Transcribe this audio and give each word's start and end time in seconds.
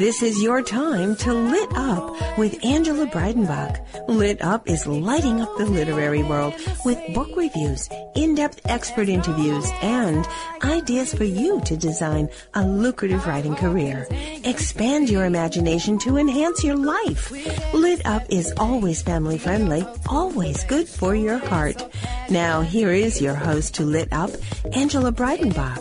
This 0.00 0.22
is 0.22 0.42
your 0.42 0.62
time 0.62 1.14
to 1.16 1.34
lit 1.34 1.76
up 1.76 2.38
with 2.38 2.64
Angela 2.64 3.06
Breidenbach. 3.06 4.08
Lit 4.08 4.40
Up 4.40 4.66
is 4.66 4.86
lighting 4.86 5.42
up 5.42 5.58
the 5.58 5.66
literary 5.66 6.22
world 6.22 6.54
with 6.86 6.98
book 7.12 7.28
reviews, 7.36 7.86
in-depth 8.14 8.62
expert 8.64 9.10
interviews, 9.10 9.70
and 9.82 10.26
ideas 10.64 11.12
for 11.12 11.24
you 11.24 11.60
to 11.66 11.76
design 11.76 12.30
a 12.54 12.66
lucrative 12.66 13.26
writing 13.26 13.54
career. 13.54 14.06
Expand 14.44 15.10
your 15.10 15.26
imagination 15.26 15.98
to 15.98 16.16
enhance 16.16 16.64
your 16.64 16.76
life. 16.76 17.30
Lit 17.74 18.00
Up 18.06 18.22
is 18.30 18.54
always 18.56 19.02
family 19.02 19.36
friendly, 19.36 19.86
always 20.08 20.64
good 20.64 20.88
for 20.88 21.14
your 21.14 21.36
heart. 21.36 21.76
Now 22.30 22.62
here 22.62 22.92
is 22.92 23.20
your 23.20 23.34
host 23.34 23.74
to 23.74 23.82
Lit 23.82 24.10
Up, 24.12 24.30
Angela 24.72 25.12
Breidenbach. 25.12 25.76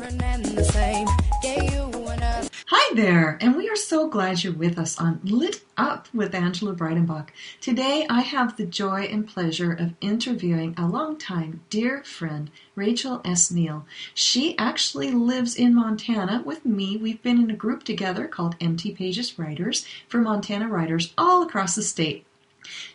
Hi 2.90 2.96
there, 2.96 3.38
and 3.40 3.56
we 3.56 3.70
are 3.70 3.76
so 3.76 4.08
glad 4.08 4.44
you're 4.44 4.52
with 4.52 4.80
us 4.80 5.00
on 5.00 5.22
Lit 5.24 5.62
Up 5.78 6.08
with 6.12 6.34
Angela 6.34 6.74
Breidenbach. 6.74 7.28
Today 7.62 8.08
I 8.10 8.22
have 8.22 8.58
the 8.58 8.66
joy 8.66 9.02
and 9.02 9.28
pleasure 9.28 9.72
of 9.72 9.94
interviewing 10.02 10.74
a 10.76 10.88
longtime 10.88 11.62
dear 11.70 12.04
friend, 12.04 12.50
Rachel 12.74 13.22
S. 13.24 13.52
Neal. 13.52 13.86
She 14.16 14.58
actually 14.58 15.12
lives 15.12 15.56
in 15.56 15.76
Montana 15.76 16.42
with 16.44 16.66
me. 16.66 16.98
We've 16.98 17.22
been 17.22 17.38
in 17.38 17.52
a 17.52 17.56
group 17.56 17.84
together 17.84 18.28
called 18.28 18.56
Empty 18.60 18.96
Pages 18.96 19.38
Writers 19.38 19.86
for 20.08 20.18
Montana 20.18 20.68
writers 20.68 21.14
all 21.16 21.44
across 21.44 21.76
the 21.76 21.84
state. 21.84 22.26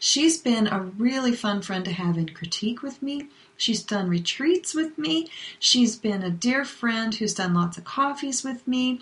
She's 0.01 0.39
been 0.39 0.67
a 0.67 0.81
really 0.81 1.37
fun 1.37 1.63
friend 1.63 1.85
to 1.85 1.93
have 1.93 2.19
in 2.19 2.31
critique 2.31 2.83
with 2.83 3.01
me. 3.01 3.29
She's 3.57 3.83
done 3.83 4.09
retreats 4.09 4.75
with 4.75 4.99
me. 4.99 5.31
She's 5.59 5.97
been 5.97 6.23
a 6.23 6.31
dear 6.31 6.65
friend 6.65 7.15
who's 7.15 7.35
done 7.35 7.55
lots 7.55 7.79
of 7.79 7.85
coffees 7.85 8.43
with 8.43 8.67
me. 8.67 9.01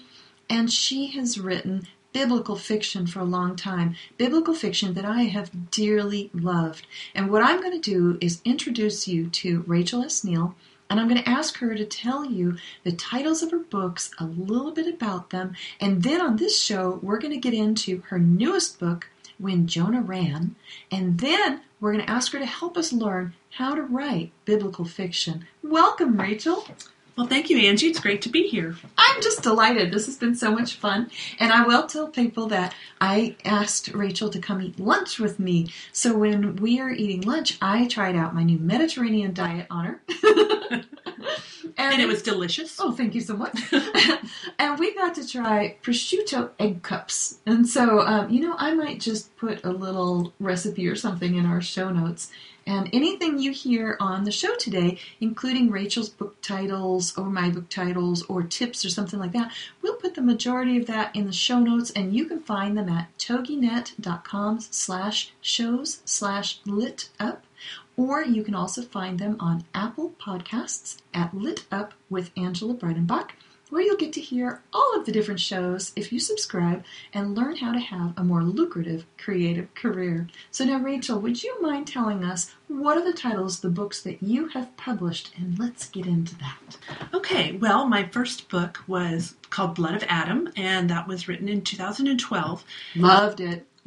And 0.53 0.71
she 0.71 1.07
has 1.13 1.41
written 1.41 1.89
biblical 2.13 2.57
fiction 2.57 3.07
for 3.07 3.21
a 3.21 3.25
long 3.25 3.57
time. 3.57 3.97
Biblical 4.19 4.53
fiction 4.53 4.93
that 4.93 5.05
I 5.07 5.23
have 5.23 5.71
dearly 5.71 6.29
loved. 6.35 6.87
And 7.15 7.31
what 7.31 7.43
I'm 7.43 7.63
going 7.63 7.81
to 7.81 7.91
do 7.91 8.19
is 8.21 8.43
introduce 8.45 9.09
you 9.09 9.31
to 9.31 9.65
Rachel 9.67 10.05
S. 10.05 10.23
Neal. 10.23 10.55
And 10.91 11.01
I'm 11.01 11.09
going 11.09 11.23
to 11.23 11.29
ask 11.29 11.57
her 11.61 11.75
to 11.75 11.87
tell 11.87 12.27
you 12.27 12.59
the 12.85 12.93
titles 12.93 13.43
of 13.43 13.51
her 13.51 13.61
books, 13.61 14.11
a 14.19 14.27
little 14.27 14.73
bit 14.73 14.87
about 14.87 15.31
them. 15.31 15.55
And 15.81 16.03
then 16.03 16.21
on 16.21 16.37
this 16.37 16.63
show, 16.63 17.01
we're 17.03 17.19
going 17.19 17.33
to 17.33 17.41
get 17.41 17.55
into 17.55 18.03
her 18.09 18.19
newest 18.19 18.79
book, 18.79 19.09
When 19.39 19.67
Jonah 19.67 20.03
Ran. 20.03 20.55
And 20.91 21.19
then 21.19 21.63
we're 21.81 21.95
going 21.95 22.05
to 22.05 22.13
ask 22.13 22.33
her 22.33 22.39
to 22.39 22.45
help 22.45 22.77
us 22.77 22.93
learn 22.93 23.33
how 23.53 23.75
to 23.75 23.81
write 23.81 24.33
biblical 24.45 24.85
fiction. 24.85 25.47
Welcome, 25.63 26.21
Rachel. 26.21 26.67
Well, 27.17 27.27
thank 27.27 27.51
you, 27.51 27.59
Angie. 27.59 27.89
It's 27.89 28.01
great 28.01 28.23
to 28.23 28.31
be 28.31 28.49
here. 28.49 28.75
I'm 28.97 29.21
just 29.21 29.43
delighted. 29.43 29.93
This 29.93 30.07
has 30.07 30.17
been 30.17 30.35
so 30.35 30.51
much 30.51 30.77
fun. 30.77 31.11
And 31.39 31.53
I 31.53 31.67
will 31.67 31.87
tell 31.87 32.09
people 32.09 32.47
that 32.47 32.75
I 33.03 33.37
asked 33.45 33.89
Rachel 33.89 34.31
to 34.31 34.39
come 34.39 34.63
eat 34.63 34.81
lunch 34.81 35.19
with 35.19 35.39
me. 35.39 35.69
So 35.93 36.17
when 36.17 36.57
we 36.57 36.81
are 36.81 36.91
eating 36.91 37.21
lunch, 37.21 37.59
I 37.61 37.87
tried 37.87 38.17
out 38.17 38.35
my 38.35 38.43
new 38.43 38.59
Mediterranean 38.59 39.35
diet 39.35 39.67
on 39.69 39.85
her. 39.85 40.01
And 41.77 42.01
it 42.01 42.07
was 42.07 42.23
delicious. 42.23 42.79
Oh, 42.81 42.93
thank 42.93 43.15
you 43.15 43.21
so 43.21 43.37
much. 43.37 43.59
and 44.59 44.79
we 44.79 44.95
got 44.95 45.15
to 45.17 45.27
try 45.27 45.77
prosciutto 45.83 46.51
egg 46.59 46.83
cups. 46.83 47.39
And 47.47 47.69
so, 47.69 48.01
um, 48.01 48.31
you 48.31 48.41
know, 48.41 48.55
I 48.59 48.75
might 48.75 49.01
just 49.01 49.37
put 49.37 49.65
a 49.65 49.71
little 49.71 50.33
recipe 50.41 50.87
or 50.89 50.97
something 50.97 51.37
in 51.37 51.47
our 51.47 51.61
show 51.61 51.91
notes. 51.91 52.31
And 52.67 52.89
anything 52.93 53.39
you 53.39 53.51
hear 53.53 53.97
on 53.99 54.25
the 54.25 54.31
show 54.31 54.55
today, 54.55 54.99
including 55.21 55.71
Rachel's 55.71 56.09
book 56.09 56.41
titles 56.43 57.17
or 57.19 57.25
my 57.25 57.51
book 57.51 57.69
titles 57.69 58.23
or 58.23 58.43
tips 58.43 58.85
or 58.85 58.91
something 58.91 59.19
like 59.19 59.33
that, 59.33 59.53
we'll 59.81 59.97
put 59.97 60.15
the 60.15 60.23
majority 60.23 60.79
of 60.79 60.87
that 60.87 61.15
in 61.15 61.27
the 61.27 61.33
show 61.33 61.59
notes 61.59 61.91
and 61.91 62.15
you 62.15 62.27
can 62.27 62.41
find 62.41 62.77
them 62.79 62.89
at 62.89 63.17
toginet.com 63.19 64.61
slash 64.61 65.33
shows 65.41 66.03
slash 66.05 66.61
lit 66.65 67.09
up. 67.19 67.45
Or 67.97 68.23
you 68.23 68.43
can 68.43 68.55
also 68.55 68.83
find 68.83 69.19
them 69.19 69.37
on 69.39 69.65
Apple 69.75 70.15
Podcasts 70.21 70.99
at 71.13 71.35
Lit 71.35 71.67
Up 71.71 71.95
with 72.09 72.31
Angela 72.37 72.75
Breidenbach, 72.75 73.31
where 73.73 73.81
you'll 73.83 73.97
get 73.97 74.13
to 74.13 74.21
hear 74.21 74.63
all 74.73 74.95
of 74.95 75.07
the 75.07 75.13
different 75.13 75.41
shows 75.41 75.93
if 75.97 76.13
you 76.13 76.21
subscribe 76.21 76.85
and 77.15 77.35
learn 77.35 77.57
how 77.57 77.73
to 77.73 77.79
have 77.79 78.13
a 78.19 78.23
more 78.23 78.43
lucrative 78.43 79.07
creative 79.17 79.75
career. 79.75 80.29
So 80.51 80.65
now, 80.65 80.79
Rachel, 80.79 81.19
would 81.21 81.43
you 81.43 81.61
mind 81.63 81.87
telling 81.87 82.23
us 82.23 82.55
what 82.69 82.99
are 82.99 83.05
the 83.05 83.17
titles 83.17 83.57
of 83.57 83.63
the 83.63 83.71
books 83.71 84.03
that 84.03 84.23
you 84.23 84.49
have 84.49 84.77
published? 84.77 85.33
And 85.39 85.59
let's 85.59 85.89
get 85.89 86.05
into 86.05 86.37
that. 86.37 86.77
Okay, 87.15 87.53
well, 87.53 87.87
my 87.87 88.07
first 88.09 88.51
book 88.51 88.81
was 88.87 89.37
called 89.49 89.75
Blood 89.75 89.95
of 89.95 90.05
Adam, 90.07 90.51
and 90.55 90.91
that 90.91 91.09
was 91.09 91.27
written 91.27 91.49
in 91.49 91.63
2012. 91.63 92.65
Loved 92.97 93.41
it. 93.41 93.67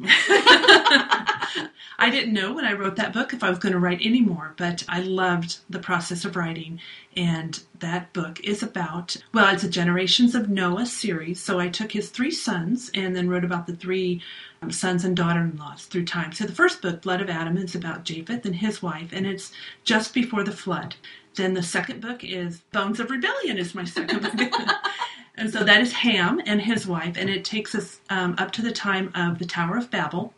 I 1.98 2.10
didn't 2.10 2.34
know 2.34 2.52
when 2.52 2.64
I 2.64 2.72
wrote 2.72 2.96
that 2.96 3.12
book 3.12 3.32
if 3.32 3.42
I 3.42 3.50
was 3.50 3.58
going 3.58 3.72
to 3.72 3.78
write 3.78 4.00
any 4.02 4.20
more, 4.20 4.54
but 4.56 4.84
I 4.88 5.00
loved 5.00 5.58
the 5.68 5.78
process 5.78 6.24
of 6.24 6.36
writing. 6.36 6.80
And 7.16 7.58
that 7.78 8.12
book 8.12 8.40
is 8.40 8.62
about, 8.62 9.16
well, 9.32 9.52
it's 9.54 9.64
a 9.64 9.68
Generations 9.68 10.34
of 10.34 10.50
Noah 10.50 10.86
series. 10.86 11.40
So 11.40 11.58
I 11.58 11.68
took 11.68 11.92
his 11.92 12.10
three 12.10 12.30
sons 12.30 12.90
and 12.94 13.16
then 13.16 13.28
wrote 13.28 13.44
about 13.44 13.66
the 13.66 13.76
three 13.76 14.22
um, 14.62 14.70
sons 14.70 15.04
and 15.04 15.16
daughter 15.16 15.40
in 15.40 15.56
laws 15.56 15.84
through 15.84 16.04
time. 16.04 16.32
So 16.32 16.44
the 16.44 16.52
first 16.52 16.82
book, 16.82 17.02
Blood 17.02 17.20
of 17.20 17.30
Adam, 17.30 17.56
is 17.56 17.74
about 17.74 18.04
Japheth 18.04 18.44
and 18.44 18.56
his 18.56 18.82
wife, 18.82 19.10
and 19.12 19.26
it's 19.26 19.52
just 19.84 20.12
before 20.14 20.44
the 20.44 20.52
flood. 20.52 20.96
Then 21.34 21.54
the 21.54 21.62
second 21.62 22.00
book 22.00 22.24
is 22.24 22.62
Bones 22.72 22.98
of 22.98 23.10
Rebellion, 23.10 23.58
is 23.58 23.74
my 23.74 23.84
second 23.84 24.22
book. 24.36 24.52
And 25.36 25.52
so 25.52 25.64
that 25.64 25.82
is 25.82 25.92
Ham 25.92 26.40
and 26.46 26.62
his 26.62 26.86
wife, 26.86 27.16
and 27.18 27.28
it 27.28 27.44
takes 27.44 27.74
us 27.74 28.00
um, 28.08 28.34
up 28.38 28.52
to 28.52 28.62
the 28.62 28.72
time 28.72 29.12
of 29.14 29.38
the 29.38 29.44
Tower 29.44 29.76
of 29.76 29.90
Babel. 29.90 30.32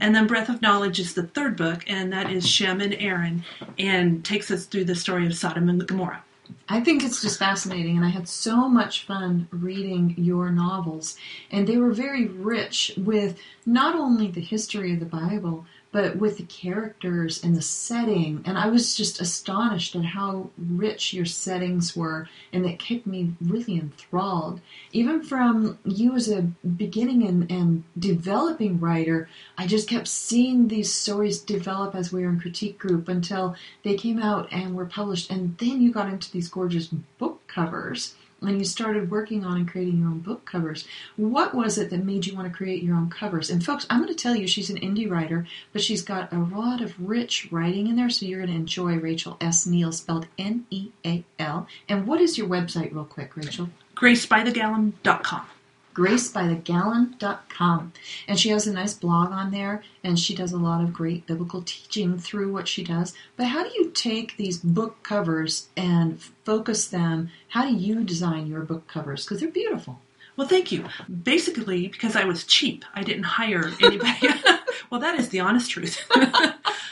And 0.00 0.14
then 0.14 0.26
Breath 0.26 0.48
of 0.48 0.62
Knowledge 0.62 1.00
is 1.00 1.14
the 1.14 1.24
third 1.24 1.56
book, 1.56 1.82
and 1.88 2.12
that 2.12 2.30
is 2.30 2.48
Shem 2.48 2.80
and 2.80 2.94
Aaron, 2.94 3.44
and 3.78 4.24
takes 4.24 4.50
us 4.50 4.66
through 4.66 4.84
the 4.84 4.94
story 4.94 5.26
of 5.26 5.34
Sodom 5.34 5.68
and 5.68 5.84
Gomorrah. 5.86 6.22
I 6.68 6.80
think 6.80 7.02
it's 7.02 7.22
just 7.22 7.38
fascinating, 7.38 7.96
and 7.96 8.04
I 8.06 8.10
had 8.10 8.28
so 8.28 8.68
much 8.68 9.04
fun 9.04 9.48
reading 9.50 10.14
your 10.16 10.50
novels. 10.50 11.16
And 11.50 11.66
they 11.66 11.76
were 11.76 11.92
very 11.92 12.26
rich 12.26 12.92
with 12.96 13.38
not 13.66 13.94
only 13.94 14.30
the 14.30 14.40
history 14.40 14.92
of 14.92 15.00
the 15.00 15.06
Bible, 15.06 15.66
but 15.94 16.16
with 16.16 16.38
the 16.38 16.42
characters 16.42 17.44
and 17.44 17.54
the 17.54 17.62
setting. 17.62 18.42
And 18.44 18.58
I 18.58 18.66
was 18.66 18.96
just 18.96 19.20
astonished 19.20 19.94
at 19.94 20.04
how 20.04 20.50
rich 20.58 21.14
your 21.14 21.24
settings 21.24 21.94
were, 21.94 22.28
and 22.52 22.66
it 22.66 22.80
kept 22.80 23.06
me 23.06 23.34
really 23.40 23.74
enthralled. 23.74 24.60
Even 24.90 25.22
from 25.22 25.78
you 25.84 26.16
as 26.16 26.28
a 26.28 26.42
beginning 26.66 27.24
and, 27.24 27.48
and 27.48 27.84
developing 27.96 28.80
writer, 28.80 29.28
I 29.56 29.68
just 29.68 29.88
kept 29.88 30.08
seeing 30.08 30.66
these 30.66 30.92
stories 30.92 31.38
develop 31.38 31.94
as 31.94 32.12
we 32.12 32.24
were 32.24 32.30
in 32.30 32.40
critique 32.40 32.76
group 32.76 33.08
until 33.08 33.54
they 33.84 33.94
came 33.94 34.18
out 34.18 34.48
and 34.50 34.74
were 34.74 34.86
published. 34.86 35.30
And 35.30 35.56
then 35.58 35.80
you 35.80 35.92
got 35.92 36.08
into 36.08 36.28
these 36.32 36.48
gorgeous 36.48 36.88
book 36.88 37.46
covers 37.46 38.16
and 38.40 38.58
you 38.58 38.64
started 38.64 39.10
working 39.10 39.44
on 39.44 39.56
and 39.56 39.68
creating 39.68 40.00
your 40.00 40.08
own 40.08 40.20
book 40.20 40.44
covers. 40.44 40.86
What 41.16 41.54
was 41.54 41.78
it 41.78 41.90
that 41.90 42.04
made 42.04 42.26
you 42.26 42.34
want 42.34 42.50
to 42.50 42.56
create 42.56 42.82
your 42.82 42.96
own 42.96 43.10
covers? 43.10 43.50
And 43.50 43.64
folks, 43.64 43.86
I'm 43.88 44.02
going 44.02 44.14
to 44.14 44.22
tell 44.22 44.34
you 44.34 44.46
she's 44.46 44.70
an 44.70 44.80
indie 44.80 45.10
writer, 45.10 45.46
but 45.72 45.82
she's 45.82 46.02
got 46.02 46.32
a 46.32 46.38
lot 46.38 46.80
of 46.80 46.94
rich 46.98 47.48
writing 47.50 47.86
in 47.86 47.96
there, 47.96 48.10
so 48.10 48.26
you're 48.26 48.40
going 48.40 48.50
to 48.50 48.56
enjoy 48.56 48.96
Rachel 48.96 49.36
S. 49.40 49.66
Neal, 49.66 49.92
spelled 49.92 50.26
N 50.38 50.66
E 50.70 50.90
A 51.04 51.24
L. 51.38 51.66
And 51.88 52.06
what 52.06 52.20
is 52.20 52.36
your 52.38 52.48
website, 52.48 52.94
real 52.94 53.04
quick, 53.04 53.36
Rachel? 53.36 53.70
GraceByTheGallon.com. 53.96 55.46
gracebythegallon.com. 55.94 57.92
And 58.28 58.38
she 58.38 58.48
has 58.50 58.66
a 58.66 58.72
nice 58.72 58.94
blog 58.94 59.30
on 59.30 59.50
there, 59.50 59.82
and 60.02 60.18
she 60.18 60.34
does 60.34 60.52
a 60.52 60.58
lot 60.58 60.82
of 60.82 60.92
great 60.92 61.26
biblical 61.26 61.62
teaching 61.62 62.18
through 62.18 62.52
what 62.52 62.68
she 62.68 62.84
does. 62.84 63.14
But 63.36 63.46
how 63.46 63.62
do 63.62 63.70
you 63.74 63.90
take 63.90 64.36
these 64.36 64.58
book 64.58 65.02
covers 65.02 65.68
and 65.76 66.20
focus 66.44 66.88
them? 66.88 67.30
How 67.48 67.64
do 67.64 67.74
you 67.74 68.04
design 68.04 68.46
your 68.46 68.62
book 68.62 68.86
covers? 68.88 69.24
Because 69.24 69.40
they're 69.40 69.50
beautiful. 69.50 70.00
Well, 70.36 70.48
thank 70.48 70.72
you. 70.72 70.84
Basically, 71.22 71.86
because 71.88 72.16
I 72.16 72.24
was 72.24 72.44
cheap, 72.44 72.84
I 72.94 73.04
didn't 73.04 73.22
hire 73.22 73.70
anybody. 73.80 74.28
well, 74.94 75.00
that 75.00 75.18
is 75.18 75.30
the 75.30 75.40
honest 75.40 75.72
truth. 75.72 76.06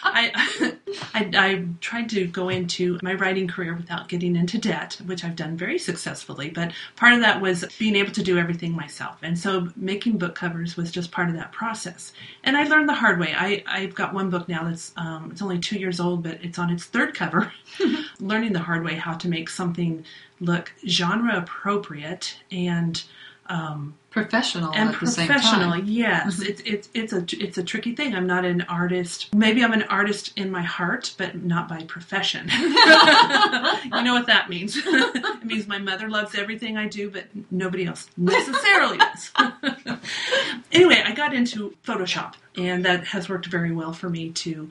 I, 0.03 0.77
I, 1.15 1.31
I 1.37 1.65
tried 1.81 2.09
to 2.09 2.27
go 2.27 2.49
into 2.49 2.99
my 3.01 3.15
writing 3.15 3.47
career 3.47 3.77
without 3.77 4.09
getting 4.09 4.35
into 4.35 4.59
debt, 4.59 5.01
which 5.07 5.23
I've 5.23 5.37
done 5.37 5.57
very 5.57 5.79
successfully. 5.79 6.51
But 6.51 6.73
part 6.97 7.13
of 7.13 7.21
that 7.21 7.41
was 7.41 7.65
being 7.79 7.95
able 7.95 8.11
to 8.11 8.23
do 8.25 8.39
everything 8.39 8.73
myself. 8.73 9.19
And 9.23 9.39
so 9.39 9.69
making 9.77 10.19
book 10.19 10.35
covers 10.35 10.77
was 10.77 10.91
just 10.91 11.13
part 11.13 11.29
of 11.29 11.37
that 11.37 11.53
process. 11.53 12.13
And 12.43 12.57
I 12.57 12.65
learned 12.65 12.89
the 12.89 12.95
hard 12.95 13.21
way. 13.21 13.35
I, 13.37 13.63
I've 13.69 13.95
got 13.95 14.13
one 14.13 14.31
book 14.31 14.49
now 14.49 14.65
that's 14.65 14.91
um, 14.97 15.29
it's 15.31 15.41
only 15.41 15.61
two 15.61 15.79
years 15.79 16.01
old, 16.01 16.25
but 16.25 16.43
it's 16.43 16.59
on 16.59 16.71
its 16.71 16.87
third 16.87 17.15
cover. 17.15 17.53
Learning 18.19 18.53
the 18.53 18.59
hard 18.59 18.85
way 18.85 18.97
how 18.97 19.13
to 19.15 19.29
make 19.29 19.49
something 19.49 20.05
look 20.41 20.73
genre 20.89 21.39
appropriate 21.39 22.37
and 22.51 23.05
um, 23.47 23.95
Professional 24.13 24.75
and 24.75 24.91
at 24.91 25.01
the 25.01 25.07
same 25.07 25.27
professional. 25.27 25.71
time. 25.71 25.85
Yes, 25.87 26.39
it's 26.41 26.61
it's 26.67 26.89
it's 26.93 27.13
a 27.15 27.25
it's 27.43 27.57
a 27.57 27.63
tricky 27.63 27.95
thing. 27.95 28.15
I'm 28.15 28.27
not 28.27 28.45
an 28.45 28.61
artist. 28.63 29.35
Maybe 29.35 29.65
I'm 29.65 29.73
an 29.73 29.85
artist 29.85 30.35
in 30.37 30.51
my 30.51 30.61
heart, 30.61 31.15
but 31.17 31.43
not 31.43 31.67
by 31.67 31.85
profession. 31.85 32.47
you 32.53 34.03
know 34.03 34.13
what 34.13 34.27
that 34.27 34.49
means? 34.51 34.77
it 34.85 35.45
means 35.45 35.67
my 35.67 35.79
mother 35.79 36.11
loves 36.11 36.35
everything 36.35 36.77
I 36.77 36.89
do, 36.89 37.11
but 37.11 37.25
nobody 37.51 37.87
else 37.87 38.07
necessarily 38.19 38.99
does. 38.99 39.31
anyway, 40.73 41.03
I 41.07 41.15
got 41.15 41.33
into 41.33 41.75
Photoshop, 41.83 42.35
and 42.55 42.85
that 42.85 43.07
has 43.07 43.31
worked 43.31 43.47
very 43.47 43.73
well 43.73 43.95
for 43.95 44.11
me 44.11 44.31
to 44.31 44.69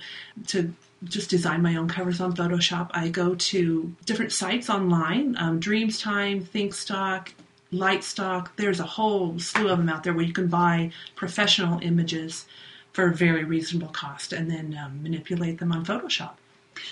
to 0.50 0.72
just 1.04 1.32
design 1.32 1.64
my 1.64 1.78
own 1.78 1.88
covers 1.88 2.22
on 2.22 2.36
Photoshop. 2.36 2.92
I 2.94 3.10
go 3.10 3.34
to 3.34 3.96
different 4.06 4.32
sites 4.32 4.70
online, 4.70 5.36
um, 5.38 5.60
Dreamstime, 5.60 6.44
ThinkStock, 6.44 7.30
Lightstock. 7.74 8.50
There's 8.56 8.80
a 8.80 8.86
whole 8.86 9.40
slew 9.40 9.70
of 9.70 9.78
them 9.78 9.90
out 9.90 10.04
there 10.04 10.14
where 10.14 10.26
you 10.26 10.34
can 10.34 10.48
buy 10.48 10.92
professional 11.16 11.80
images 11.80 12.46
for 12.94 13.08
a 13.08 13.14
very 13.14 13.44
reasonable 13.44 13.88
cost 13.88 14.34
and 14.34 14.52
then 14.52 14.78
um, 14.82 15.02
manipulate 15.02 15.60
them 15.60 15.72
on 15.72 15.86
Photoshop. 15.86 16.34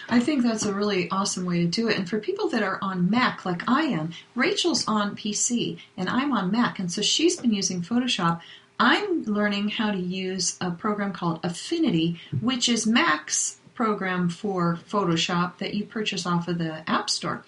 I 0.07 0.19
think 0.19 0.43
that's 0.43 0.65
a 0.65 0.73
really 0.73 1.09
awesome 1.09 1.45
way 1.45 1.59
to 1.59 1.65
do 1.65 1.87
it. 1.87 1.97
And 1.97 2.09
for 2.09 2.19
people 2.19 2.49
that 2.49 2.63
are 2.63 2.79
on 2.81 3.09
Mac, 3.09 3.45
like 3.45 3.67
I 3.67 3.83
am, 3.83 4.11
Rachel's 4.35 4.87
on 4.87 5.15
PC 5.15 5.79
and 5.97 6.09
I'm 6.09 6.31
on 6.33 6.51
Mac, 6.51 6.79
and 6.79 6.91
so 6.91 7.01
she's 7.01 7.37
been 7.37 7.53
using 7.53 7.81
Photoshop. 7.81 8.41
I'm 8.79 9.23
learning 9.23 9.69
how 9.69 9.91
to 9.91 9.97
use 9.97 10.57
a 10.61 10.71
program 10.71 11.11
called 11.11 11.41
Affinity, 11.43 12.19
which 12.41 12.69
is 12.69 12.87
Mac's 12.87 13.57
program 13.73 14.29
for 14.29 14.79
Photoshop 14.89 15.57
that 15.57 15.73
you 15.73 15.85
purchase 15.85 16.25
off 16.25 16.47
of 16.47 16.57
the 16.57 16.89
App 16.89 17.09
Store. 17.09 17.43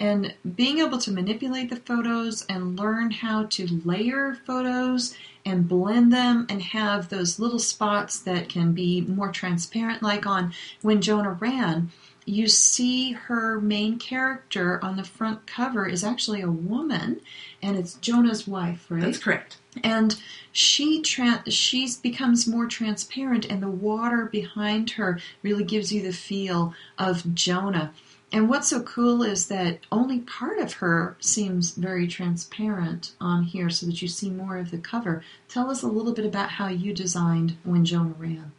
And 0.00 0.34
being 0.56 0.78
able 0.78 0.98
to 0.98 1.12
manipulate 1.12 1.68
the 1.68 1.76
photos 1.76 2.46
and 2.48 2.78
learn 2.78 3.10
how 3.10 3.44
to 3.44 3.82
layer 3.84 4.34
photos 4.46 5.14
and 5.44 5.68
blend 5.68 6.10
them 6.12 6.46
and 6.48 6.62
have 6.62 7.10
those 7.10 7.38
little 7.38 7.58
spots 7.58 8.18
that 8.20 8.48
can 8.48 8.72
be 8.72 9.02
more 9.02 9.30
transparent, 9.30 10.02
like 10.02 10.26
on 10.26 10.54
When 10.80 11.02
Jonah 11.02 11.32
Ran, 11.32 11.90
you 12.24 12.48
see 12.48 13.12
her 13.12 13.60
main 13.60 13.98
character 13.98 14.82
on 14.82 14.96
the 14.96 15.04
front 15.04 15.46
cover 15.46 15.86
is 15.86 16.04
actually 16.04 16.40
a 16.40 16.50
woman, 16.50 17.20
and 17.62 17.76
it's 17.76 17.94
Jonah's 17.94 18.46
wife, 18.46 18.86
right? 18.88 19.02
That's 19.02 19.18
correct. 19.18 19.58
and 19.84 20.20
she 20.52 21.00
tran 21.02 21.42
she's 21.48 21.96
becomes 21.96 22.46
more 22.46 22.66
transparent 22.66 23.44
and 23.46 23.62
the 23.62 23.68
water 23.68 24.26
behind 24.26 24.90
her 24.92 25.18
really 25.42 25.64
gives 25.64 25.92
you 25.92 26.02
the 26.02 26.12
feel 26.12 26.74
of 26.98 27.34
Jonah. 27.34 27.92
And 28.32 28.48
what's 28.48 28.68
so 28.68 28.80
cool 28.82 29.22
is 29.24 29.46
that 29.48 29.80
only 29.90 30.20
part 30.20 30.58
of 30.60 30.74
her 30.74 31.16
seems 31.20 31.72
very 31.72 32.06
transparent 32.06 33.12
on 33.20 33.42
here 33.42 33.68
so 33.70 33.86
that 33.86 34.00
you 34.00 34.08
see 34.08 34.30
more 34.30 34.56
of 34.58 34.70
the 34.70 34.78
cover. 34.78 35.24
Tell 35.48 35.68
us 35.70 35.82
a 35.82 35.88
little 35.88 36.12
bit 36.12 36.24
about 36.24 36.50
how 36.50 36.68
you 36.68 36.94
designed 36.94 37.56
When 37.64 37.84
Jonah 37.84 38.14
Ran. 38.18 38.52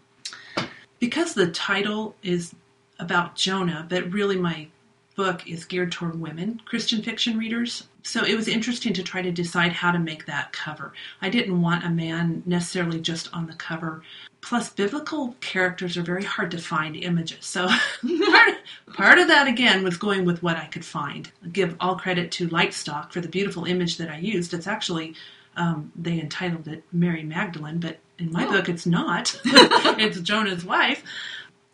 because 1.00 1.34
the 1.34 1.50
title 1.52 2.16
is 2.24 2.54
about 3.00 3.36
Jonah, 3.36 3.86
but 3.90 4.12
really 4.12 4.38
my 4.38 4.68
book 5.16 5.46
is 5.48 5.66
geared 5.66 5.92
toward 5.92 6.20
women, 6.22 6.62
Christian 6.66 7.02
fiction 7.02 7.38
readers. 7.38 7.88
So 8.04 8.24
it 8.24 8.36
was 8.36 8.48
interesting 8.48 8.94
to 8.94 9.04
try 9.04 9.22
to 9.22 9.32
decide 9.32 9.74
how 9.74 9.92
to 9.92 10.00
make 10.00 10.26
that 10.26 10.54
cover. 10.54 10.94
I 11.22 11.30
didn't 11.30 11.62
want 11.62 11.84
a 11.84 11.90
man 11.90 12.44
necessarily 12.46 13.00
just 13.00 13.34
on 13.34 13.48
the 13.48 13.54
cover. 13.54 14.04
Plus, 14.42 14.70
biblical 14.70 15.36
characters 15.40 15.96
are 15.98 16.02
very 16.04 16.24
hard 16.24 16.52
to 16.52 16.58
find 16.58 16.96
images. 16.96 17.46
So 17.46 17.68
part, 18.32 18.54
part 18.94 19.18
of 19.20 19.28
that, 19.28 19.48
again, 19.48 19.84
was 19.84 19.98
going 19.98 20.26
with 20.26 20.42
what 20.42 20.58
I 20.58 20.66
could 20.66 20.84
find. 20.84 21.32
I 21.46 21.50
give 21.50 21.76
all 21.80 21.96
credit 21.98 22.32
to 22.34 22.50
Lightstock 22.50 23.12
for 23.12 23.22
the 23.22 23.28
beautiful 23.30 23.66
image 23.66 23.98
that 23.98 24.10
I 24.10 24.18
used. 24.18 24.54
It's 24.54 24.68
actually, 24.68 25.14
um, 25.56 25.92
they 25.96 26.20
entitled 26.20 26.68
it 26.68 26.84
Mary 26.92 27.24
Magdalene, 27.24 27.80
but 27.80 28.00
in 28.18 28.32
my 28.32 28.46
Oh. 28.48 28.52
book 28.52 28.68
it's 28.68 28.86
not. 28.88 29.40
it's 29.46 30.20
Jonah's 30.22 30.66
wife. 30.66 31.04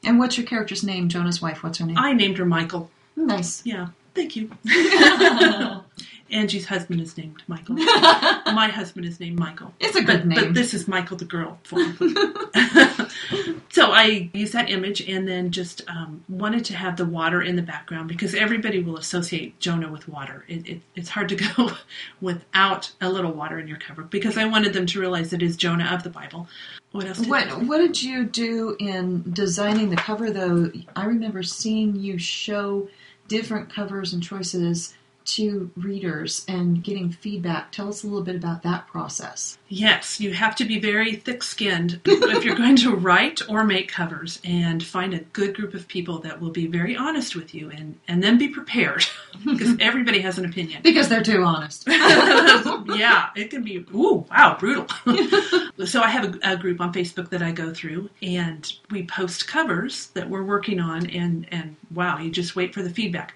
And 0.03 0.19
what's 0.19 0.37
your 0.37 0.45
character's 0.45 0.83
name? 0.83 1.09
Jonah's 1.09 1.41
wife. 1.41 1.63
What's 1.63 1.77
her 1.79 1.85
name? 1.85 1.97
I 1.97 2.13
named 2.13 2.37
her 2.37 2.45
Michael. 2.45 2.91
nice. 3.15 3.65
Yeah, 3.65 3.87
thank 4.13 4.35
you. 4.35 4.51
Angie's 6.31 6.65
husband 6.65 7.01
is 7.01 7.17
named 7.17 7.41
Michael. 7.47 7.75
My 7.75 8.69
husband 8.73 9.05
is 9.05 9.19
named 9.19 9.39
Michael. 9.39 9.73
It's 9.79 9.95
a 9.95 10.03
good 10.03 10.19
but, 10.19 10.27
name. 10.27 10.39
But 10.39 10.53
this 10.53 10.73
is 10.73 10.87
Michael 10.87 11.17
the 11.17 11.25
girl 11.25 11.59
form. 11.63 11.97
so 13.69 13.91
I 13.91 14.29
used 14.33 14.53
that 14.53 14.69
image 14.69 15.01
and 15.07 15.27
then 15.27 15.51
just 15.51 15.87
um, 15.87 16.23
wanted 16.29 16.65
to 16.65 16.75
have 16.75 16.97
the 16.97 17.05
water 17.05 17.41
in 17.41 17.55
the 17.55 17.61
background 17.61 18.07
because 18.07 18.35
everybody 18.35 18.81
will 18.81 18.97
associate 18.97 19.59
Jonah 19.59 19.91
with 19.91 20.07
water. 20.07 20.43
It, 20.47 20.67
it, 20.67 20.81
it's 20.95 21.09
hard 21.09 21.29
to 21.29 21.35
go 21.35 21.71
without 22.21 22.91
a 23.01 23.09
little 23.09 23.31
water 23.31 23.59
in 23.59 23.67
your 23.67 23.77
cover 23.77 24.03
because 24.03 24.37
I 24.37 24.45
wanted 24.45 24.73
them 24.73 24.85
to 24.87 24.99
realize 24.99 25.33
it 25.33 25.41
is 25.41 25.57
Jonah 25.57 25.89
of 25.93 26.03
the 26.03 26.09
Bible. 26.09 26.47
What 26.91 27.05
else? 27.05 27.19
Did 27.19 27.29
What 27.29 27.61
what 27.63 27.77
did 27.77 28.01
you 28.01 28.25
do 28.25 28.75
in 28.79 29.31
designing 29.33 29.89
the 29.89 29.97
cover 29.97 30.31
though? 30.31 30.71
I 30.95 31.05
remember 31.05 31.43
seeing 31.43 31.95
you 31.95 32.17
show 32.17 32.87
different 33.27 33.73
covers 33.73 34.13
and 34.13 34.23
choices 34.23 34.93
to 35.27 35.69
readers 35.75 36.45
and 36.47 36.83
getting 36.83 37.11
feedback. 37.11 37.71
Tell 37.71 37.89
us 37.89 38.03
a 38.03 38.07
little 38.07 38.23
bit 38.23 38.35
about 38.35 38.63
that 38.63 38.87
process. 38.87 39.57
Yes, 39.67 40.19
you 40.19 40.33
have 40.33 40.55
to 40.55 40.65
be 40.65 40.79
very 40.79 41.15
thick 41.15 41.43
skinned 41.43 41.99
if 42.05 42.43
you're 42.45 42.55
going 42.55 42.77
to 42.77 42.95
write 42.95 43.41
or 43.49 43.63
make 43.65 43.91
covers 43.91 44.39
and 44.45 44.83
find 44.83 45.13
a 45.13 45.19
good 45.19 45.55
group 45.55 45.73
of 45.73 45.87
people 45.87 46.19
that 46.19 46.39
will 46.39 46.51
be 46.51 46.67
very 46.67 46.95
honest 46.95 47.35
with 47.35 47.53
you 47.53 47.69
and, 47.69 47.99
and 48.07 48.23
then 48.23 48.37
be 48.37 48.47
prepared 48.47 49.05
because 49.45 49.75
everybody 49.79 50.19
has 50.21 50.37
an 50.37 50.45
opinion. 50.45 50.81
Because 50.81 51.09
they're 51.09 51.23
too 51.23 51.43
honest. 51.43 51.83
yeah, 51.87 53.29
it 53.35 53.49
can 53.49 53.63
be, 53.63 53.85
ooh, 53.93 54.25
wow, 54.31 54.55
brutal. 54.57 54.87
so 55.85 56.01
I 56.01 56.09
have 56.09 56.35
a, 56.35 56.53
a 56.53 56.57
group 56.57 56.79
on 56.79 56.93
Facebook 56.93 57.29
that 57.29 57.41
I 57.41 57.51
go 57.51 57.73
through 57.73 58.09
and 58.21 58.71
we 58.89 59.05
post 59.05 59.47
covers 59.47 60.07
that 60.07 60.29
we're 60.29 60.43
working 60.43 60.79
on 60.79 61.09
and, 61.09 61.47
and 61.51 61.75
wow, 61.93 62.17
you 62.17 62.31
just 62.31 62.55
wait 62.55 62.73
for 62.73 62.81
the 62.81 62.89
feedback. 62.89 63.33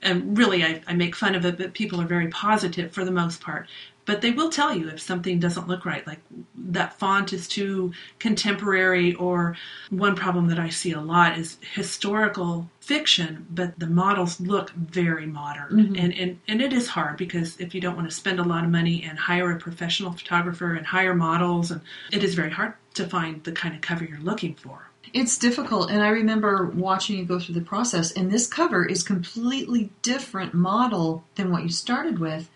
And 0.00 0.38
really, 0.38 0.64
I, 0.64 0.80
I 0.86 0.94
make 0.94 1.16
fun 1.16 1.34
of 1.34 1.44
it, 1.44 1.58
but 1.58 1.74
people 1.74 2.00
are 2.00 2.06
very 2.06 2.28
positive 2.28 2.92
for 2.92 3.04
the 3.04 3.10
most 3.10 3.40
part. 3.40 3.66
But 4.04 4.22
they 4.22 4.30
will 4.30 4.48
tell 4.48 4.74
you 4.74 4.88
if 4.88 5.00
something 5.00 5.38
doesn't 5.38 5.68
look 5.68 5.84
right, 5.84 6.06
like 6.06 6.20
that 6.56 6.98
font 6.98 7.34
is 7.34 7.46
too 7.46 7.92
contemporary, 8.18 9.12
or 9.14 9.54
one 9.90 10.14
problem 10.14 10.46
that 10.48 10.58
I 10.58 10.70
see 10.70 10.92
a 10.92 11.00
lot 11.00 11.36
is 11.36 11.58
historical 11.74 12.70
fiction, 12.80 13.46
but 13.50 13.78
the 13.78 13.86
models 13.86 14.40
look 14.40 14.70
very 14.70 15.26
modern. 15.26 15.72
Mm-hmm. 15.72 15.96
And, 15.96 16.14
and, 16.14 16.40
and 16.48 16.62
it 16.62 16.72
is 16.72 16.88
hard 16.88 17.18
because 17.18 17.60
if 17.60 17.74
you 17.74 17.82
don't 17.82 17.96
want 17.96 18.08
to 18.08 18.16
spend 18.16 18.40
a 18.40 18.44
lot 18.44 18.64
of 18.64 18.70
money 18.70 19.04
and 19.06 19.18
hire 19.18 19.50
a 19.50 19.58
professional 19.58 20.12
photographer 20.12 20.72
and 20.72 20.86
hire 20.86 21.14
models, 21.14 21.70
and 21.70 21.82
it 22.10 22.24
is 22.24 22.34
very 22.34 22.50
hard 22.50 22.72
to 22.94 23.06
find 23.06 23.44
the 23.44 23.52
kind 23.52 23.74
of 23.74 23.82
cover 23.82 24.06
you're 24.06 24.18
looking 24.20 24.54
for. 24.54 24.87
It's 25.12 25.38
difficult, 25.38 25.90
and 25.90 26.02
I 26.02 26.08
remember 26.08 26.66
watching 26.66 27.18
you 27.18 27.24
go 27.24 27.38
through 27.38 27.54
the 27.54 27.60
process. 27.60 28.12
And 28.12 28.30
this 28.30 28.46
cover 28.46 28.84
is 28.84 29.02
completely 29.02 29.90
different 30.02 30.54
model 30.54 31.24
than 31.34 31.50
what 31.50 31.62
you 31.62 31.70
started 31.70 32.18
with. 32.18 32.48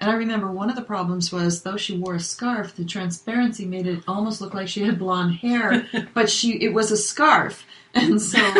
And 0.00 0.10
I 0.10 0.14
remember 0.14 0.50
one 0.50 0.70
of 0.70 0.76
the 0.76 0.82
problems 0.82 1.32
was 1.32 1.62
though 1.62 1.76
she 1.76 1.96
wore 1.96 2.14
a 2.14 2.20
scarf, 2.20 2.76
the 2.76 2.84
transparency 2.84 3.64
made 3.64 3.86
it 3.86 4.04
almost 4.06 4.40
look 4.40 4.54
like 4.54 4.68
she 4.68 4.82
had 4.82 4.98
blonde 4.98 5.36
hair, 5.36 5.88
but 6.14 6.30
she 6.30 6.52
it 6.62 6.72
was 6.72 6.92
a 6.92 6.96
scarf. 6.96 7.66
And 7.94 8.22
so 8.22 8.38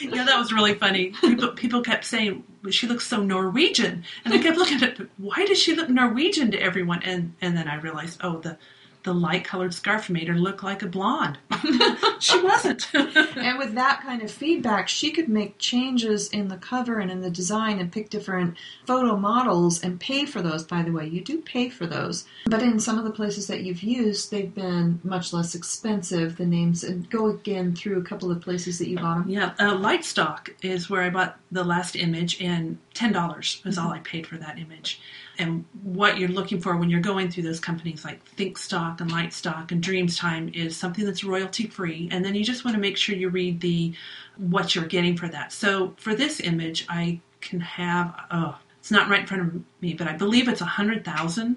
yeah, 0.00 0.24
that 0.24 0.36
was 0.38 0.52
really 0.52 0.74
funny. 0.74 1.10
People 1.20 1.48
people 1.48 1.82
kept 1.82 2.04
saying 2.04 2.44
she 2.70 2.86
looks 2.86 3.06
so 3.06 3.22
Norwegian, 3.22 4.04
and 4.24 4.32
I 4.32 4.38
kept 4.38 4.56
looking 4.56 4.82
at 4.82 5.00
it. 5.00 5.08
Why 5.18 5.44
does 5.44 5.58
she 5.58 5.74
look 5.74 5.88
Norwegian 5.88 6.52
to 6.52 6.60
everyone? 6.60 7.02
And 7.02 7.34
and 7.40 7.56
then 7.56 7.66
I 7.66 7.76
realized, 7.76 8.20
oh, 8.22 8.38
the 8.38 8.56
the 9.04 9.14
light 9.14 9.44
colored 9.44 9.74
scarf 9.74 10.08
made 10.08 10.28
her 10.28 10.34
look 10.34 10.62
like 10.62 10.82
a 10.82 10.86
blonde. 10.86 11.38
she 12.18 12.42
wasn't. 12.42 12.88
and 12.94 13.58
with 13.58 13.74
that 13.74 14.00
kind 14.02 14.22
of 14.22 14.30
feedback, 14.30 14.88
she 14.88 15.10
could 15.10 15.28
make 15.28 15.58
changes 15.58 16.28
in 16.28 16.48
the 16.48 16.56
cover 16.56 16.98
and 16.98 17.10
in 17.10 17.20
the 17.20 17.30
design 17.30 17.78
and 17.78 17.92
pick 17.92 18.08
different 18.08 18.56
photo 18.86 19.16
models 19.16 19.82
and 19.82 20.00
pay 20.00 20.24
for 20.24 20.40
those, 20.40 20.64
by 20.64 20.82
the 20.82 20.90
way. 20.90 21.06
You 21.06 21.20
do 21.20 21.42
pay 21.42 21.68
for 21.68 21.86
those. 21.86 22.24
But 22.46 22.62
in 22.62 22.80
some 22.80 22.98
of 22.98 23.04
the 23.04 23.10
places 23.10 23.46
that 23.46 23.62
you've 23.62 23.82
used, 23.82 24.30
they've 24.30 24.54
been 24.54 25.00
much 25.04 25.34
less 25.34 25.54
expensive, 25.54 26.38
the 26.38 26.46
names. 26.46 26.82
And 26.82 27.08
go 27.10 27.26
again 27.26 27.76
through 27.76 27.98
a 27.98 28.04
couple 28.04 28.30
of 28.30 28.40
places 28.40 28.78
that 28.78 28.88
you 28.88 28.96
bought 28.96 29.18
them. 29.18 29.28
yeah, 29.28 29.52
uh, 29.58 29.74
Lightstock 29.76 30.48
is 30.62 30.88
where 30.88 31.02
I 31.02 31.10
bought 31.10 31.38
the 31.52 31.64
last 31.64 31.94
image, 31.94 32.40
and 32.40 32.78
ten 32.94 33.12
dollars 33.12 33.60
was 33.64 33.76
all 33.76 33.92
I 33.92 33.98
paid 33.98 34.26
for 34.26 34.38
that 34.38 34.58
image. 34.58 35.00
And 35.38 35.64
what 35.82 36.18
you're 36.18 36.28
looking 36.28 36.60
for 36.60 36.76
when 36.76 36.90
you're 36.90 37.00
going 37.00 37.30
through 37.30 37.42
those 37.42 37.60
companies 37.60 38.04
like 38.04 38.24
ThinkStock 38.36 39.00
and 39.00 39.10
Lightstock 39.10 39.72
and 39.72 39.82
Dreamstime 39.82 40.54
is 40.54 40.76
something 40.76 41.04
that's 41.04 41.24
royalty 41.24 41.66
free, 41.66 42.08
and 42.12 42.24
then 42.24 42.34
you 42.34 42.44
just 42.44 42.64
want 42.64 42.76
to 42.76 42.80
make 42.80 42.96
sure 42.96 43.16
you 43.16 43.28
read 43.28 43.60
the 43.60 43.94
what 44.36 44.74
you're 44.74 44.86
getting 44.86 45.16
for 45.16 45.28
that. 45.28 45.52
So 45.52 45.94
for 45.96 46.14
this 46.14 46.40
image, 46.40 46.86
I 46.88 47.20
can 47.40 47.60
have 47.60 48.14
oh, 48.30 48.58
it's 48.78 48.90
not 48.90 49.08
right 49.08 49.20
in 49.20 49.26
front 49.26 49.42
of 49.42 49.62
me, 49.80 49.94
but 49.94 50.06
I 50.06 50.12
believe 50.12 50.48
it's 50.48 50.60
a 50.60 50.66
hundred 50.66 51.04
thousand 51.04 51.56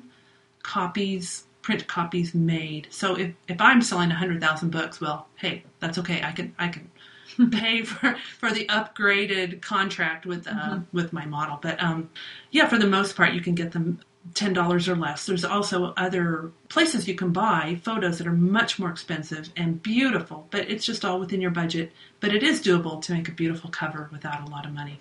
copies 0.64 1.48
print 1.68 1.86
copies 1.86 2.34
made. 2.34 2.88
So 2.92 3.16
if, 3.16 3.34
if 3.50 3.60
I'm 3.60 3.82
selling 3.82 4.10
a 4.10 4.16
hundred 4.16 4.40
thousand 4.40 4.70
books, 4.70 5.02
well, 5.02 5.28
hey, 5.36 5.64
that's 5.82 5.98
okay. 5.98 6.24
I 6.24 6.32
can 6.32 6.56
I 6.58 6.70
can 6.70 6.90
pay 7.52 7.84
for 7.84 8.16
for 8.40 8.52
the 8.52 8.66
upgraded 8.66 9.62
contract 9.62 10.26
with 10.26 10.48
uh, 10.48 10.80
with 10.92 11.14
my 11.14 11.26
model. 11.26 11.60
But 11.62 11.82
um, 11.82 12.10
yeah, 12.52 12.68
for 12.68 12.78
the 12.78 12.88
most 12.88 13.16
part, 13.16 13.34
you 13.34 13.42
can 13.42 13.56
get 13.56 13.72
them 13.72 14.00
ten 14.34 14.54
dollars 14.54 14.88
or 14.88 14.96
less. 14.96 15.26
There's 15.26 15.46
also 15.46 15.94
other 15.98 16.52
places 16.70 17.08
you 17.08 17.16
can 17.16 17.32
buy 17.32 17.80
photos 17.84 18.18
that 18.18 18.28
are 18.28 18.34
much 18.34 18.80
more 18.80 18.90
expensive 18.90 19.50
and 19.56 19.82
beautiful, 19.82 20.48
but 20.52 20.70
it's 20.70 20.86
just 20.86 21.06
all 21.06 21.20
within 21.20 21.42
your 21.42 21.52
budget. 21.52 21.92
But 22.20 22.34
it 22.34 22.44
is 22.44 22.62
doable 22.62 23.02
to 23.04 23.14
make 23.14 23.28
a 23.28 23.32
beautiful 23.32 23.70
cover 23.70 24.10
without 24.12 24.48
a 24.48 24.52
lot 24.52 24.66
of 24.66 24.74
money. 24.74 25.00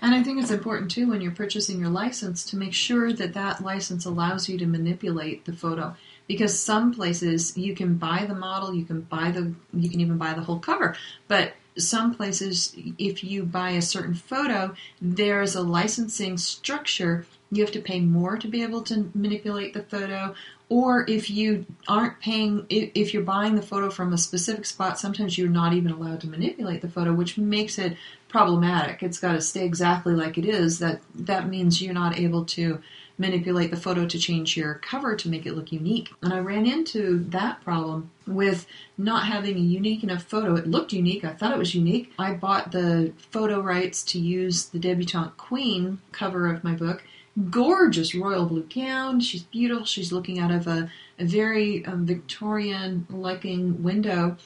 And 0.00 0.14
I 0.14 0.22
think 0.22 0.40
it's 0.40 0.50
important 0.50 0.90
too 0.90 1.08
when 1.08 1.20
you're 1.20 1.32
purchasing 1.32 1.80
your 1.80 1.90
license 1.90 2.44
to 2.46 2.56
make 2.56 2.72
sure 2.72 3.12
that 3.12 3.34
that 3.34 3.62
license 3.62 4.04
allows 4.04 4.48
you 4.48 4.58
to 4.58 4.66
manipulate 4.66 5.44
the 5.44 5.52
photo. 5.52 5.94
Because 6.26 6.58
some 6.58 6.92
places 6.92 7.56
you 7.56 7.74
can 7.74 7.94
buy 7.98 8.24
the 8.26 8.34
model, 8.34 8.74
you 8.74 8.84
can 8.84 9.02
buy 9.02 9.30
the, 9.30 9.54
you 9.72 9.88
can 9.88 10.00
even 10.00 10.18
buy 10.18 10.34
the 10.34 10.40
whole 10.40 10.58
cover, 10.58 10.96
but 11.28 11.52
some 11.78 12.14
places, 12.14 12.74
if 12.98 13.22
you 13.22 13.44
buy 13.44 13.70
a 13.70 13.82
certain 13.82 14.14
photo, 14.14 14.74
there's 15.00 15.54
a 15.54 15.62
licensing 15.62 16.38
structure. 16.38 17.26
You 17.50 17.62
have 17.62 17.72
to 17.72 17.80
pay 17.80 18.00
more 18.00 18.36
to 18.36 18.48
be 18.48 18.62
able 18.62 18.82
to 18.82 19.10
manipulate 19.14 19.74
the 19.74 19.82
photo. 19.82 20.34
Or 20.68 21.08
if 21.08 21.30
you 21.30 21.64
aren't 21.86 22.20
paying, 22.20 22.66
if 22.68 23.14
you're 23.14 23.22
buying 23.22 23.54
the 23.54 23.62
photo 23.62 23.88
from 23.88 24.12
a 24.12 24.18
specific 24.18 24.66
spot, 24.66 24.98
sometimes 24.98 25.38
you're 25.38 25.48
not 25.48 25.72
even 25.72 25.92
allowed 25.92 26.20
to 26.22 26.28
manipulate 26.28 26.82
the 26.82 26.88
photo, 26.88 27.12
which 27.12 27.38
makes 27.38 27.78
it 27.78 27.96
problematic. 28.28 29.02
It's 29.02 29.20
got 29.20 29.32
to 29.32 29.40
stay 29.40 29.64
exactly 29.64 30.14
like 30.14 30.38
it 30.38 30.44
is. 30.44 30.80
That 30.80 31.02
that 31.14 31.48
means 31.48 31.80
you're 31.80 31.94
not 31.94 32.18
able 32.18 32.44
to 32.46 32.80
manipulate 33.18 33.70
the 33.70 33.76
photo 33.76 34.06
to 34.06 34.18
change 34.18 34.56
your 34.56 34.74
cover 34.74 35.16
to 35.16 35.28
make 35.28 35.46
it 35.46 35.54
look 35.54 35.72
unique. 35.72 36.10
And 36.22 36.32
I 36.32 36.38
ran 36.38 36.66
into 36.66 37.24
that 37.30 37.62
problem 37.62 38.10
with 38.26 38.66
not 38.98 39.26
having 39.26 39.56
a 39.56 39.60
unique 39.60 40.02
enough 40.02 40.24
photo. 40.24 40.54
It 40.56 40.66
looked 40.66 40.92
unique. 40.92 41.24
I 41.24 41.32
thought 41.32 41.52
it 41.52 41.58
was 41.58 41.74
unique. 41.74 42.12
I 42.18 42.34
bought 42.34 42.72
the 42.72 43.12
photo 43.30 43.60
rights 43.60 44.02
to 44.04 44.18
use 44.18 44.66
the 44.66 44.78
debutante 44.78 45.36
queen 45.36 46.00
cover 46.12 46.46
of 46.46 46.64
my 46.64 46.74
book. 46.74 47.04
Gorgeous 47.50 48.14
royal 48.14 48.46
blue 48.46 48.66
gown. 48.74 49.20
She's 49.20 49.42
beautiful. 49.42 49.84
She's 49.84 50.12
looking 50.12 50.38
out 50.38 50.50
of 50.50 50.66
a, 50.66 50.90
a 51.18 51.24
very 51.24 51.84
um, 51.84 52.06
Victorian 52.06 53.06
looking 53.10 53.82
window 53.82 54.36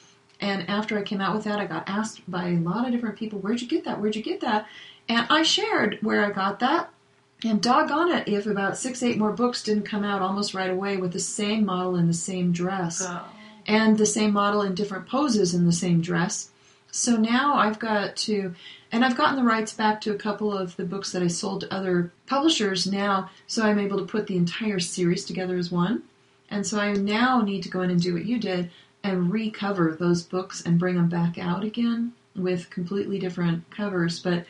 and 0.41 0.67
after 0.67 0.97
I 0.97 1.03
came 1.03 1.21
out 1.21 1.35
with 1.35 1.43
that, 1.43 1.59
I 1.59 1.67
got 1.67 1.87
asked 1.87 2.29
by 2.29 2.47
a 2.47 2.59
lot 2.59 2.85
of 2.85 2.91
different 2.91 3.17
people, 3.17 3.39
Where'd 3.39 3.61
you 3.61 3.67
get 3.67 3.85
that? 3.85 4.01
Where'd 4.01 4.15
you 4.15 4.23
get 4.23 4.41
that? 4.41 4.67
And 5.07 5.27
I 5.29 5.43
shared 5.43 5.99
where 6.01 6.25
I 6.25 6.31
got 6.31 6.59
that. 6.59 6.89
And 7.43 7.61
doggone 7.61 8.11
it, 8.11 8.27
if 8.27 8.45
about 8.45 8.77
six, 8.77 9.01
eight 9.01 9.17
more 9.17 9.31
books 9.31 9.63
didn't 9.63 9.83
come 9.83 10.03
out 10.03 10.21
almost 10.21 10.53
right 10.53 10.69
away 10.69 10.97
with 10.97 11.11
the 11.13 11.19
same 11.19 11.65
model 11.65 11.95
in 11.95 12.07
the 12.07 12.13
same 12.13 12.51
dress, 12.51 13.01
Oh. 13.03 13.23
and 13.65 13.97
the 13.97 14.05
same 14.05 14.31
model 14.33 14.61
in 14.61 14.75
different 14.75 15.07
poses 15.07 15.53
in 15.53 15.65
the 15.65 15.71
same 15.71 16.01
dress. 16.01 16.49
So 16.91 17.15
now 17.17 17.55
I've 17.55 17.79
got 17.79 18.15
to, 18.17 18.53
and 18.91 19.03
I've 19.03 19.15
gotten 19.17 19.37
the 19.37 19.43
rights 19.49 19.73
back 19.73 20.01
to 20.01 20.11
a 20.11 20.17
couple 20.17 20.55
of 20.55 20.75
the 20.75 20.83
books 20.85 21.11
that 21.13 21.23
I 21.23 21.27
sold 21.27 21.61
to 21.61 21.73
other 21.73 22.11
publishers 22.27 22.85
now, 22.85 23.29
so 23.47 23.63
I'm 23.63 23.79
able 23.79 23.97
to 23.97 24.05
put 24.05 24.27
the 24.27 24.37
entire 24.37 24.79
series 24.79 25.25
together 25.25 25.57
as 25.57 25.71
one. 25.71 26.03
And 26.49 26.67
so 26.67 26.79
I 26.79 26.93
now 26.93 27.41
need 27.41 27.63
to 27.63 27.69
go 27.69 27.81
in 27.81 27.89
and 27.89 28.01
do 28.01 28.13
what 28.13 28.25
you 28.25 28.37
did 28.39 28.69
and 29.03 29.31
recover 29.31 29.95
those 29.99 30.21
books 30.21 30.61
and 30.61 30.77
bring 30.77 30.95
them 30.95 31.07
back 31.09 31.37
out 31.39 31.63
again 31.63 32.11
with 32.35 32.69
completely 32.69 33.17
different 33.17 33.69
covers. 33.71 34.19
But 34.19 34.45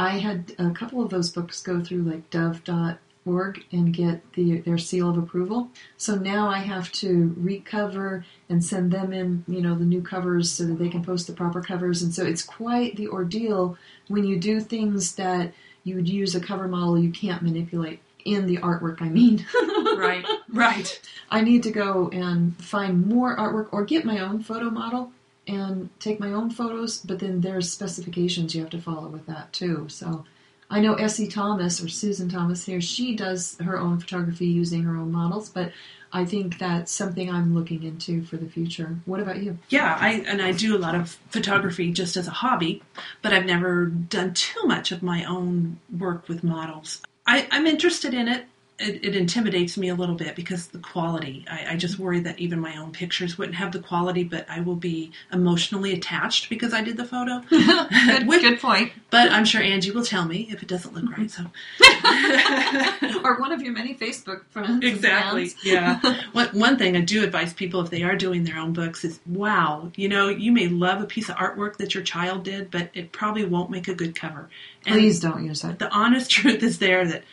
I 0.00 0.18
had 0.18 0.54
a 0.58 0.70
couple 0.70 1.02
of 1.02 1.10
those 1.10 1.30
books 1.30 1.60
go 1.60 1.84
through 1.84 2.04
like 2.04 2.30
dove.org 2.30 3.64
and 3.70 3.92
get 3.92 4.32
the, 4.32 4.60
their 4.60 4.78
seal 4.78 5.10
of 5.10 5.18
approval. 5.18 5.68
So 5.98 6.14
now 6.14 6.48
I 6.48 6.60
have 6.60 6.90
to 6.92 7.34
recover 7.36 8.24
and 8.48 8.64
send 8.64 8.92
them 8.92 9.12
in, 9.12 9.44
you 9.46 9.60
know, 9.60 9.74
the 9.74 9.84
new 9.84 10.00
covers 10.00 10.50
so 10.50 10.64
that 10.64 10.78
they 10.78 10.88
can 10.88 11.04
post 11.04 11.26
the 11.26 11.34
proper 11.34 11.60
covers. 11.60 12.00
And 12.02 12.14
so 12.14 12.24
it's 12.24 12.42
quite 12.42 12.96
the 12.96 13.08
ordeal 13.08 13.76
when 14.08 14.24
you 14.24 14.38
do 14.38 14.60
things 14.60 15.16
that 15.16 15.52
you 15.84 15.96
would 15.96 16.08
use 16.08 16.34
a 16.34 16.40
cover 16.40 16.66
model 16.66 16.98
you 16.98 17.10
can't 17.10 17.42
manipulate 17.42 18.00
in 18.24 18.46
the 18.46 18.56
artwork, 18.56 19.02
I 19.02 19.08
mean. 19.10 19.46
Right, 20.00 20.24
right. 20.48 21.00
I 21.30 21.42
need 21.42 21.62
to 21.64 21.70
go 21.70 22.08
and 22.08 22.56
find 22.56 23.06
more 23.06 23.36
artwork 23.36 23.68
or 23.70 23.84
get 23.84 24.06
my 24.06 24.18
own 24.20 24.42
photo 24.42 24.70
model 24.70 25.12
and 25.50 25.90
take 25.98 26.20
my 26.20 26.32
own 26.32 26.50
photos, 26.50 26.98
but 26.98 27.18
then 27.18 27.40
there's 27.40 27.70
specifications 27.70 28.54
you 28.54 28.60
have 28.60 28.70
to 28.70 28.80
follow 28.80 29.08
with 29.08 29.26
that 29.26 29.52
too. 29.52 29.88
So 29.88 30.24
I 30.70 30.80
know 30.80 30.94
Essie 30.94 31.26
Thomas 31.26 31.82
or 31.82 31.88
Susan 31.88 32.28
Thomas 32.28 32.64
here, 32.64 32.80
she 32.80 33.16
does 33.16 33.58
her 33.58 33.78
own 33.78 33.98
photography 33.98 34.46
using 34.46 34.84
her 34.84 34.96
own 34.96 35.10
models, 35.10 35.48
but 35.48 35.72
I 36.12 36.24
think 36.24 36.58
that's 36.58 36.92
something 36.92 37.30
I'm 37.30 37.54
looking 37.54 37.82
into 37.82 38.22
for 38.24 38.36
the 38.36 38.48
future. 38.48 38.98
What 39.04 39.20
about 39.20 39.42
you? 39.42 39.58
Yeah, 39.68 39.96
I 40.00 40.24
and 40.26 40.42
I 40.42 40.52
do 40.52 40.76
a 40.76 40.78
lot 40.78 40.94
of 40.94 41.10
photography 41.30 41.92
just 41.92 42.16
as 42.16 42.26
a 42.26 42.32
hobby, 42.32 42.82
but 43.22 43.32
I've 43.32 43.44
never 43.44 43.86
done 43.86 44.34
too 44.34 44.62
much 44.64 44.90
of 44.92 45.02
my 45.02 45.24
own 45.24 45.78
work 45.96 46.28
with 46.28 46.42
models. 46.42 47.00
I, 47.26 47.46
I'm 47.50 47.66
interested 47.66 48.12
in 48.14 48.26
it. 48.26 48.46
It, 48.82 49.04
it 49.04 49.14
intimidates 49.14 49.76
me 49.76 49.90
a 49.90 49.94
little 49.94 50.14
bit 50.14 50.34
because 50.34 50.68
the 50.68 50.78
quality. 50.78 51.44
I, 51.50 51.72
I 51.72 51.76
just 51.76 51.98
worry 51.98 52.20
that 52.20 52.38
even 52.38 52.60
my 52.60 52.76
own 52.78 52.92
pictures 52.92 53.36
wouldn't 53.36 53.56
have 53.56 53.72
the 53.72 53.78
quality, 53.80 54.24
but 54.24 54.48
I 54.48 54.60
will 54.60 54.74
be 54.76 55.12
emotionally 55.32 55.92
attached 55.92 56.48
because 56.48 56.72
I 56.72 56.82
did 56.82 56.96
the 56.96 57.04
photo. 57.04 57.40
Good, 57.50 58.26
With- 58.26 58.40
good 58.42 58.58
point. 58.60 58.92
But 59.10 59.30
I'm 59.32 59.44
sure 59.44 59.60
Angie 59.60 59.90
will 59.90 60.04
tell 60.04 60.24
me 60.24 60.48
if 60.50 60.62
it 60.62 60.68
doesn't 60.68 60.94
look 60.94 61.16
right. 61.16 61.30
So 61.30 61.44
or 63.24 63.38
one 63.40 63.52
of 63.52 63.60
your 63.62 63.72
many 63.72 63.94
Facebook 63.94 64.42
friends. 64.50 64.84
Exactly. 64.84 65.50
Yeah. 65.62 66.00
one, 66.32 66.48
one 66.48 66.78
thing 66.78 66.96
I 66.96 67.00
do 67.00 67.22
advise 67.24 67.52
people 67.52 67.80
if 67.80 67.90
they 67.90 68.02
are 68.02 68.16
doing 68.16 68.44
their 68.44 68.58
own 68.58 68.72
books 68.72 69.04
is 69.04 69.20
wow, 69.26 69.90
you 69.96 70.08
know, 70.08 70.28
you 70.28 70.52
may 70.52 70.68
love 70.68 71.02
a 71.02 71.06
piece 71.06 71.28
of 71.28 71.36
artwork 71.36 71.76
that 71.78 71.94
your 71.94 72.02
child 72.04 72.44
did, 72.44 72.70
but 72.70 72.90
it 72.94 73.12
probably 73.12 73.44
won't 73.44 73.70
make 73.70 73.88
a 73.88 73.94
good 73.94 74.14
cover. 74.14 74.48
And 74.86 74.94
Please 74.94 75.20
don't 75.20 75.44
use 75.44 75.64
it. 75.64 75.78
the 75.78 75.90
honest 75.92 76.30
truth 76.30 76.62
is 76.62 76.78
there 76.78 77.06
that, 77.06 77.24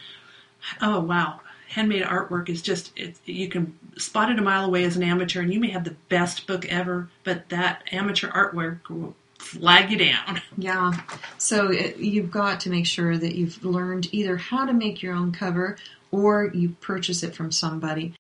oh 0.82 1.00
wow, 1.00 1.42
handmade 1.70 2.04
artwork 2.04 2.50
is 2.50 2.62
just, 2.62 2.92
it, 2.96 3.18
you 3.26 3.48
can 3.48 3.78
spot 3.98 4.32
it 4.32 4.40
a 4.40 4.42
mile 4.42 4.66
away 4.66 4.84
as 4.84 4.96
an 4.96 5.04
amateur 5.04 5.42
and 5.42 5.54
you 5.54 5.60
may 5.60 5.70
have 5.70 5.84
the 5.84 5.96
best 6.10 6.48
book 6.48 6.66
ever, 6.72 7.10
but 7.24 7.50
that 7.50 7.84
amateur 7.92 8.30
artwork 8.30 8.90
will 8.90 9.16
flag 9.38 9.92
you 9.92 9.98
down. 9.98 10.42
Yeah. 10.60 10.92
So 11.38 11.70
it, 11.70 11.98
you've 11.98 12.32
got 12.32 12.62
to 12.62 12.72
make 12.72 12.88
sure 12.88 13.16
that 13.16 13.36
you've 13.36 13.64
learned 13.64 14.08
either 14.12 14.38
how 14.38 14.66
to 14.66 14.74
make 14.74 15.04
your 15.04 15.14
own 15.14 15.32
cover 15.32 15.78
or 16.10 16.52
you 16.52 16.70
purchase 16.82 17.22
it 17.22 17.36
from 17.36 17.52
somebody. 17.52 18.16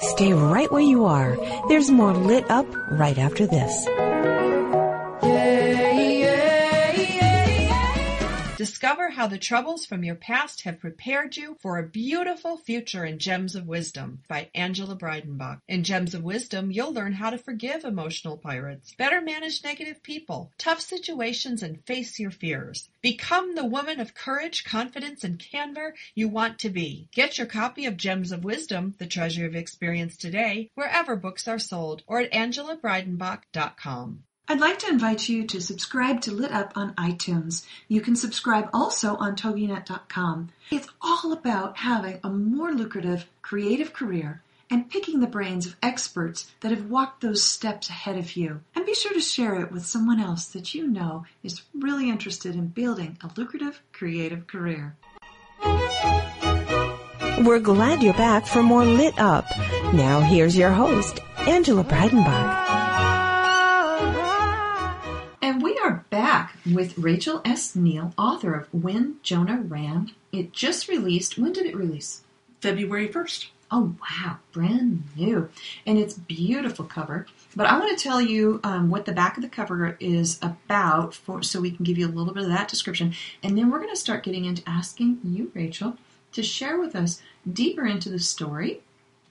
Stay 0.00 0.32
right 0.32 0.70
where 0.72 0.82
you 0.82 1.04
are. 1.04 1.36
There's 1.68 1.90
more 1.90 2.12
lit 2.12 2.50
up 2.50 2.66
right 2.90 3.18
after 3.18 3.46
this. 3.46 3.86
Discover 8.62 9.10
how 9.10 9.26
the 9.26 9.38
troubles 9.38 9.84
from 9.84 10.04
your 10.04 10.14
past 10.14 10.62
have 10.62 10.78
prepared 10.78 11.36
you 11.36 11.56
for 11.60 11.78
a 11.78 11.88
beautiful 11.88 12.56
future 12.56 13.04
in 13.04 13.18
Gems 13.18 13.56
of 13.56 13.66
Wisdom 13.66 14.22
by 14.28 14.50
Angela 14.54 14.94
Breidenbach. 14.94 15.58
In 15.66 15.82
Gems 15.82 16.14
of 16.14 16.22
Wisdom, 16.22 16.70
you'll 16.70 16.92
learn 16.92 17.14
how 17.14 17.30
to 17.30 17.38
forgive 17.38 17.82
emotional 17.82 18.36
pirates, 18.36 18.94
better 18.94 19.20
manage 19.20 19.64
negative 19.64 20.00
people, 20.04 20.52
tough 20.58 20.80
situations, 20.80 21.64
and 21.64 21.84
face 21.86 22.20
your 22.20 22.30
fears. 22.30 22.88
Become 23.00 23.56
the 23.56 23.66
woman 23.66 23.98
of 23.98 24.14
courage, 24.14 24.62
confidence, 24.62 25.24
and 25.24 25.40
candor 25.40 25.96
you 26.14 26.28
want 26.28 26.60
to 26.60 26.70
be. 26.70 27.08
Get 27.10 27.38
your 27.38 27.48
copy 27.48 27.86
of 27.86 27.96
Gems 27.96 28.30
of 28.30 28.44
Wisdom, 28.44 28.94
The 28.96 29.06
Treasure 29.06 29.46
of 29.46 29.56
Experience 29.56 30.16
today, 30.16 30.70
wherever 30.76 31.16
books 31.16 31.48
are 31.48 31.58
sold, 31.58 32.04
or 32.06 32.20
at 32.20 32.30
angelabreidenbach.com. 32.30 34.22
I'd 34.52 34.60
like 34.60 34.80
to 34.80 34.90
invite 34.90 35.30
you 35.30 35.46
to 35.46 35.62
subscribe 35.62 36.20
to 36.20 36.30
Lit 36.30 36.52
Up 36.52 36.74
on 36.76 36.92
iTunes. 36.96 37.64
You 37.88 38.02
can 38.02 38.14
subscribe 38.14 38.68
also 38.74 39.16
on 39.16 39.34
TogiNet.com. 39.34 40.50
It's 40.70 40.88
all 41.00 41.32
about 41.32 41.78
having 41.78 42.20
a 42.22 42.28
more 42.28 42.70
lucrative 42.70 43.24
creative 43.40 43.94
career 43.94 44.42
and 44.68 44.90
picking 44.90 45.20
the 45.20 45.26
brains 45.26 45.64
of 45.64 45.76
experts 45.82 46.52
that 46.60 46.70
have 46.70 46.90
walked 46.90 47.22
those 47.22 47.42
steps 47.42 47.88
ahead 47.88 48.18
of 48.18 48.36
you. 48.36 48.60
And 48.74 48.84
be 48.84 48.92
sure 48.92 49.14
to 49.14 49.20
share 49.20 49.58
it 49.62 49.72
with 49.72 49.86
someone 49.86 50.20
else 50.20 50.44
that 50.48 50.74
you 50.74 50.86
know 50.86 51.24
is 51.42 51.62
really 51.72 52.10
interested 52.10 52.54
in 52.54 52.66
building 52.66 53.16
a 53.22 53.30
lucrative 53.34 53.80
creative 53.94 54.46
career. 54.46 54.94
We're 57.42 57.58
glad 57.58 58.02
you're 58.02 58.12
back 58.12 58.44
for 58.44 58.62
more 58.62 58.84
Lit 58.84 59.18
Up. 59.18 59.46
Now 59.94 60.20
here's 60.20 60.54
your 60.54 60.72
host, 60.72 61.20
Angela 61.38 61.84
Breidenbach. 61.84 62.81
Back 66.42 66.56
with 66.74 66.98
Rachel 66.98 67.40
S. 67.44 67.76
Neal, 67.76 68.12
author 68.18 68.54
of 68.54 68.66
When 68.74 69.16
Jonah 69.22 69.60
Ran. 69.60 70.10
It 70.32 70.52
just 70.52 70.88
released. 70.88 71.38
When 71.38 71.52
did 71.52 71.66
it 71.66 71.76
release? 71.76 72.22
February 72.60 73.08
1st. 73.08 73.46
Oh 73.70 73.94
wow, 74.02 74.38
brand 74.50 75.04
new, 75.16 75.48
and 75.86 75.98
it's 75.98 76.14
beautiful 76.14 76.84
cover. 76.84 77.26
But 77.54 77.66
I 77.66 77.78
want 77.78 77.96
to 77.96 78.02
tell 78.02 78.20
you 78.20 78.60
um, 78.64 78.90
what 78.90 79.06
the 79.06 79.12
back 79.12 79.36
of 79.36 79.42
the 79.42 79.48
cover 79.48 79.96
is 80.00 80.38
about, 80.42 81.14
for 81.14 81.42
so 81.42 81.60
we 81.60 81.70
can 81.70 81.84
give 81.84 81.96
you 81.96 82.06
a 82.06 82.12
little 82.12 82.34
bit 82.34 82.42
of 82.42 82.50
that 82.50 82.68
description, 82.68 83.14
and 83.42 83.56
then 83.56 83.70
we're 83.70 83.78
going 83.78 83.88
to 83.88 83.96
start 83.96 84.24
getting 84.24 84.44
into 84.44 84.68
asking 84.68 85.20
you, 85.24 85.50
Rachel, 85.54 85.96
to 86.32 86.42
share 86.42 86.78
with 86.78 86.94
us 86.94 87.22
deeper 87.50 87.86
into 87.86 88.10
the 88.10 88.18
story, 88.18 88.82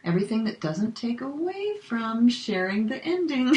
everything 0.03 0.43
that 0.45 0.59
doesn't 0.59 0.95
take 0.95 1.21
away 1.21 1.77
from 1.83 2.27
sharing 2.27 2.87
the 2.87 3.03
ending. 3.03 3.53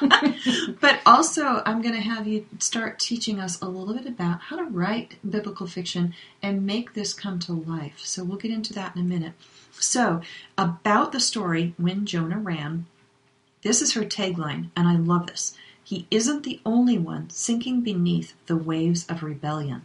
but 0.80 1.00
also, 1.06 1.62
I'm 1.64 1.82
going 1.82 1.94
to 1.94 2.00
have 2.00 2.26
you 2.26 2.46
start 2.58 2.98
teaching 2.98 3.40
us 3.40 3.60
a 3.60 3.68
little 3.68 3.94
bit 3.94 4.06
about 4.06 4.42
how 4.42 4.56
to 4.56 4.64
write 4.64 5.16
biblical 5.28 5.66
fiction 5.66 6.14
and 6.42 6.66
make 6.66 6.94
this 6.94 7.14
come 7.14 7.38
to 7.40 7.52
life. 7.52 8.00
So 8.00 8.24
we'll 8.24 8.38
get 8.38 8.50
into 8.50 8.74
that 8.74 8.94
in 8.94 9.02
a 9.02 9.04
minute. 9.04 9.32
So, 9.78 10.22
about 10.56 11.12
the 11.12 11.20
story 11.20 11.74
When 11.76 12.06
Jonah 12.06 12.38
Ran, 12.38 12.86
this 13.62 13.82
is 13.82 13.94
her 13.94 14.02
tagline, 14.02 14.70
and 14.76 14.88
I 14.88 14.96
love 14.96 15.26
this. 15.26 15.56
He 15.82 16.06
isn't 16.10 16.42
the 16.42 16.60
only 16.64 16.98
one 16.98 17.30
sinking 17.30 17.82
beneath 17.82 18.34
the 18.46 18.56
waves 18.56 19.06
of 19.06 19.22
rebellion. 19.22 19.82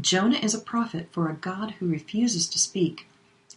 Jonah 0.00 0.38
is 0.38 0.54
a 0.54 0.60
prophet 0.60 1.08
for 1.12 1.28
a 1.28 1.34
God 1.34 1.72
who 1.72 1.86
refuses 1.86 2.48
to 2.48 2.58
speak. 2.58 3.06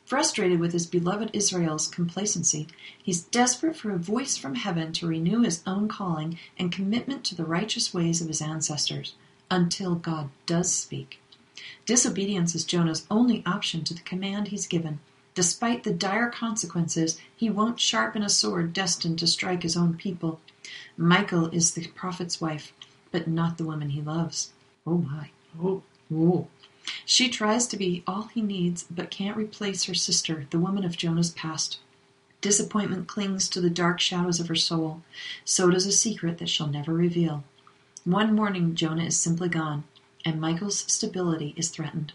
Frustrated 0.05 0.59
with 0.59 0.71
his 0.71 0.85
beloved 0.85 1.31
Israel's 1.33 1.88
complacency, 1.88 2.67
he's 3.01 3.24
desperate 3.24 3.75
for 3.75 3.91
a 3.91 3.97
voice 3.97 4.38
from 4.38 4.53
heaven 4.55 4.93
to 4.93 5.07
renew 5.07 5.41
his 5.41 5.63
own 5.65 5.88
calling 5.88 6.38
and 6.59 6.71
commitment 6.71 7.24
to 7.25 7.35
the 7.35 7.43
righteous 7.43 7.91
ways 7.91 8.21
of 8.21 8.27
his 8.27 8.41
ancestors, 8.41 9.15
until 9.50 9.95
God 9.95 10.29
does 10.45 10.71
speak. 10.71 11.19
Disobedience 11.88 12.53
is 12.53 12.65
Jonah's 12.65 13.07
only 13.09 13.41
option 13.47 13.83
to 13.83 13.95
the 13.95 14.01
command 14.01 14.50
he's 14.50 14.67
given. 14.67 15.00
Despite 15.33 15.83
the 15.83 15.93
dire 15.93 16.29
consequences, 16.29 17.19
he 17.35 17.50
won't 17.50 17.79
sharpen 17.79 18.21
a 18.21 18.29
sword 18.29 18.74
destined 18.74 19.17
to 19.19 19.27
strike 19.27 19.63
his 19.63 19.75
own 19.75 19.95
people. 19.95 20.39
Michael 20.97 21.47
is 21.47 21.74
the 21.74 21.88
prophet's 21.88 22.39
wife, 22.39 22.74
but 23.12 23.27
not 23.27 23.57
the 23.57 23.65
woman 23.65 23.89
he 23.89 24.01
loves. 24.01 24.53
Oh 24.85 25.00
my. 25.00 25.31
Oh. 25.62 25.81
Oh. 26.13 26.47
She 27.07 27.29
tries 27.29 27.67
to 27.67 27.77
be 27.77 28.03
all 28.07 28.24
he 28.24 28.41
needs, 28.41 28.83
but 28.89 29.12
can't 29.12 29.38
replace 29.38 29.83
her 29.83 29.93
sister, 29.93 30.47
the 30.50 30.59
woman 30.59 30.83
of 30.83 30.97
Jonah's 30.97 31.29
past. 31.29 31.77
Disappointment 32.41 33.07
clings 33.07 33.47
to 33.50 33.62
the 33.62 33.69
dark 33.69 34.00
shadows 34.00 34.39
of 34.39 34.47
her 34.47 34.55
soul. 34.55 35.03
So 35.45 35.69
does 35.69 35.85
a 35.85 35.91
secret 35.91 36.39
that 36.39 36.50
she'll 36.50 36.65
never 36.65 36.93
reveal. 36.93 37.43
One 38.05 38.35
morning, 38.35 38.74
Jonah 38.74 39.05
is 39.05 39.19
simply 39.19 39.50
gone, 39.50 39.83
and 40.25 40.41
Michael's 40.41 40.91
stability 40.91 41.53
is 41.55 41.69
threatened. 41.69 42.13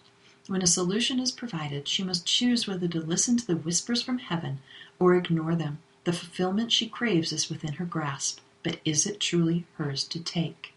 When 0.48 0.62
a 0.62 0.66
solution 0.66 1.20
is 1.20 1.30
provided, 1.30 1.86
she 1.86 2.02
must 2.02 2.26
choose 2.26 2.66
whether 2.66 2.88
to 2.88 3.00
listen 3.00 3.36
to 3.36 3.46
the 3.46 3.56
whispers 3.56 4.02
from 4.02 4.18
heaven 4.18 4.58
or 4.98 5.14
ignore 5.14 5.54
them. 5.54 5.78
The 6.02 6.12
fulfillment 6.12 6.72
she 6.72 6.88
craves 6.88 7.32
is 7.32 7.48
within 7.48 7.74
her 7.74 7.84
grasp, 7.84 8.40
but 8.64 8.80
is 8.84 9.06
it 9.06 9.20
truly 9.20 9.66
hers 9.76 10.02
to 10.04 10.18
take? 10.18 10.74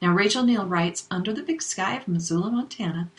Now, 0.00 0.12
Rachel 0.12 0.44
Neal 0.44 0.66
writes 0.66 1.06
Under 1.10 1.32
the 1.32 1.42
Big 1.42 1.60
Sky 1.60 1.96
of 1.96 2.06
Missoula, 2.06 2.50
Montana, 2.50 3.10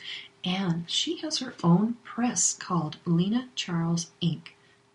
and 0.46 0.90
she 0.90 1.18
has 1.18 1.40
her 1.40 1.54
own 1.64 1.98
press 2.04 2.54
called 2.54 2.98
Lena 3.06 3.50
Charles 3.56 4.12
Inc. 4.22 4.50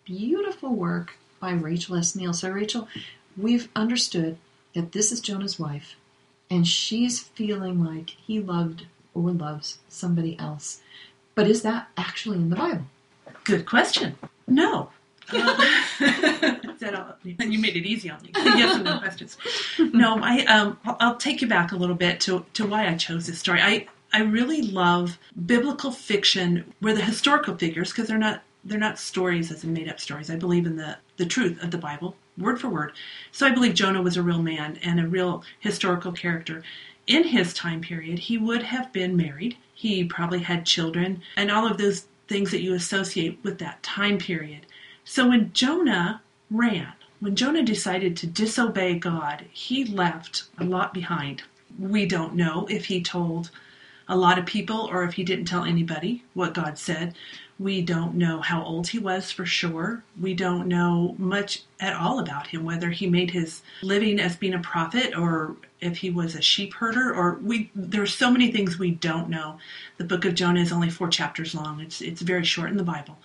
Beautiful 0.05 0.75
work 0.75 1.19
by 1.41 1.53
Rachel 1.53 1.97
S. 1.97 2.17
Neal. 2.17 2.33
So, 2.33 2.51
Rachel, 2.51 2.89
we've 3.37 3.69
understood 3.77 4.39
that 4.75 4.93
this 4.93 5.13
is 5.13 5.21
Jonah's 5.21 5.59
wife, 5.59 5.97
and 6.51 6.67
she's 6.67 7.21
feeling 7.21 7.85
like 7.85 8.11
he 8.11 8.41
loved 8.41 8.87
or 9.13 9.31
loves 9.31 9.79
somebody 9.89 10.39
else. 10.39 10.81
But 11.35 11.49
is 11.49 11.63
that 11.63 11.89
actually 11.97 12.39
in 12.39 12.49
the 12.49 12.57
Bible? 12.57 12.87
Good 13.45 13.67
question. 13.67 14.17
No. 14.47 14.91
all, 16.93 17.15
you 17.25 17.59
made 17.61 17.77
it 17.77 17.87
easy 17.87 18.11
on 18.11 18.21
me. 18.23 18.31
yes 18.35 18.75
and 18.75 18.85
no 18.85 18.99
questions. 18.99 19.39
No, 19.79 20.19
I 20.21 20.45
um, 20.47 20.79
I'll 20.85 21.17
take 21.17 21.41
you 21.41 21.47
back 21.47 21.71
a 21.73 21.77
little 21.77 21.95
bit 21.95 22.21
to 22.23 22.45
to 22.55 22.67
why 22.67 22.89
I 22.89 22.97
chose 22.97 23.27
this 23.27 23.39
story. 23.39 23.61
I 23.63 23.87
I 24.13 24.23
really 24.23 24.63
love 24.63 25.19
biblical 25.47 25.91
fiction 25.91 26.75
where 26.81 26.95
the 26.95 27.03
historical 27.03 27.57
figures, 27.57 27.91
because 27.91 28.09
they're 28.09 28.19
not 28.19 28.43
they're 28.65 28.79
not 28.79 28.99
stories 28.99 29.53
as 29.53 29.65
in 29.65 29.73
made 29.73 29.89
up 29.89 30.01
stories. 30.01 30.31
I 30.31 30.37
believe 30.37 30.67
in 30.67 30.77
the 30.77 30.99
the 31.17 31.27
truth 31.27 31.63
of 31.63 31.71
the 31.71 31.79
Bible, 31.79 32.17
word 32.37 32.61
for 32.61 32.69
word. 32.69 32.93
So 33.31 33.47
I 33.47 33.53
believe 33.53 33.75
Jonah 33.75 34.03
was 34.03 34.17
a 34.17 34.23
real 34.23 34.43
man 34.43 34.79
and 34.83 34.99
a 34.99 35.07
real 35.07 35.45
historical 35.61 36.13
character. 36.13 36.63
In 37.07 37.25
his 37.25 37.53
time 37.53 37.83
period, 37.83 38.19
he 38.19 38.39
would 38.39 38.63
have 38.63 38.93
been 38.93 39.17
married. 39.17 39.57
He 39.75 40.05
probably 40.05 40.41
had 40.41 40.65
children 40.65 41.23
and 41.37 41.51
all 41.51 41.67
of 41.67 41.77
those 41.77 42.07
things 42.29 42.51
that 42.51 42.63
you 42.63 42.75
associate 42.75 43.39
with 43.43 43.59
that 43.59 43.83
time 43.83 44.19
period. 44.19 44.67
So 45.05 45.29
when 45.29 45.53
Jonah 45.53 46.23
ran, 46.51 46.93
when 47.21 47.37
Jonah 47.37 47.63
decided 47.63 48.17
to 48.17 48.27
disobey 48.27 48.99
God, 48.99 49.47
he 49.53 49.85
left 49.85 50.45
a 50.59 50.65
lot 50.65 50.93
behind. 50.93 51.43
We 51.79 52.07
don't 52.07 52.35
know 52.35 52.67
if 52.71 52.87
he 52.87 53.03
told 53.03 53.51
a 54.07 54.17
lot 54.17 54.39
of 54.39 54.45
people 54.45 54.89
or 54.91 55.05
if 55.05 55.15
he 55.15 55.25
didn't 55.25 55.47
tell 55.47 55.65
anybody 55.65 56.23
what 56.35 56.53
God 56.53 56.79
said. 56.79 57.15
We 57.59 57.83
don't 57.83 58.17
know 58.17 58.41
how 58.41 58.63
old 58.63 58.89
he 58.89 58.99
was 58.99 59.31
for 59.31 59.47
sure. 59.47 60.03
We 60.21 60.35
don't 60.35 60.67
know 60.67 61.15
much 61.19 61.63
at 61.81 61.97
all 61.97 62.19
about 62.19 62.49
him, 62.49 62.65
whether 62.65 62.91
he 62.91 63.07
made 63.09 63.31
his 63.31 63.63
living 63.83 64.21
as 64.21 64.37
being 64.37 64.55
a 64.55 64.59
prophet 64.59 65.17
or 65.17 65.57
if 65.81 65.99
he 65.99 66.11
was 66.11 66.35
a 66.35 66.43
sheep 66.43 66.75
herder 66.75 67.15
or 67.15 67.39
we 67.43 67.71
there's 67.75 68.13
so 68.13 68.31
many 68.31 68.51
things 68.51 68.79
we 68.79 68.91
don't 68.91 69.29
know. 69.29 69.59
The 69.99 70.05
book 70.05 70.25
of 70.25 70.35
Jonah 70.35 70.61
is 70.61 70.73
only 70.73 70.91
4 70.91 71.09
chapters 71.09 71.55
long. 71.55 71.81
It's 71.81 72.01
it's 72.03 72.23
very 72.23 72.45
short 72.45 72.71
in 72.71 72.77
the 72.77 72.83
Bible. 72.83 73.19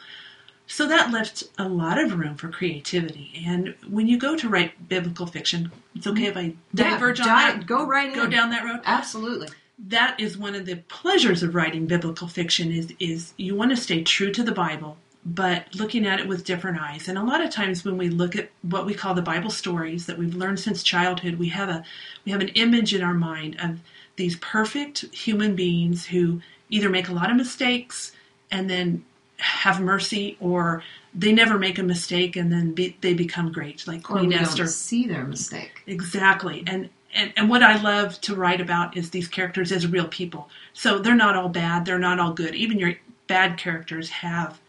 So 0.72 0.88
that 0.88 1.12
left 1.12 1.46
a 1.58 1.68
lot 1.68 1.98
of 1.98 2.18
room 2.18 2.36
for 2.36 2.48
creativity. 2.48 3.44
And 3.46 3.74
when 3.90 4.08
you 4.08 4.20
go 4.20 4.36
to 4.38 4.48
write 4.48 4.88
biblical 4.88 5.26
fiction, 5.26 5.72
it's 5.96 6.06
okay 6.06 6.28
if 6.28 6.38
I 6.38 6.44
mm-hmm. 6.50 6.76
diverge 6.78 7.18
yeah, 7.20 7.26
on 7.26 7.30
that. 7.30 7.66
Go 7.66 7.88
right 7.88 8.14
Go 8.14 8.26
in. 8.26 8.30
down 8.30 8.52
that 8.52 8.64
road. 8.64 8.82
Absolutely. 8.86 9.48
That 9.88 10.20
is 10.20 10.38
one 10.38 10.54
of 10.54 10.68
the 10.68 10.76
pleasures 10.76 11.42
of 11.42 11.56
writing 11.56 11.88
biblical 11.88 12.28
fiction 12.28 12.72
is 12.72 12.94
is 13.00 13.34
you 13.38 13.56
want 13.56 13.72
to 13.72 13.78
stay 13.78 14.04
true 14.04 14.32
to 14.32 14.44
the 14.44 14.52
Bible, 14.52 14.98
but 15.26 15.74
looking 15.74 16.06
at 16.06 16.20
it 16.20 16.28
with 16.28 16.46
different 16.46 16.80
eyes. 16.80 17.08
And 17.08 17.18
a 17.18 17.24
lot 17.24 17.42
of 17.42 17.50
times 17.50 17.84
when 17.84 17.98
we 17.98 18.10
look 18.10 18.36
at 18.36 18.52
what 18.62 18.86
we 18.86 18.94
call 18.94 19.16
the 19.16 19.24
Bible 19.24 19.50
stories 19.50 20.06
that 20.06 20.20
we've 20.20 20.36
learned 20.36 20.60
since 20.60 20.84
childhood, 20.84 21.36
we 21.36 21.50
have 21.50 21.70
a 21.70 21.84
we 22.26 22.32
have 22.32 22.42
an 22.42 22.50
image 22.50 22.94
in 22.94 23.02
our 23.02 23.16
mind 23.16 23.58
of 23.60 23.80
these 24.18 24.36
perfect 24.36 25.06
human 25.16 25.56
beings 25.56 26.06
who 26.06 26.42
either 26.70 26.90
make 26.90 27.10
a 27.10 27.14
lot 27.14 27.32
of 27.32 27.38
mistakes 27.38 28.12
and 28.52 28.70
then 28.70 29.04
have 29.40 29.82
mercy 29.82 30.38
or 30.40 30.84
they 31.14 31.32
never 31.32 31.58
make 31.58 31.80
a 31.80 31.84
mistake 31.84 32.36
and 32.36 32.52
then 32.52 32.74
be, 32.74 32.96
they 33.02 33.14
become 33.14 33.52
great 33.52 33.88
like 33.88 34.04
Queen 34.04 34.30
we 34.30 34.36
Esther. 34.36 34.68
see 34.68 35.08
their 35.08 35.26
mistake. 35.26 35.82
Exactly. 35.88 36.64
And, 36.68 36.90
and 37.14 37.34
and 37.36 37.50
what 37.50 37.64
I 37.64 37.82
love 37.82 38.22
to 38.22 38.36
write 38.36 38.62
about 38.62 38.96
is 38.96 39.10
these 39.10 39.28
characters 39.28 39.72
as 39.72 39.88
real 39.88 40.08
people. 40.08 40.50
So 40.74 41.00
they're 41.00 41.16
not 41.16 41.36
all 41.36 41.50
bad, 41.50 41.86
they're 41.86 41.98
not 41.98 42.20
all 42.20 42.34
good. 42.34 42.54
Even 42.54 42.78
your 42.78 42.94
bad 43.28 43.58
characters 43.58 44.10
have 44.10 44.60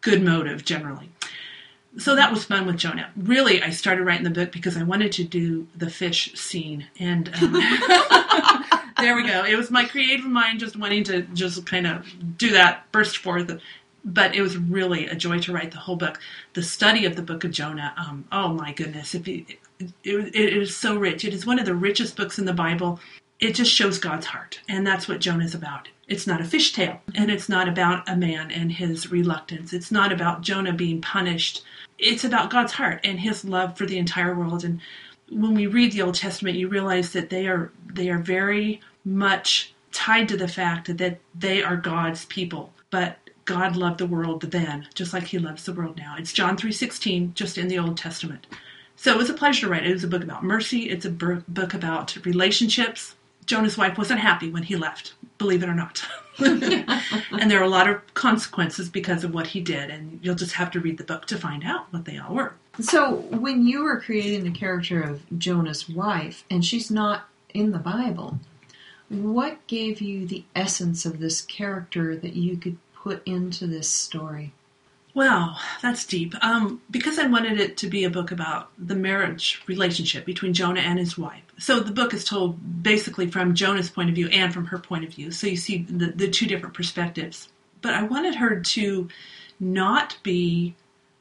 good 0.00 0.22
motive 0.22 0.64
generally. 0.64 1.10
So 1.98 2.14
that 2.14 2.30
was 2.30 2.44
fun 2.44 2.66
with 2.66 2.76
Jonah. 2.76 3.10
Really, 3.16 3.62
I 3.62 3.70
started 3.70 4.04
writing 4.04 4.22
the 4.24 4.30
book 4.30 4.52
because 4.52 4.76
I 4.76 4.84
wanted 4.84 5.10
to 5.12 5.24
do 5.24 5.66
the 5.76 5.90
fish 5.90 6.32
scene, 6.34 6.86
and 7.00 7.28
um, 7.42 7.52
there 8.98 9.16
we 9.16 9.26
go. 9.26 9.44
It 9.44 9.56
was 9.56 9.72
my 9.72 9.84
creative 9.84 10.24
mind 10.24 10.60
just 10.60 10.76
wanting 10.76 11.02
to 11.04 11.22
just 11.22 11.66
kind 11.66 11.88
of 11.88 12.06
do 12.38 12.52
that, 12.52 12.90
burst 12.92 13.16
forth. 13.16 13.60
But 14.04 14.34
it 14.34 14.42
was 14.42 14.56
really 14.56 15.06
a 15.06 15.14
joy 15.14 15.40
to 15.40 15.52
write 15.52 15.72
the 15.72 15.78
whole 15.78 15.96
book. 15.96 16.18
The 16.54 16.62
study 16.62 17.04
of 17.04 17.16
the 17.16 17.22
book 17.22 17.44
of 17.44 17.50
Jonah. 17.50 17.92
Um, 17.96 18.24
oh 18.32 18.48
my 18.48 18.72
goodness! 18.72 19.14
If 19.14 19.28
you, 19.28 19.44
it, 19.78 19.90
it, 20.04 20.34
it 20.34 20.56
is 20.56 20.76
so 20.76 20.96
rich. 20.96 21.24
It 21.24 21.34
is 21.34 21.46
one 21.46 21.58
of 21.58 21.66
the 21.66 21.74
richest 21.74 22.16
books 22.16 22.38
in 22.38 22.44
the 22.44 22.52
Bible. 22.52 23.00
It 23.38 23.54
just 23.54 23.72
shows 23.72 23.98
God's 23.98 24.26
heart, 24.26 24.60
and 24.68 24.86
that's 24.86 25.08
what 25.08 25.20
Jonah 25.20 25.44
is 25.44 25.54
about. 25.54 25.88
It's 26.08 26.26
not 26.26 26.40
a 26.40 26.44
fish 26.44 26.72
tale, 26.72 27.00
and 27.14 27.30
it's 27.30 27.48
not 27.48 27.68
about 27.68 28.08
a 28.08 28.16
man 28.16 28.50
and 28.50 28.72
his 28.72 29.10
reluctance. 29.10 29.72
It's 29.72 29.90
not 29.90 30.12
about 30.12 30.42
Jonah 30.42 30.74
being 30.74 31.00
punished. 31.00 31.62
It's 32.00 32.24
about 32.24 32.50
God's 32.50 32.72
heart 32.72 33.00
and 33.04 33.20
His 33.20 33.44
love 33.44 33.76
for 33.76 33.86
the 33.86 33.98
entire 33.98 34.34
world. 34.34 34.64
And 34.64 34.80
when 35.30 35.54
we 35.54 35.66
read 35.66 35.92
the 35.92 36.02
Old 36.02 36.14
Testament, 36.14 36.56
you 36.56 36.68
realize 36.68 37.12
that 37.12 37.30
they 37.30 37.46
are 37.46 37.70
they 37.92 38.08
are 38.08 38.18
very 38.18 38.80
much 39.04 39.74
tied 39.92 40.28
to 40.28 40.36
the 40.36 40.48
fact 40.48 40.96
that 40.96 41.20
they 41.38 41.62
are 41.62 41.76
God's 41.76 42.24
people. 42.24 42.72
But 42.90 43.18
God 43.44 43.76
loved 43.76 43.98
the 43.98 44.06
world 44.06 44.42
then, 44.42 44.88
just 44.94 45.12
like 45.12 45.24
He 45.24 45.38
loves 45.38 45.64
the 45.64 45.72
world 45.72 45.96
now. 45.96 46.16
It's 46.18 46.32
John 46.32 46.56
three 46.56 46.72
sixteen, 46.72 47.32
just 47.34 47.58
in 47.58 47.68
the 47.68 47.78
Old 47.78 47.96
Testament. 47.96 48.46
So 48.96 49.12
it 49.12 49.16
was 49.16 49.30
a 49.30 49.34
pleasure 49.34 49.66
to 49.66 49.72
write. 49.72 49.86
It 49.86 49.92
was 49.92 50.04
a 50.04 50.08
book 50.08 50.22
about 50.22 50.44
mercy. 50.44 50.90
It's 50.90 51.06
a 51.06 51.10
book 51.10 51.74
about 51.74 52.16
relationships. 52.24 53.14
Jonah's 53.46 53.78
wife 53.78 53.96
wasn't 53.96 54.20
happy 54.20 54.50
when 54.50 54.62
he 54.62 54.76
left, 54.76 55.14
believe 55.38 55.62
it 55.62 55.68
or 55.68 55.74
not. 55.74 56.04
and 56.38 57.50
there 57.50 57.60
are 57.60 57.64
a 57.64 57.68
lot 57.68 57.88
of 57.88 58.14
consequences 58.14 58.88
because 58.88 59.24
of 59.24 59.34
what 59.34 59.48
he 59.48 59.60
did, 59.60 59.90
and 59.90 60.20
you'll 60.22 60.34
just 60.34 60.52
have 60.52 60.70
to 60.72 60.80
read 60.80 60.98
the 60.98 61.04
book 61.04 61.26
to 61.26 61.38
find 61.38 61.64
out 61.64 61.92
what 61.92 62.04
they 62.04 62.18
all 62.18 62.34
were. 62.34 62.54
So, 62.78 63.16
when 63.16 63.66
you 63.66 63.82
were 63.82 64.00
creating 64.00 64.44
the 64.44 64.50
character 64.56 65.02
of 65.02 65.22
Jonah's 65.38 65.88
wife, 65.88 66.44
and 66.50 66.64
she's 66.64 66.90
not 66.90 67.28
in 67.52 67.72
the 67.72 67.78
Bible, 67.78 68.38
what 69.08 69.66
gave 69.66 70.00
you 70.00 70.26
the 70.26 70.44
essence 70.54 71.04
of 71.04 71.18
this 71.18 71.40
character 71.40 72.16
that 72.16 72.34
you 72.34 72.56
could 72.56 72.76
put 73.02 73.22
into 73.26 73.66
this 73.66 73.88
story? 73.88 74.52
Wow, 75.12 75.56
that's 75.82 76.06
deep. 76.06 76.34
Um, 76.40 76.80
because 76.90 77.18
I 77.18 77.26
wanted 77.26 77.58
it 77.60 77.76
to 77.78 77.88
be 77.88 78.04
a 78.04 78.10
book 78.10 78.30
about 78.30 78.70
the 78.78 78.94
marriage 78.94 79.60
relationship 79.66 80.24
between 80.24 80.54
Jonah 80.54 80.80
and 80.80 80.98
his 80.98 81.18
wife. 81.18 81.42
So 81.58 81.80
the 81.80 81.92
book 81.92 82.14
is 82.14 82.24
told 82.24 82.82
basically 82.82 83.28
from 83.28 83.54
Jonah's 83.54 83.90
point 83.90 84.08
of 84.08 84.14
view 84.14 84.28
and 84.28 84.54
from 84.54 84.66
her 84.66 84.78
point 84.78 85.04
of 85.04 85.10
view. 85.10 85.32
So 85.32 85.48
you 85.48 85.56
see 85.56 85.78
the, 85.82 86.06
the 86.06 86.28
two 86.28 86.46
different 86.46 86.74
perspectives. 86.74 87.48
But 87.82 87.94
I 87.94 88.02
wanted 88.04 88.36
her 88.36 88.60
to 88.60 89.08
not 89.58 90.16
be 90.22 90.76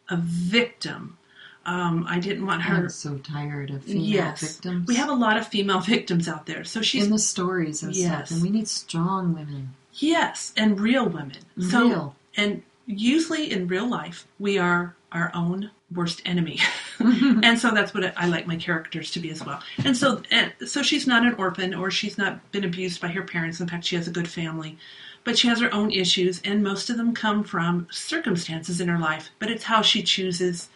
a 0.07 0.17
victim. 0.17 1.17
Um, 1.65 2.05
I 2.07 2.19
didn't 2.19 2.45
want 2.45 2.61
her. 2.63 2.75
I'm 2.75 2.89
so 2.89 3.17
tired 3.17 3.71
of 3.71 3.83
female 3.83 4.03
yes, 4.03 4.41
victims. 4.41 4.87
we 4.87 4.95
have 4.95 5.09
a 5.09 5.13
lot 5.13 5.37
of 5.37 5.47
female 5.47 5.79
victims 5.95 6.27
out 6.27 6.45
there. 6.45 6.63
So 6.63 6.81
she's 6.81 7.05
in 7.05 7.11
the 7.11 7.19
stories 7.19 7.81
and 7.81 7.95
Yes. 7.95 8.27
stuff, 8.27 8.31
and 8.31 8.41
we 8.43 8.49
need 8.49 8.67
strong 8.67 9.33
women. 9.33 9.73
Yes, 10.01 10.53
and 10.57 10.79
real 10.79 11.07
women. 11.07 11.37
So 11.59 11.87
Real. 11.87 12.15
and 12.37 12.63
usually 12.85 13.51
in 13.51 13.67
real 13.67 13.89
life, 13.89 14.27
we 14.39 14.57
are 14.57 14.95
our 15.11 15.31
own 15.33 15.71
worst 15.93 16.21
enemy, 16.25 16.59
and 16.99 17.57
so 17.57 17.71
that's 17.71 17.93
what 17.93 18.13
I 18.17 18.27
like 18.27 18.47
my 18.47 18.55
characters 18.55 19.11
to 19.11 19.19
be 19.19 19.29
as 19.29 19.45
well. 19.45 19.61
And 19.83 19.95
so, 19.95 20.21
and 20.31 20.53
so 20.65 20.81
she's 20.83 21.07
not 21.07 21.25
an 21.25 21.35
orphan, 21.35 21.73
or 21.73 21.91
she's 21.91 22.17
not 22.17 22.51
been 22.51 22.63
abused 22.63 23.01
by 23.01 23.07
her 23.09 23.23
parents. 23.23 23.59
In 23.59 23.67
fact, 23.67 23.85
she 23.85 23.95
has 23.95 24.07
a 24.07 24.11
good 24.11 24.27
family, 24.27 24.77
but 25.23 25.37
she 25.37 25.47
has 25.47 25.59
her 25.61 25.73
own 25.73 25.91
issues, 25.91 26.41
and 26.43 26.63
most 26.63 26.89
of 26.89 26.97
them 26.97 27.13
come 27.13 27.43
from 27.43 27.87
circumstances 27.91 28.81
in 28.81 28.87
her 28.87 28.99
life. 28.99 29.29
But 29.39 29.49
it's 29.49 29.63
how 29.63 29.81
she 29.81 30.03
chooses 30.03 30.69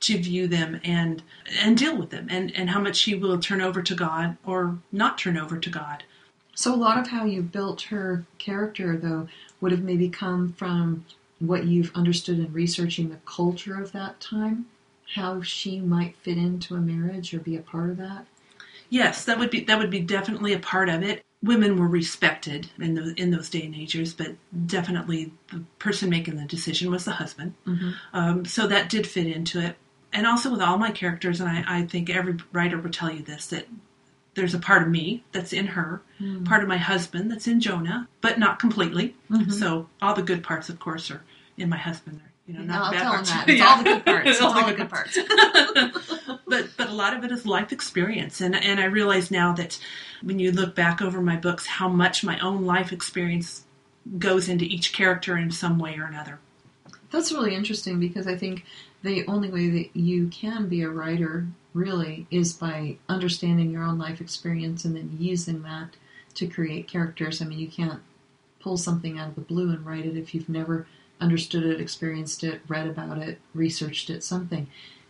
to 0.00 0.18
view 0.18 0.46
them 0.46 0.80
and 0.84 1.22
and 1.62 1.76
deal 1.76 1.96
with 1.96 2.10
them, 2.10 2.26
and 2.30 2.54
and 2.54 2.70
how 2.70 2.80
much 2.80 2.96
she 2.96 3.14
will 3.14 3.38
turn 3.38 3.60
over 3.60 3.82
to 3.82 3.94
God 3.94 4.36
or 4.44 4.78
not 4.92 5.18
turn 5.18 5.36
over 5.36 5.58
to 5.58 5.70
God. 5.70 6.04
So 6.56 6.74
a 6.74 6.76
lot 6.76 6.98
of 6.98 7.08
how 7.08 7.24
you 7.26 7.42
built 7.42 7.82
her 7.82 8.24
character, 8.38 8.96
though, 8.96 9.28
would 9.60 9.72
have 9.72 9.82
maybe 9.82 10.08
come 10.08 10.54
from 10.54 11.04
what 11.38 11.66
you've 11.66 11.94
understood 11.94 12.38
in 12.38 12.50
researching 12.50 13.10
the 13.10 13.20
culture 13.26 13.80
of 13.80 13.92
that 13.92 14.20
time, 14.20 14.64
how 15.14 15.42
she 15.42 15.80
might 15.80 16.16
fit 16.16 16.38
into 16.38 16.74
a 16.74 16.80
marriage 16.80 17.34
or 17.34 17.40
be 17.40 17.56
a 17.56 17.60
part 17.60 17.90
of 17.90 17.98
that. 17.98 18.26
Yes, 18.88 19.24
that 19.26 19.38
would 19.38 19.50
be 19.50 19.64
that 19.64 19.78
would 19.78 19.90
be 19.90 20.00
definitely 20.00 20.54
a 20.54 20.58
part 20.58 20.88
of 20.88 21.02
it. 21.02 21.22
Women 21.42 21.76
were 21.76 21.88
respected 21.88 22.70
in 22.78 22.94
those 22.94 23.12
in 23.12 23.32
those 23.32 23.50
day 23.50 23.62
and 23.66 23.74
ages, 23.74 24.14
but 24.14 24.34
definitely 24.66 25.32
the 25.52 25.62
person 25.78 26.08
making 26.08 26.36
the 26.36 26.46
decision 26.46 26.90
was 26.90 27.04
the 27.04 27.12
husband. 27.12 27.52
Um, 28.14 28.46
so 28.46 28.66
that 28.66 28.88
did 28.88 29.06
fit 29.06 29.26
into 29.26 29.60
it, 29.60 29.76
and 30.10 30.26
also 30.26 30.50
with 30.50 30.62
all 30.62 30.78
my 30.78 30.90
characters, 30.90 31.38
and 31.38 31.50
I, 31.50 31.64
I 31.80 31.82
think 31.86 32.08
every 32.08 32.36
writer 32.50 32.78
would 32.78 32.94
tell 32.94 33.10
you 33.12 33.22
this 33.22 33.46
that 33.48 33.66
there's 34.36 34.54
a 34.54 34.58
part 34.58 34.82
of 34.82 34.88
me 34.88 35.24
that's 35.32 35.52
in 35.52 35.66
her, 35.68 36.02
hmm. 36.18 36.44
part 36.44 36.62
of 36.62 36.68
my 36.68 36.76
husband 36.76 37.30
that's 37.32 37.48
in 37.48 37.58
Jonah, 37.60 38.06
but 38.20 38.38
not 38.38 38.58
completely. 38.58 39.16
Mm-hmm. 39.30 39.50
So 39.50 39.88
all 40.00 40.14
the 40.14 40.22
good 40.22 40.44
parts, 40.44 40.68
of 40.68 40.78
course, 40.78 41.10
are 41.10 41.22
in 41.56 41.68
my 41.68 41.78
husband. 41.78 42.20
You 42.46 42.54
know, 42.54 42.60
not 42.62 42.82
I'll 42.82 42.90
the 42.90 42.96
bad 42.96 43.02
tell 43.02 43.12
him 43.12 43.16
parts. 43.16 43.30
that. 43.30 43.48
It's 43.48 43.58
Yeah. 43.58 43.66
all 43.66 43.82
the 43.82 43.84
good 43.90 44.04
parts. 44.04 44.28
It's 44.28 44.40
All 44.40 44.52
all 44.54 44.66
the 44.66 44.74
good 44.74 44.90
parts. 44.90 45.18
but 46.46 46.68
but 46.76 46.88
a 46.88 46.92
lot 46.92 47.16
of 47.16 47.24
it 47.24 47.32
is 47.32 47.44
life 47.44 47.72
experience 47.72 48.40
and 48.40 48.54
and 48.54 48.78
I 48.78 48.84
realize 48.84 49.30
now 49.32 49.52
that 49.54 49.80
when 50.22 50.38
you 50.38 50.52
look 50.52 50.74
back 50.76 51.02
over 51.02 51.20
my 51.20 51.36
books 51.36 51.66
how 51.66 51.88
much 51.88 52.22
my 52.22 52.38
own 52.38 52.64
life 52.64 52.92
experience 52.92 53.64
goes 54.18 54.48
into 54.48 54.64
each 54.64 54.92
character 54.92 55.36
in 55.36 55.50
some 55.50 55.78
way 55.78 55.96
or 55.98 56.04
another. 56.04 56.38
That's 57.10 57.32
really 57.32 57.54
interesting 57.54 57.98
because 57.98 58.28
I 58.28 58.36
think 58.36 58.64
the 59.02 59.26
only 59.26 59.50
way 59.50 59.68
that 59.70 59.96
you 59.96 60.28
can 60.28 60.68
be 60.68 60.82
a 60.82 60.88
writer 60.88 61.46
really 61.76 62.26
is 62.30 62.52
by 62.54 62.96
understanding 63.08 63.70
your 63.70 63.82
own 63.82 63.98
life 63.98 64.20
experience 64.20 64.84
and 64.84 64.96
then 64.96 65.16
using 65.18 65.62
that 65.62 65.90
to 66.34 66.46
create 66.46 66.88
characters. 66.88 67.40
I 67.40 67.44
mean, 67.44 67.58
you 67.58 67.68
can't 67.68 68.00
pull 68.60 68.76
something 68.76 69.18
out 69.18 69.28
of 69.28 69.34
the 69.34 69.40
blue 69.42 69.70
and 69.70 69.84
write 69.84 70.06
it 70.06 70.16
if 70.16 70.34
you've 70.34 70.48
never 70.48 70.86
understood 71.20 71.64
it, 71.64 71.80
experienced 71.80 72.42
it, 72.44 72.60
read 72.68 72.86
about 72.86 73.18
it, 73.18 73.38
researched 73.54 74.10
it, 74.10 74.24
something. 74.24 74.66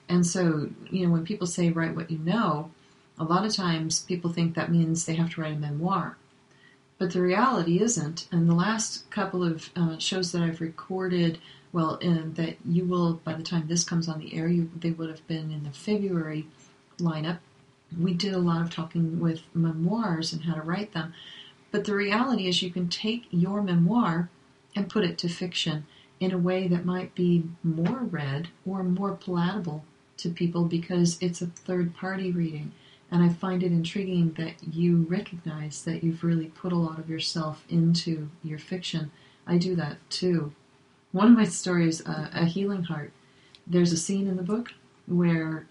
And 0.08 0.26
so, 0.26 0.70
you 0.90 1.06
know, 1.06 1.12
when 1.12 1.24
people 1.24 1.46
say 1.46 1.70
write 1.70 1.96
what 1.96 2.10
you 2.10 2.18
know, 2.18 2.70
a 3.18 3.24
lot 3.24 3.44
of 3.46 3.54
times 3.54 4.00
people 4.00 4.32
think 4.32 4.54
that 4.54 4.70
means 4.70 5.04
they 5.04 5.14
have 5.14 5.30
to 5.30 5.40
write 5.40 5.54
a 5.54 5.58
memoir. 5.58 6.16
But 6.98 7.12
the 7.12 7.20
reality 7.20 7.80
isn't. 7.82 8.28
And 8.30 8.48
the 8.48 8.54
last 8.54 9.10
couple 9.10 9.42
of 9.44 9.70
uh, 9.76 9.98
shows 9.98 10.32
that 10.32 10.42
I've 10.42 10.60
recorded, 10.60 11.38
well, 11.72 11.98
that 12.00 12.56
you 12.64 12.84
will, 12.84 13.14
by 13.24 13.34
the 13.34 13.42
time 13.42 13.66
this 13.66 13.84
comes 13.84 14.08
on 14.08 14.18
the 14.18 14.34
air, 14.34 14.48
you, 14.48 14.70
they 14.76 14.90
would 14.90 15.10
have 15.10 15.26
been 15.26 15.50
in 15.50 15.64
the 15.64 15.72
February 15.72 16.46
lineup. 16.98 17.38
We 17.98 18.14
did 18.14 18.34
a 18.34 18.38
lot 18.38 18.62
of 18.62 18.70
talking 18.70 19.20
with 19.20 19.42
memoirs 19.54 20.32
and 20.32 20.44
how 20.44 20.54
to 20.54 20.62
write 20.62 20.92
them. 20.92 21.14
But 21.70 21.84
the 21.84 21.94
reality 21.94 22.48
is, 22.48 22.62
you 22.62 22.70
can 22.70 22.88
take 22.88 23.26
your 23.30 23.62
memoir 23.62 24.30
and 24.74 24.88
put 24.88 25.04
it 25.04 25.18
to 25.18 25.28
fiction 25.28 25.86
in 26.20 26.32
a 26.32 26.38
way 26.38 26.66
that 26.68 26.84
might 26.84 27.14
be 27.14 27.44
more 27.62 28.00
read 28.00 28.48
or 28.64 28.82
more 28.82 29.12
palatable 29.14 29.84
to 30.16 30.30
people 30.30 30.64
because 30.64 31.18
it's 31.20 31.42
a 31.42 31.46
third 31.46 31.94
party 31.94 32.32
reading. 32.32 32.72
And 33.10 33.22
I 33.22 33.28
find 33.28 33.62
it 33.62 33.72
intriguing 33.72 34.32
that 34.32 34.54
you 34.72 35.06
recognize 35.08 35.84
that 35.84 36.02
you've 36.02 36.24
really 36.24 36.46
put 36.46 36.72
a 36.72 36.76
lot 36.76 36.98
of 36.98 37.08
yourself 37.08 37.64
into 37.68 38.30
your 38.42 38.58
fiction. 38.58 39.12
I 39.46 39.58
do 39.58 39.76
that 39.76 39.98
too. 40.10 40.52
One 41.12 41.28
of 41.28 41.36
my 41.36 41.44
stories, 41.44 42.04
uh, 42.04 42.30
A 42.32 42.46
Healing 42.46 42.84
Heart, 42.84 43.12
there's 43.66 43.92
a 43.92 43.96
scene 43.96 44.26
in 44.26 44.36
the 44.36 44.42
book 44.42 44.72
where 45.06 45.66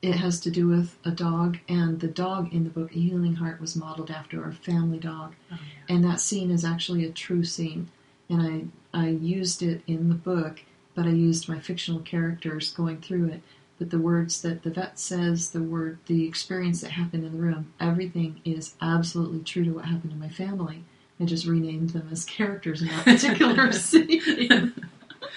it 0.00 0.14
has 0.14 0.40
to 0.40 0.50
do 0.50 0.68
with 0.68 0.96
a 1.04 1.10
dog, 1.10 1.58
and 1.68 2.00
the 2.00 2.08
dog 2.08 2.52
in 2.52 2.64
the 2.64 2.70
book, 2.70 2.94
A 2.94 2.98
Healing 2.98 3.34
Heart, 3.34 3.60
was 3.60 3.74
modeled 3.74 4.10
after 4.10 4.44
our 4.44 4.52
family 4.52 4.98
dog. 4.98 5.34
Oh, 5.50 5.58
and 5.88 6.04
that 6.04 6.20
scene 6.20 6.50
is 6.50 6.64
actually 6.64 7.04
a 7.04 7.10
true 7.10 7.44
scene. 7.44 7.88
And 8.28 8.72
I, 8.94 9.00
I 9.06 9.08
used 9.08 9.62
it 9.62 9.82
in 9.86 10.08
the 10.08 10.14
book, 10.14 10.60
but 10.94 11.06
I 11.06 11.10
used 11.10 11.48
my 11.48 11.58
fictional 11.58 12.00
characters 12.00 12.72
going 12.72 13.00
through 13.00 13.28
it. 13.28 13.42
But 13.78 13.90
the 13.90 13.98
words 13.98 14.42
that 14.42 14.62
the 14.62 14.70
vet 14.70 14.98
says, 14.98 15.50
the 15.50 15.62
word, 15.62 15.98
the 16.06 16.26
experience 16.26 16.80
that 16.80 16.92
happened 16.92 17.24
in 17.24 17.32
the 17.32 17.38
room, 17.38 17.72
everything 17.80 18.40
is 18.44 18.74
absolutely 18.80 19.40
true 19.40 19.64
to 19.64 19.70
what 19.72 19.84
happened 19.86 20.12
to 20.12 20.16
my 20.18 20.28
family. 20.28 20.84
I 21.20 21.24
just 21.24 21.46
renamed 21.46 21.90
them 21.90 22.08
as 22.12 22.24
characters 22.24 22.82
in 22.82 22.88
that 22.88 23.04
particular 23.04 23.72
scene. 23.72 24.74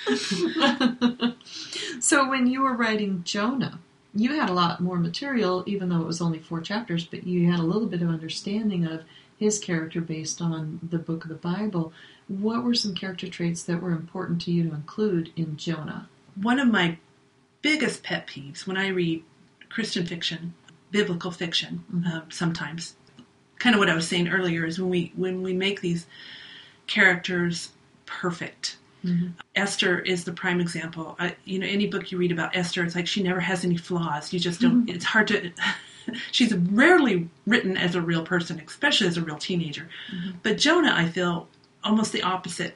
so 2.00 2.30
when 2.30 2.48
you 2.48 2.62
were 2.62 2.74
writing 2.74 3.24
Jonah, 3.24 3.80
you 4.14 4.34
had 4.34 4.50
a 4.50 4.54
lot 4.54 4.82
more 4.82 4.98
material, 4.98 5.64
even 5.66 5.90
though 5.90 6.02
it 6.02 6.08
was 6.08 6.22
only 6.22 6.40
four 6.40 6.62
chapters, 6.62 7.06
but 7.06 7.26
you 7.26 7.50
had 7.50 7.60
a 7.60 7.64
little 7.64 7.88
bit 7.88 8.02
of 8.02 8.10
understanding 8.10 8.86
of 8.86 9.04
his 9.38 9.58
character 9.58 10.02
based 10.02 10.42
on 10.42 10.80
the 10.88 11.00
book 11.00 11.24
of 11.24 11.30
the 11.30 11.36
Bible. 11.36 11.94
What 12.28 12.64
were 12.64 12.74
some 12.74 12.94
character 12.94 13.28
traits 13.28 13.64
that 13.64 13.82
were 13.82 13.92
important 13.92 14.42
to 14.44 14.52
you 14.52 14.70
to 14.70 14.76
include 14.76 15.32
in 15.36 15.58
Jonah? 15.58 16.10
One 16.36 16.60
of 16.60 16.68
my 16.68 16.98
biggest 17.62 18.04
pet 18.04 18.28
peeves 18.28 18.68
when 18.68 18.78
I 18.78 18.90
read 18.90 19.24
Christian 19.70 20.06
fiction, 20.06 20.54
biblical 20.92 21.32
fiction, 21.32 21.84
uh, 22.06 22.22
sometimes, 22.30 22.96
kind 23.60 23.76
of 23.76 23.80
what 23.80 23.90
I 23.90 23.96
was 23.96 24.08
saying 24.08 24.28
earlier 24.28 24.66
is 24.66 24.80
when 24.80 24.90
we 24.90 25.14
when 25.16 25.42
we 25.42 25.54
make 25.54 25.82
these 25.82 26.06
characters 26.88 27.70
perfect. 28.06 28.78
Mm-hmm. 29.06 29.28
Esther 29.56 30.00
is 30.00 30.24
the 30.24 30.32
prime 30.32 30.60
example. 30.60 31.16
I, 31.20 31.36
you 31.46 31.60
know, 31.60 31.66
any 31.66 31.88
book 31.88 32.12
you 32.12 32.18
read 32.18 32.32
about 32.32 32.56
Esther, 32.56 32.84
it's 32.84 32.96
like 32.96 33.08
she 33.08 33.24
never 33.24 33.40
has 33.40 33.66
any 33.66 33.78
flaws. 33.78 34.32
You 34.32 34.40
just 34.40 34.62
don't. 34.62 34.86
Mm-hmm. 34.86 34.96
It's 34.96 35.06
hard 35.06 35.28
to. 35.28 35.52
she's 36.32 36.54
rarely 36.54 37.30
written 37.46 37.78
as 37.78 37.96
a 37.96 38.02
real 38.02 38.24
person, 38.24 38.62
especially 38.66 39.08
as 39.08 39.18
a 39.18 39.22
real 39.22 39.38
teenager. 39.38 39.90
Mm-hmm. 40.14 40.38
But 40.44 40.58
Jonah, 40.58 40.94
I 40.96 41.08
feel 41.08 41.48
almost 41.84 42.12
the 42.12 42.24
opposite. 42.24 42.76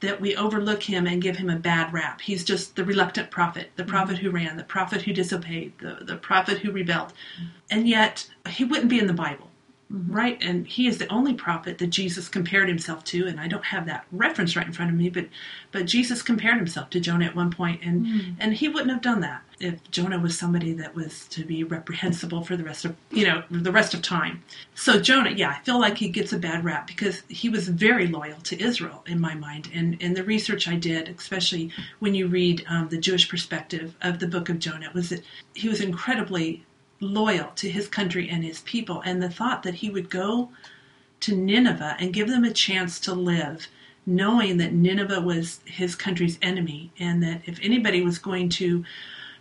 That 0.00 0.20
we 0.20 0.34
overlook 0.34 0.82
him 0.82 1.06
and 1.06 1.22
give 1.22 1.36
him 1.36 1.48
a 1.48 1.54
bad 1.54 1.92
rap. 1.92 2.20
He's 2.20 2.42
just 2.42 2.74
the 2.74 2.84
reluctant 2.84 3.30
prophet, 3.30 3.70
the 3.76 3.84
prophet 3.84 4.18
who 4.18 4.30
ran, 4.32 4.56
the 4.56 4.64
prophet 4.64 5.02
who 5.02 5.12
disobeyed, 5.12 5.74
the, 5.78 5.98
the 6.04 6.16
prophet 6.16 6.58
who 6.58 6.72
rebelled. 6.72 7.12
And 7.70 7.88
yet, 7.88 8.28
he 8.48 8.64
wouldn't 8.64 8.90
be 8.90 8.98
in 8.98 9.06
the 9.06 9.12
Bible, 9.12 9.48
right? 9.92 10.38
And 10.40 10.66
he 10.66 10.86
is 10.86 10.98
the 10.98 11.12
only 11.12 11.34
prophet 11.34 11.78
that 11.78 11.88
Jesus 11.88 12.28
compared 12.28 12.68
himself 12.68 13.04
to. 13.04 13.26
And 13.26 13.38
I 13.38 13.46
don't 13.46 13.64
have 13.64 13.86
that 13.86 14.06
reference 14.10 14.56
right 14.56 14.66
in 14.66 14.72
front 14.72 14.90
of 14.90 14.96
me, 14.96 15.10
but 15.10 15.26
but 15.70 15.86
Jesus 15.86 16.22
compared 16.22 16.56
himself 16.56 16.90
to 16.90 17.00
Jonah 17.00 17.26
at 17.26 17.36
one 17.36 17.50
point, 17.50 17.82
and 17.82 18.36
and 18.38 18.54
he 18.54 18.68
wouldn't 18.68 18.90
have 18.90 19.02
done 19.02 19.20
that 19.20 19.42
if 19.60 19.90
Jonah 19.90 20.18
was 20.18 20.36
somebody 20.38 20.72
that 20.74 20.94
was 20.94 21.26
to 21.28 21.44
be 21.44 21.62
reprehensible 21.62 22.42
for 22.42 22.56
the 22.56 22.64
rest 22.64 22.84
of 22.84 22.96
you 23.10 23.26
know 23.26 23.42
the 23.50 23.72
rest 23.72 23.92
of 23.92 24.02
time. 24.02 24.42
So 24.74 24.98
Jonah, 24.98 25.30
yeah, 25.30 25.50
I 25.50 25.64
feel 25.64 25.78
like 25.78 25.98
he 25.98 26.08
gets 26.08 26.32
a 26.32 26.38
bad 26.38 26.64
rap 26.64 26.86
because 26.86 27.22
he 27.28 27.48
was 27.48 27.68
very 27.68 28.06
loyal 28.06 28.40
to 28.44 28.60
Israel 28.60 29.04
in 29.06 29.20
my 29.20 29.34
mind, 29.34 29.68
and 29.74 29.98
and 30.00 30.16
the 30.16 30.24
research 30.24 30.68
I 30.68 30.76
did, 30.76 31.08
especially 31.08 31.70
when 31.98 32.14
you 32.14 32.28
read 32.28 32.64
um, 32.68 32.88
the 32.88 32.98
Jewish 32.98 33.28
perspective 33.28 33.94
of 34.00 34.20
the 34.20 34.26
book 34.26 34.48
of 34.48 34.58
Jonah, 34.58 34.90
was 34.94 35.10
that 35.10 35.22
he 35.54 35.68
was 35.68 35.80
incredibly 35.80 36.64
loyal 37.02 37.50
to 37.56 37.68
his 37.68 37.88
country 37.88 38.28
and 38.30 38.44
his 38.44 38.60
people, 38.60 39.02
and 39.04 39.22
the 39.22 39.28
thought 39.28 39.62
that 39.64 39.74
he 39.74 39.90
would 39.90 40.08
go 40.08 40.50
to 41.20 41.36
Nineveh 41.36 41.96
and 41.98 42.14
give 42.14 42.28
them 42.28 42.44
a 42.44 42.52
chance 42.52 42.98
to 43.00 43.12
live, 43.12 43.68
knowing 44.06 44.56
that 44.56 44.72
Nineveh 44.72 45.20
was 45.20 45.60
his 45.64 45.94
country's 45.94 46.38
enemy, 46.40 46.92
and 46.98 47.22
that 47.22 47.42
if 47.44 47.58
anybody 47.62 48.02
was 48.02 48.18
going 48.18 48.48
to 48.50 48.84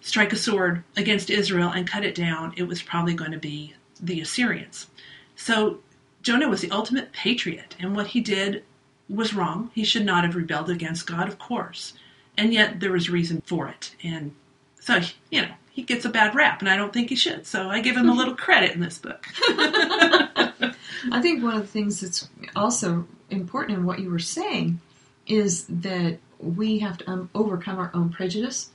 strike 0.01 0.33
a 0.33 0.35
sword 0.35 0.83
against 0.97 1.29
Israel 1.29 1.69
and 1.69 1.87
cut 1.87 2.03
it 2.03 2.15
down, 2.15 2.53
it 2.57 2.63
was 2.63 2.81
probably 2.81 3.13
going 3.13 3.31
to 3.31 3.37
be 3.37 3.75
the 3.99 4.19
Assyrians. 4.19 4.87
So 5.35 5.79
Jonah 6.21 6.49
was 6.49 6.61
the 6.61 6.71
ultimate 6.71 7.13
patriot, 7.13 7.75
and 7.79 7.95
what 7.95 8.07
he 8.07 8.21
did 8.21 8.63
was 9.07 9.33
wrong. 9.33 9.71
He 9.73 9.83
should 9.83 10.05
not 10.05 10.23
have 10.23 10.35
rebelled 10.35 10.69
against 10.69 11.07
God, 11.07 11.27
of 11.27 11.37
course. 11.37 11.93
And 12.37 12.53
yet 12.53 12.79
there 12.79 12.91
was 12.91 13.09
reason 13.09 13.41
for 13.41 13.67
it. 13.67 13.95
And 14.03 14.33
so, 14.81 14.99
you 15.29 15.43
know, 15.43 15.51
he 15.71 15.83
gets 15.83 16.03
a 16.05 16.09
bad 16.09 16.35
rap, 16.35 16.59
and 16.59 16.67
I 16.67 16.75
don't 16.75 16.91
think 16.91 17.09
he 17.09 17.15
should. 17.15 17.47
So 17.47 17.69
I 17.69 17.79
give 17.79 17.95
him 17.95 18.09
a 18.09 18.13
little 18.13 18.35
credit 18.35 18.71
in 18.71 18.81
this 18.81 18.97
book. 18.97 19.25
I 19.39 21.21
think 21.21 21.43
one 21.43 21.55
of 21.55 21.61
the 21.61 21.67
things 21.67 22.01
that's 22.01 22.27
also 22.55 23.07
important 23.29 23.77
in 23.77 23.85
what 23.85 23.99
you 23.99 24.09
were 24.09 24.19
saying 24.19 24.81
is 25.27 25.65
that 25.67 26.17
we 26.39 26.79
have 26.79 26.97
to 26.97 27.09
um, 27.09 27.29
overcome 27.33 27.77
our 27.77 27.91
own 27.93 28.09
prejudice 28.09 28.71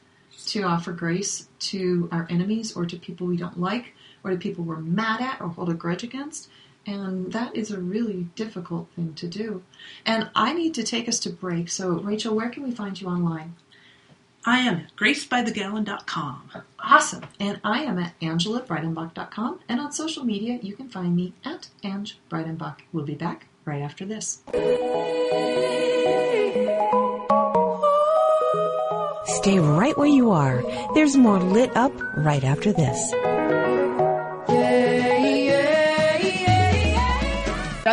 to 0.47 0.63
offer 0.63 0.93
grace 0.93 1.49
to 1.59 2.09
our 2.13 2.27
enemies 2.31 2.75
or 2.77 2.87
to 2.87 2.97
people 2.97 3.27
we 3.27 3.37
don't 3.37 3.59
like 3.61 3.95
or 4.23 4.31
to 4.31 4.37
people 4.37 4.65
we're 4.65 4.77
mad 4.77 5.21
at 5.21 5.41
or 5.41 5.49
hold 5.49 5.69
a 5.69 5.75
grudge 5.75 6.05
against. 6.05 6.49
And 6.87 7.33
that 7.33 7.57
is 7.57 7.73
a 7.73 7.81
really 7.81 8.29
difficult 8.37 8.89
thing 8.95 9.15
to 9.15 9.27
do. 9.27 9.65
And 10.05 10.31
I 10.37 10.53
need 10.53 10.75
to 10.75 10.85
take 10.85 11.09
us 11.09 11.19
to 11.21 11.31
break. 11.31 11.69
So, 11.69 11.99
Rachel, 11.99 12.35
where 12.35 12.49
can 12.49 12.63
we 12.63 12.71
find 12.71 13.01
you 13.01 13.09
online? 13.09 13.57
I 14.47 14.61
am 14.61 14.77
at 14.77 14.97
gracebythegallon.com. 14.97 16.51
Awesome. 16.79 17.25
And 17.41 17.61
I 17.65 17.83
am 17.83 17.99
at 17.99 18.19
angelabreidenbach.com. 18.21 19.61
And 19.69 19.81
on 19.81 19.91
social 19.91 20.25
media, 20.25 20.61
you 20.63 20.77
can 20.77 20.89
find 20.89 21.17
me 21.17 21.35
at 21.45 21.69
Ange 21.83 22.19
Breidenbach. 22.31 22.77
We'll 22.93 23.05
be 23.05 23.17
back 23.17 23.49
right 23.65 23.83
after 23.83 24.07
this. 24.07 24.39
Stay 29.27 29.59
right 29.59 29.99
where 29.99 30.07
you 30.07 30.31
are. 30.31 30.63
There's 30.95 31.17
more 31.17 31.41
lit 31.41 31.77
up 31.77 31.93
right 32.17 32.45
after 32.45 32.73
this. 32.73 33.13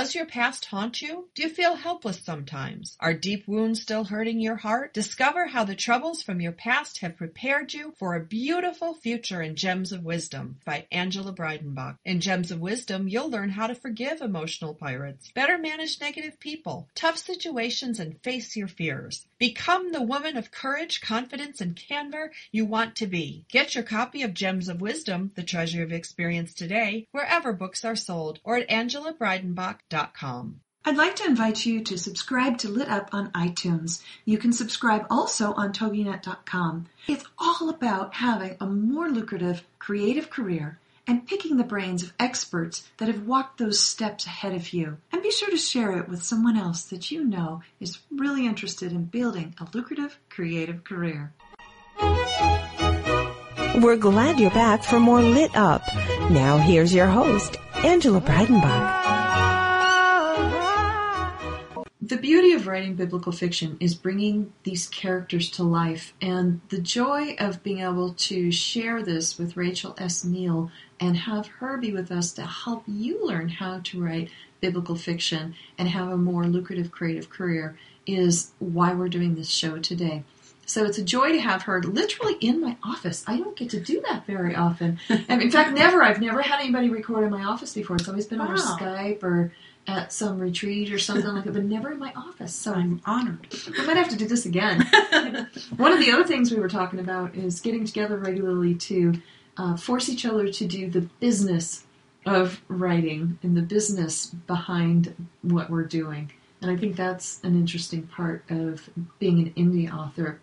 Does 0.04 0.16
your 0.16 0.26
past 0.26 0.66
haunt 0.66 1.02
you? 1.02 1.30
Do 1.34 1.44
you 1.44 1.48
feel 1.48 1.76
helpless 1.76 2.20
sometimes? 2.20 2.98
Are 3.00 3.14
deep 3.14 3.48
wounds 3.48 3.82
still 3.82 4.04
hurting 4.04 4.42
your 4.42 4.58
heart? 4.58 4.94
Discover 4.94 5.48
how 5.48 5.64
the 5.64 5.76
troubles 5.76 6.22
from 6.22 6.42
your 6.42 6.52
past 6.52 6.98
have 6.98 7.16
prepared 7.16 7.74
you 7.74 7.94
for 7.98 8.14
a 8.14 8.20
beautiful 8.20 8.96
future 8.96 9.42
in 9.42 9.56
Gems 9.56 9.94
of 9.94 10.04
Wisdom 10.04 10.58
by 10.66 10.88
Angela 10.92 11.32
Breidenbach. 11.32 12.00
In 12.04 12.20
Gems 12.20 12.52
of 12.52 12.60
Wisdom, 12.60 13.08
you'll 13.08 13.30
learn 13.30 13.52
how 13.52 13.68
to 13.68 13.76
forgive 13.76 14.20
emotional 14.20 14.74
pirates, 14.74 15.32
better 15.34 15.58
manage 15.58 16.02
negative 16.02 16.38
people, 16.38 16.90
tough 16.96 17.18
situations, 17.18 17.98
and 17.98 18.20
face 18.24 18.58
your 18.58 18.68
fears. 18.68 19.26
Become 19.40 19.94
the 19.94 20.02
woman 20.02 20.36
of 20.36 20.52
courage, 20.52 21.00
confidence, 21.00 21.62
and 21.62 21.78
candor 21.78 22.34
you 22.52 22.66
want 22.66 22.98
to 22.98 23.08
be. 23.08 23.46
Get 23.50 23.74
your 23.74 23.86
copy 23.86 24.24
of 24.24 24.34
Gems 24.34 24.68
of 24.68 24.82
Wisdom, 24.82 25.32
The 25.36 25.44
Treasure 25.44 25.84
of 25.84 25.94
Experience 25.94 26.54
today, 26.54 27.08
wherever 27.12 27.54
books 27.54 27.86
are 27.86 27.96
sold, 27.96 28.42
or 28.44 28.58
at 28.58 28.70
Angela 28.70 29.14
angelabreidenbach.com. 29.14 29.93
I'd 30.86 30.98
like 30.98 31.16
to 31.18 31.26
invite 31.26 31.66
you 31.66 31.82
to 31.82 31.98
subscribe 31.98 32.58
to 32.60 32.68
Lit 32.68 32.90
Up 32.90 33.10
on 33.14 33.32
iTunes. 33.32 34.02
You 34.26 34.38
can 34.38 34.52
subscribe 34.52 35.06
also 35.10 35.54
on 35.54 35.72
TogiNet.com. 35.72 36.88
It's 37.08 37.24
all 37.38 37.70
about 37.70 38.16
having 38.16 38.58
a 38.60 38.66
more 38.66 39.10
lucrative 39.10 39.64
creative 39.80 40.30
career 40.30 40.80
and 41.08 41.26
picking 41.26 41.56
the 41.56 41.64
brains 41.64 42.04
of 42.04 42.14
experts 42.20 42.90
that 42.98 43.08
have 43.08 43.26
walked 43.26 43.60
those 43.60 43.80
steps 43.80 44.26
ahead 44.26 44.54
of 44.54 44.74
you. 44.74 44.98
And 45.12 45.22
be 45.22 45.32
sure 45.32 45.50
to 45.50 45.58
share 45.58 45.98
it 45.98 46.10
with 46.10 46.24
someone 46.24 46.58
else 46.58 46.84
that 46.86 47.12
you 47.12 47.24
know 47.24 47.62
is 47.80 48.00
really 48.12 48.46
interested 48.46 48.92
in 48.92 49.06
building 49.06 49.56
a 49.60 49.68
lucrative 49.74 50.18
creative 50.30 50.84
career. 50.84 51.32
We're 53.82 53.98
glad 53.98 54.40
you're 54.40 54.52
back 54.52 54.84
for 54.84 55.00
more 55.00 55.22
Lit 55.22 55.56
Up. 55.56 55.84
Now 56.30 56.58
here's 56.58 56.94
your 56.94 57.08
host, 57.08 57.58
Angela 57.76 58.22
Breidenbach. 58.22 59.13
The 62.06 62.18
beauty 62.18 62.52
of 62.52 62.68
writing 62.68 62.96
biblical 62.96 63.32
fiction 63.32 63.78
is 63.80 63.96
bringing 63.96 64.52
these 64.64 64.88
characters 64.88 65.50
to 65.52 65.64
life, 65.64 66.14
and 66.22 66.60
the 66.68 66.82
joy 66.82 67.38
of 67.40 67.64
being 67.64 67.80
able 67.80 68.14
to 68.14 68.52
share 68.52 69.02
this 69.02 69.38
with 69.38 69.56
Rachel 69.56 69.96
S. 69.98 70.26
Neal 70.26 70.70
and 71.00 71.16
have 71.16 71.48
her 71.48 71.78
be 71.78 71.94
with 71.94 72.12
us 72.12 72.34
to 72.34 72.42
help 72.42 72.84
you 72.88 73.26
learn 73.26 73.48
how 73.48 73.80
to 73.86 74.04
write 74.04 74.30
biblical 74.60 74.98
fiction 74.98 75.56
and 75.78 75.88
have 75.88 76.10
a 76.10 76.18
more 76.18 76.46
lucrative 76.46 76.92
creative 76.92 77.30
career 77.30 77.78
is 78.06 78.52
why 78.60 78.94
we're 78.94 79.08
doing 79.08 79.36
this 79.36 79.50
show 79.50 79.80
today. 79.80 80.26
So 80.66 80.84
it's 80.84 80.98
a 80.98 81.04
joy 81.04 81.32
to 81.32 81.40
have 81.40 81.64
her 81.64 81.82
literally 81.84 82.36
in 82.42 82.60
my 82.60 82.76
office. 82.84 83.24
I 83.28 83.38
don't 83.38 83.56
get 83.56 83.70
to 83.72 83.80
do 83.80 84.02
that 84.10 84.26
very 84.26 84.56
often. 84.56 85.00
And 85.10 85.42
in 85.42 85.52
fact, 85.52 85.72
never. 85.72 86.04
I've 86.04 86.20
never 86.20 86.42
had 86.42 86.60
anybody 86.60 86.90
record 86.90 87.24
in 87.24 87.32
my 87.32 87.44
office 87.44 87.74
before. 87.74 87.96
It's 87.96 88.10
always 88.10 88.28
been 88.28 88.42
over 88.42 88.56
Skype 88.56 89.24
or 89.24 89.54
at 89.88 90.14
some 90.14 90.40
retreat 90.40 90.92
or 90.92 91.00
something 91.00 91.34
like 91.34 91.44
that, 91.44 91.54
but 91.54 91.64
never 91.64 91.92
in 91.92 92.00
my 92.00 92.14
office. 92.14 92.54
So 92.54 92.74
I'm 92.74 93.02
honored. 93.06 93.48
we 93.78 93.86
might 93.86 93.98
have 93.98 94.10
to 94.10 94.16
do 94.16 94.28
this 94.28 94.46
again. 94.46 94.82
One 95.78 95.92
of 95.92 96.00
the 96.00 96.12
other 96.12 96.24
things 96.24 96.52
we 96.52 96.60
were 96.60 96.70
talking 96.70 97.00
about 97.00 97.36
is 97.36 97.60
getting 97.60 97.86
together 97.86 98.18
regularly 98.18 98.76
to 98.76 99.14
uh, 99.58 99.76
force 99.76 100.10
each 100.10 100.26
other 100.26 100.48
to 100.48 100.66
do 100.66 100.90
the 100.90 101.02
business 101.02 101.86
of 102.26 102.62
writing 102.68 103.38
and 103.44 103.58
the 103.58 103.62
business 103.62 104.28
behind 104.28 105.14
what 105.42 105.70
we're 105.70 105.84
doing. 105.84 106.32
And 106.62 106.72
I 106.72 106.78
think 106.78 106.96
that's 106.96 107.44
an 107.44 107.56
interesting 107.56 108.04
part 108.04 108.46
of 108.50 108.90
being 109.20 109.40
an 109.40 109.54
indie 109.56 109.94
author. 109.94 110.40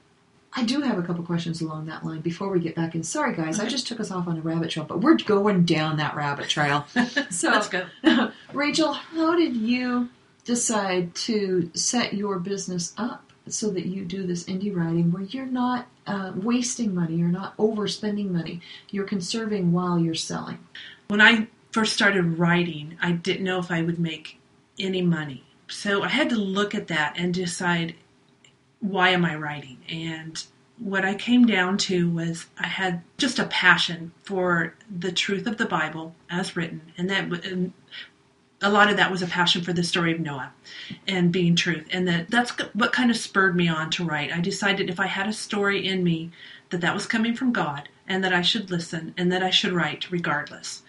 I 0.53 0.65
do 0.65 0.81
have 0.81 0.99
a 0.99 1.03
couple 1.03 1.23
questions 1.25 1.61
along 1.61 1.87
that 1.87 2.05
line 2.05 2.21
before 2.21 2.49
we 2.49 2.59
get 2.59 2.75
back 2.75 2.95
in. 2.95 3.05
Sorry, 3.05 3.35
guys, 3.37 3.61
I 3.61 3.67
just 3.67 3.87
took 3.87 4.01
us 4.01 4.11
off 4.11 4.27
on 4.27 4.37
a 4.37 4.41
rabbit 4.41 4.71
trail, 4.71 4.85
but 4.85 5.01
we're 5.01 5.17
going 5.17 5.65
down 5.65 5.99
that 5.99 6.17
rabbit 6.17 6.49
trail. 6.49 6.87
So, 7.31 7.51
Let's 7.51 7.69
go. 7.69 7.87
Rachel, 8.53 8.93
how 8.93 9.37
did 9.37 9.57
you 9.57 10.09
decide 10.45 11.15
to 11.15 11.71
set 11.75 12.15
your 12.15 12.39
business 12.39 12.93
up 12.97 13.33
so 13.47 13.71
that 13.71 13.87
you 13.87 14.05
do 14.05 14.27
this 14.27 14.45
indie 14.45 14.75
writing 14.75 15.13
where 15.13 15.23
you're 15.23 15.47
not 15.47 15.87
uh, 16.07 16.33
wasting 16.35 16.95
money, 16.95 17.15
you're 17.15 17.29
not 17.29 17.57
overspending 17.57 18.31
money, 18.31 18.61
you're 18.91 19.05
conserving 19.05 19.73
while 19.73 19.99
you're 19.99 20.15
selling? 20.15 20.59
When 21.09 21.21
I 21.21 21.47
first 21.71 21.93
started 21.93 22.39
writing, 22.39 22.97
I 23.01 23.13
didn't 23.13 23.45
know 23.45 23.59
if 23.59 23.71
I 23.71 23.83
would 23.83 23.99
make 23.99 24.41
any 24.79 25.03
money. 25.03 25.45
So 25.69 26.03
I 26.03 26.09
had 26.09 26.31
to 26.31 26.37
look 26.37 26.75
at 26.75 26.89
that 26.89 27.15
and 27.17 27.33
decide 27.33 27.95
why 28.81 29.11
am 29.11 29.25
I 29.25 29.37
writing? 29.37 29.79
And 29.89 30.43
what 30.79 31.05
I 31.05 31.15
came 31.15 31.47
down 31.47 31.77
to 31.79 32.11
was 32.11 32.47
I 32.59 32.67
had 32.67 33.03
just 33.19 33.39
a 33.39 33.45
passion 33.45 34.13
for 34.23 34.75
the 34.91 35.13
truth 35.13 35.47
of 35.47 35.59
the 35.59 35.67
Bible 35.67 36.15
as 36.31 36.57
written, 36.57 36.93
and 36.97 37.09
that 37.11 37.31
and 37.45 37.73
a 38.63 38.71
lot 38.71 38.91
of 38.91 38.97
that 38.97 39.11
was 39.11 39.23
a 39.23 39.27
passion 39.27 39.63
for 39.63 39.73
the 39.73 39.83
story 39.83 40.13
of 40.13 40.21
Noah 40.21 40.53
and 41.07 41.33
being 41.33 41.55
truth, 41.55 41.87
and 41.91 42.09
that 42.09 42.31
that's 42.31 42.53
what 42.73 42.93
kind 42.93 43.11
of 43.11 43.17
spurred 43.17 43.57
me 43.57 43.69
on 43.69 43.91
to 43.91 44.05
write. 44.05 44.33
I 44.33 44.41
decided 44.41 44.89
if 44.89 44.99
I 44.99 45.07
had 45.07 45.29
a 45.29 45.33
story 45.33 45.87
in 45.87 46.03
me 46.03 46.31
that 46.71 46.81
that 46.81 46.95
was 46.95 47.07
coming 47.07 47.35
from 47.35 47.53
God, 47.53 47.89
and 48.07 48.25
that 48.25 48.33
I 48.33 48.43
should 48.43 48.71
listen, 48.71 49.15
and 49.17 49.31
that 49.33 49.43
I 49.43 49.51
should 49.51 49.73
write 49.73 50.11
regardless. 50.11 50.83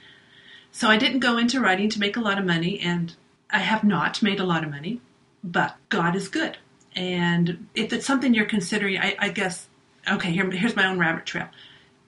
So 0.71 0.87
I 0.87 0.97
didn't 0.97 1.19
go 1.19 1.37
into 1.37 1.59
writing 1.59 1.89
to 1.89 1.99
make 1.99 2.15
a 2.15 2.21
lot 2.21 2.39
of 2.39 2.45
money, 2.45 2.79
and 2.79 3.13
I 3.49 3.59
have 3.59 3.83
not 3.83 4.21
made 4.21 4.39
a 4.39 4.45
lot 4.45 4.63
of 4.63 4.71
money, 4.71 5.01
but 5.43 5.75
God 5.89 6.15
is 6.15 6.29
good. 6.29 6.57
And 6.95 7.67
if 7.73 7.93
it's 7.93 8.05
something 8.05 8.33
you're 8.33 8.45
considering, 8.45 8.97
I, 8.97 9.15
I 9.19 9.29
guess, 9.29 9.67
okay, 10.09 10.31
here, 10.31 10.49
here's 10.51 10.75
my 10.75 10.87
own 10.87 10.99
rabbit 10.99 11.25
trail. 11.25 11.47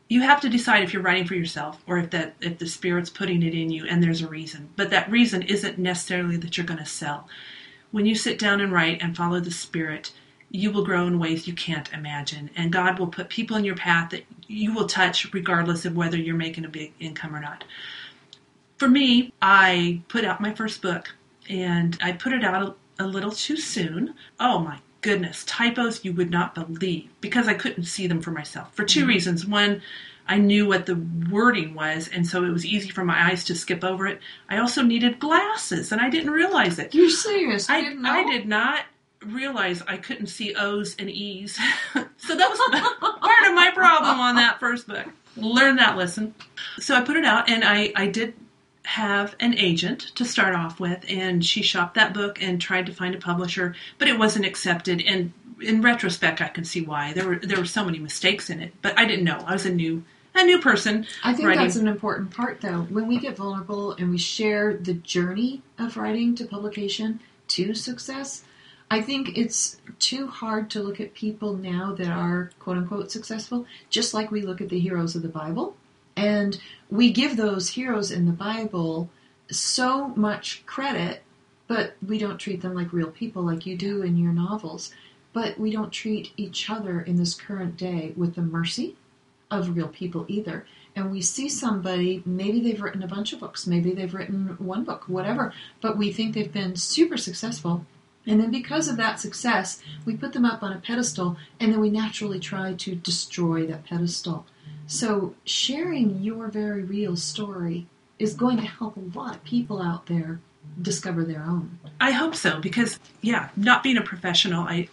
You 0.09 0.21
have 0.21 0.41
to 0.41 0.49
decide 0.49 0.83
if 0.83 0.93
you're 0.93 1.01
writing 1.01 1.25
for 1.25 1.35
yourself 1.35 1.81
or 1.87 1.97
if 1.97 2.09
that 2.11 2.35
if 2.41 2.59
the 2.59 2.67
spirit's 2.67 3.09
putting 3.09 3.41
it 3.41 3.55
in 3.55 3.69
you 3.69 3.85
and 3.85 4.03
there's 4.03 4.21
a 4.21 4.27
reason. 4.27 4.69
But 4.75 4.89
that 4.89 5.09
reason 5.09 5.41
isn't 5.41 5.79
necessarily 5.79 6.37
that 6.37 6.57
you're 6.57 6.65
going 6.65 6.79
to 6.79 6.85
sell. 6.85 7.27
When 7.91 8.05
you 8.05 8.15
sit 8.15 8.37
down 8.37 8.59
and 8.59 8.71
write 8.71 9.01
and 9.01 9.15
follow 9.15 9.39
the 9.39 9.51
spirit, 9.51 10.11
you 10.51 10.71
will 10.71 10.85
grow 10.85 11.07
in 11.07 11.17
ways 11.17 11.47
you 11.47 11.53
can't 11.53 11.91
imagine. 11.93 12.51
And 12.55 12.71
God 12.71 12.99
will 12.99 13.07
put 13.07 13.29
people 13.29 13.57
in 13.57 13.65
your 13.65 13.75
path 13.75 14.11
that 14.11 14.25
you 14.47 14.73
will 14.73 14.87
touch 14.87 15.33
regardless 15.33 15.85
of 15.85 15.95
whether 15.95 16.17
you're 16.17 16.35
making 16.35 16.65
a 16.65 16.69
big 16.69 16.93
income 16.99 17.35
or 17.35 17.39
not. 17.39 17.63
For 18.77 18.87
me, 18.87 19.33
I 19.41 20.01
put 20.09 20.25
out 20.25 20.41
my 20.41 20.53
first 20.53 20.81
book 20.81 21.09
and 21.49 21.97
I 22.01 22.11
put 22.11 22.33
it 22.33 22.43
out 22.43 22.77
a, 22.99 23.05
little 23.05 23.31
too 23.31 23.57
soon. 23.57 24.15
Oh 24.39 24.59
my 24.59 24.79
goodness, 25.01 25.43
typos 25.45 26.03
you 26.05 26.13
would 26.13 26.31
not 26.31 26.55
believe 26.55 27.09
because 27.21 27.47
I 27.47 27.53
couldn't 27.53 27.83
see 27.83 28.07
them 28.07 28.21
for 28.21 28.31
myself 28.31 28.73
for 28.73 28.85
2 28.85 29.03
mm. 29.03 29.07
reasons. 29.07 29.45
One, 29.45 29.81
I 30.27 30.37
knew 30.37 30.65
what 30.65 30.85
the 30.85 30.95
wording 31.29 31.73
was, 31.73 32.07
and 32.07 32.25
so 32.25 32.45
it 32.45 32.49
was 32.49 32.65
easy 32.65 32.89
for 32.89 33.03
my 33.03 33.29
eyes 33.29 33.43
to 33.45 33.55
skip 33.55 33.83
over 33.83 34.07
it. 34.07 34.21
I 34.49 34.57
also 34.57 34.81
needed 34.81 35.19
glasses, 35.19 35.91
and 35.91 35.99
I 35.99 36.09
didn't 36.09 36.31
realize 36.31 36.79
it. 36.79 36.95
You're 36.95 37.09
serious? 37.09 37.69
I, 37.69 37.81
didn't 37.81 38.01
know? 38.01 38.11
I 38.11 38.23
did 38.23 38.47
not 38.47 38.85
realize 39.25 39.81
I 39.87 39.97
couldn't 39.97 40.27
see 40.27 40.55
O's 40.55 40.95
and 40.97 41.09
E's. 41.09 41.55
so 42.17 42.35
that 42.35 42.49
was 42.49 42.59
part 43.19 43.47
of 43.47 43.53
my 43.53 43.71
problem 43.73 44.19
on 44.19 44.35
that 44.35 44.59
first 44.59 44.87
book. 44.87 45.07
Learn 45.35 45.77
that 45.77 45.97
lesson. 45.97 46.33
So 46.79 46.95
I 46.95 47.01
put 47.01 47.17
it 47.17 47.25
out 47.25 47.49
and 47.49 47.63
I, 47.63 47.91
I 47.95 48.07
did 48.07 48.33
have 48.83 49.35
an 49.39 49.57
agent 49.57 50.11
to 50.15 50.25
start 50.25 50.53
off 50.55 50.79
with 50.79 51.05
and 51.09 51.45
she 51.45 51.61
shopped 51.61 51.95
that 51.95 52.13
book 52.13 52.41
and 52.41 52.59
tried 52.59 52.85
to 52.85 52.93
find 52.93 53.15
a 53.15 53.19
publisher, 53.19 53.75
but 53.97 54.07
it 54.07 54.19
wasn't 54.19 54.45
accepted 54.45 55.01
and 55.01 55.31
in 55.61 55.81
retrospect 55.81 56.41
I 56.41 56.49
can 56.49 56.65
see 56.65 56.81
why. 56.81 57.13
There 57.13 57.25
were 57.25 57.37
there 57.37 57.57
were 57.57 57.65
so 57.65 57.85
many 57.85 57.99
mistakes 57.99 58.49
in 58.49 58.59
it, 58.59 58.73
but 58.81 58.97
I 58.97 59.05
didn't 59.05 59.25
know. 59.25 59.43
I 59.45 59.53
was 59.53 59.65
a 59.65 59.73
new 59.73 60.03
a 60.35 60.43
new 60.43 60.59
person. 60.59 61.05
I 61.23 61.33
think 61.33 61.47
writing. 61.47 61.63
that's 61.63 61.75
an 61.75 61.87
important 61.87 62.31
part, 62.31 62.61
though. 62.61 62.81
When 62.89 63.07
we 63.07 63.19
get 63.19 63.37
vulnerable 63.37 63.93
and 63.93 64.09
we 64.09 64.17
share 64.17 64.75
the 64.75 64.95
journey 64.95 65.61
of 65.77 65.95
writing 65.95 66.35
to 66.35 66.45
publication 66.45 67.19
to 67.49 67.73
success, 67.75 68.43
I 68.89 69.01
think 69.01 69.37
it's 69.37 69.77
too 69.99 70.27
hard 70.27 70.69
to 70.71 70.81
look 70.81 70.99
at 70.99 71.13
people 71.13 71.53
now 71.53 71.93
that 71.93 72.09
are 72.09 72.51
quote 72.59 72.77
unquote 72.77 73.11
successful, 73.11 73.65
just 73.89 74.13
like 74.13 74.31
we 74.31 74.41
look 74.41 74.59
at 74.61 74.69
the 74.69 74.79
heroes 74.79 75.15
of 75.15 75.21
the 75.21 75.29
Bible. 75.29 75.75
And 76.15 76.59
we 76.89 77.11
give 77.11 77.37
those 77.37 77.69
heroes 77.69 78.11
in 78.11 78.25
the 78.25 78.31
Bible 78.31 79.09
so 79.49 80.09
much 80.09 80.65
credit, 80.65 81.23
but 81.67 81.95
we 82.05 82.17
don't 82.17 82.37
treat 82.37 82.61
them 82.61 82.75
like 82.75 82.93
real 82.93 83.11
people 83.11 83.43
like 83.43 83.65
you 83.65 83.77
do 83.77 84.01
in 84.01 84.17
your 84.17 84.33
novels. 84.33 84.93
But 85.33 85.59
we 85.59 85.71
don't 85.71 85.91
treat 85.91 86.31
each 86.37 86.69
other 86.69 87.01
in 87.01 87.15
this 87.15 87.33
current 87.33 87.75
day 87.77 88.13
with 88.15 88.35
the 88.35 88.41
mercy 88.41 88.95
of 89.49 89.75
real 89.75 89.87
people 89.87 90.25
either. 90.27 90.65
And 90.95 91.11
we 91.11 91.21
see 91.21 91.49
somebody, 91.49 92.21
maybe 92.25 92.59
they've 92.59 92.81
written 92.81 93.03
a 93.03 93.07
bunch 93.07 93.33
of 93.33 93.39
books, 93.39 93.65
maybe 93.65 93.93
they've 93.93 94.13
written 94.13 94.55
one 94.59 94.83
book, 94.83 95.05
whatever, 95.07 95.53
but 95.81 95.97
we 95.97 96.11
think 96.11 96.33
they've 96.33 96.51
been 96.51 96.75
super 96.75 97.17
successful. 97.17 97.85
And 98.25 98.39
then 98.39 98.51
because 98.51 98.87
of 98.87 98.97
that 98.97 99.19
success, 99.19 99.81
we 100.05 100.15
put 100.15 100.33
them 100.33 100.45
up 100.45 100.63
on 100.63 100.71
a 100.71 100.79
pedestal 100.79 101.37
and 101.59 101.71
then 101.71 101.79
we 101.79 101.89
naturally 101.89 102.39
try 102.39 102.73
to 102.73 102.95
destroy 102.95 103.65
that 103.67 103.85
pedestal. 103.85 104.45
So 104.87 105.35
sharing 105.43 106.21
your 106.21 106.47
very 106.47 106.83
real 106.83 107.15
story 107.15 107.87
is 108.19 108.33
going 108.33 108.57
to 108.57 108.63
help 108.63 108.95
a 108.95 109.17
lot 109.17 109.35
of 109.35 109.43
people 109.43 109.81
out 109.81 110.05
there 110.05 110.39
discover 110.81 111.23
their 111.23 111.43
own. 111.43 111.79
I 111.99 112.11
hope 112.11 112.35
so 112.35 112.59
because 112.59 112.99
yeah, 113.21 113.49
not 113.55 113.83
being 113.83 113.97
a 113.97 114.01
professional, 114.01 114.63
I 114.63 114.87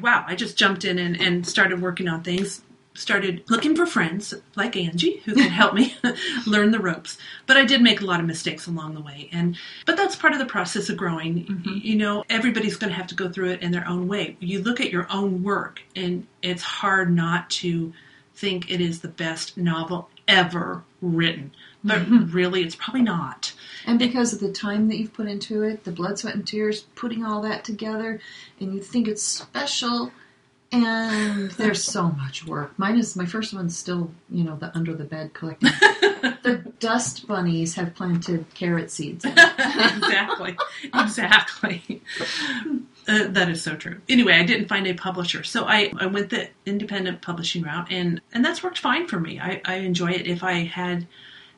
wow, 0.00 0.24
I 0.26 0.34
just 0.34 0.56
jumped 0.56 0.84
in 0.84 0.98
and, 0.98 1.20
and 1.20 1.46
started 1.46 1.80
working 1.80 2.08
on 2.08 2.22
things. 2.22 2.62
Started 2.94 3.42
looking 3.48 3.74
for 3.74 3.86
friends 3.86 4.34
like 4.54 4.76
Angie 4.76 5.22
who 5.24 5.34
could 5.34 5.50
help 5.52 5.72
me 5.74 5.96
learn 6.46 6.72
the 6.72 6.78
ropes. 6.78 7.16
But 7.46 7.56
I 7.56 7.64
did 7.64 7.80
make 7.80 8.00
a 8.00 8.04
lot 8.04 8.20
of 8.20 8.26
mistakes 8.26 8.66
along 8.66 8.94
the 8.94 9.00
way. 9.00 9.28
And 9.32 9.56
but 9.86 9.96
that's 9.96 10.14
part 10.16 10.34
of 10.34 10.38
the 10.38 10.44
process 10.46 10.88
of 10.90 10.96
growing. 10.96 11.46
Mm-hmm. 11.46 11.78
You 11.82 11.96
know, 11.96 12.24
everybody's 12.28 12.76
going 12.76 12.90
to 12.90 12.96
have 12.96 13.06
to 13.08 13.14
go 13.14 13.30
through 13.30 13.50
it 13.50 13.62
in 13.62 13.70
their 13.70 13.88
own 13.88 14.08
way. 14.08 14.36
You 14.40 14.62
look 14.62 14.80
at 14.80 14.90
your 14.90 15.06
own 15.10 15.42
work 15.42 15.80
and 15.96 16.26
it's 16.42 16.62
hard 16.62 17.14
not 17.14 17.48
to 17.50 17.92
think 18.34 18.70
it 18.70 18.80
is 18.80 19.00
the 19.00 19.08
best 19.08 19.56
novel 19.56 20.08
ever 20.28 20.82
written. 21.00 21.52
But 21.84 22.02
Mm-hmm. 22.02 22.30
really 22.30 22.62
it's 22.62 22.76
probably 22.76 23.02
not. 23.02 23.52
And 23.86 23.98
because 23.98 24.32
of 24.32 24.38
the 24.38 24.52
time 24.52 24.86
that 24.88 24.96
you've 24.98 25.12
put 25.12 25.26
into 25.26 25.62
it, 25.64 25.82
the 25.82 25.90
blood, 25.90 26.16
sweat, 26.18 26.34
and 26.36 26.46
tears, 26.46 26.82
putting 26.94 27.24
all 27.24 27.42
that 27.42 27.64
together, 27.64 28.20
and 28.60 28.72
you 28.72 28.80
think 28.80 29.08
it's 29.08 29.22
special, 29.24 30.12
and 30.72 31.50
there's 31.58 31.84
so 31.84 32.10
much 32.10 32.46
work. 32.46 32.76
Mine 32.78 32.98
is 32.98 33.14
my 33.14 33.26
first 33.26 33.52
one's 33.52 33.76
still, 33.76 34.10
you 34.30 34.42
know, 34.42 34.56
the 34.56 34.74
under 34.76 34.94
the 34.94 35.04
bed 35.04 35.34
collecting. 35.34 35.70
the 36.42 36.72
dust 36.80 37.26
bunnies 37.28 37.74
have 37.74 37.94
planted 37.94 38.46
carrot 38.54 38.90
seeds. 38.90 39.24
exactly. 39.58 40.56
Exactly. 40.94 42.02
Uh, 43.06 43.28
that 43.28 43.48
is 43.48 43.62
so 43.62 43.76
true. 43.76 44.00
Anyway, 44.08 44.32
I 44.32 44.44
didn't 44.44 44.68
find 44.68 44.86
a 44.86 44.94
publisher, 44.94 45.42
so 45.42 45.64
I, 45.64 45.92
I 45.98 46.06
went 46.06 46.30
the 46.30 46.48
independent 46.64 47.20
publishing 47.20 47.62
route, 47.62 47.88
and 47.90 48.20
and 48.32 48.44
that's 48.44 48.62
worked 48.62 48.78
fine 48.78 49.06
for 49.08 49.20
me. 49.20 49.40
I, 49.40 49.60
I 49.64 49.74
enjoy 49.76 50.12
it. 50.12 50.26
If 50.26 50.42
I 50.42 50.64
had 50.64 51.06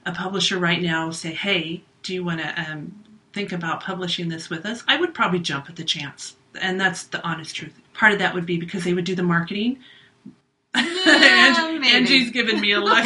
a 0.06 0.12
publisher 0.12 0.58
right 0.58 0.80
now 0.80 1.10
say, 1.10 1.32
"Hey, 1.34 1.82
do 2.02 2.14
you 2.14 2.24
want 2.24 2.40
to 2.40 2.70
um, 2.70 3.04
think 3.32 3.52
about 3.52 3.82
publishing 3.82 4.28
this 4.28 4.48
with 4.48 4.64
us?" 4.64 4.82
I 4.88 4.98
would 4.98 5.14
probably 5.14 5.40
jump 5.40 5.68
at 5.68 5.76
the 5.76 5.84
chance, 5.84 6.34
and 6.60 6.80
that's 6.80 7.04
the 7.04 7.22
honest 7.22 7.54
truth. 7.54 7.78
Part 7.94 8.12
of 8.12 8.18
that 8.18 8.34
would 8.34 8.44
be 8.46 8.58
because 8.58 8.84
they 8.84 8.92
would 8.92 9.04
do 9.04 9.14
the 9.14 9.22
marketing. 9.22 9.78
Maybe. 10.74 11.88
Angie's 11.88 12.30
giving 12.30 12.60
me 12.60 12.72
a 12.72 12.80
look. 12.80 12.96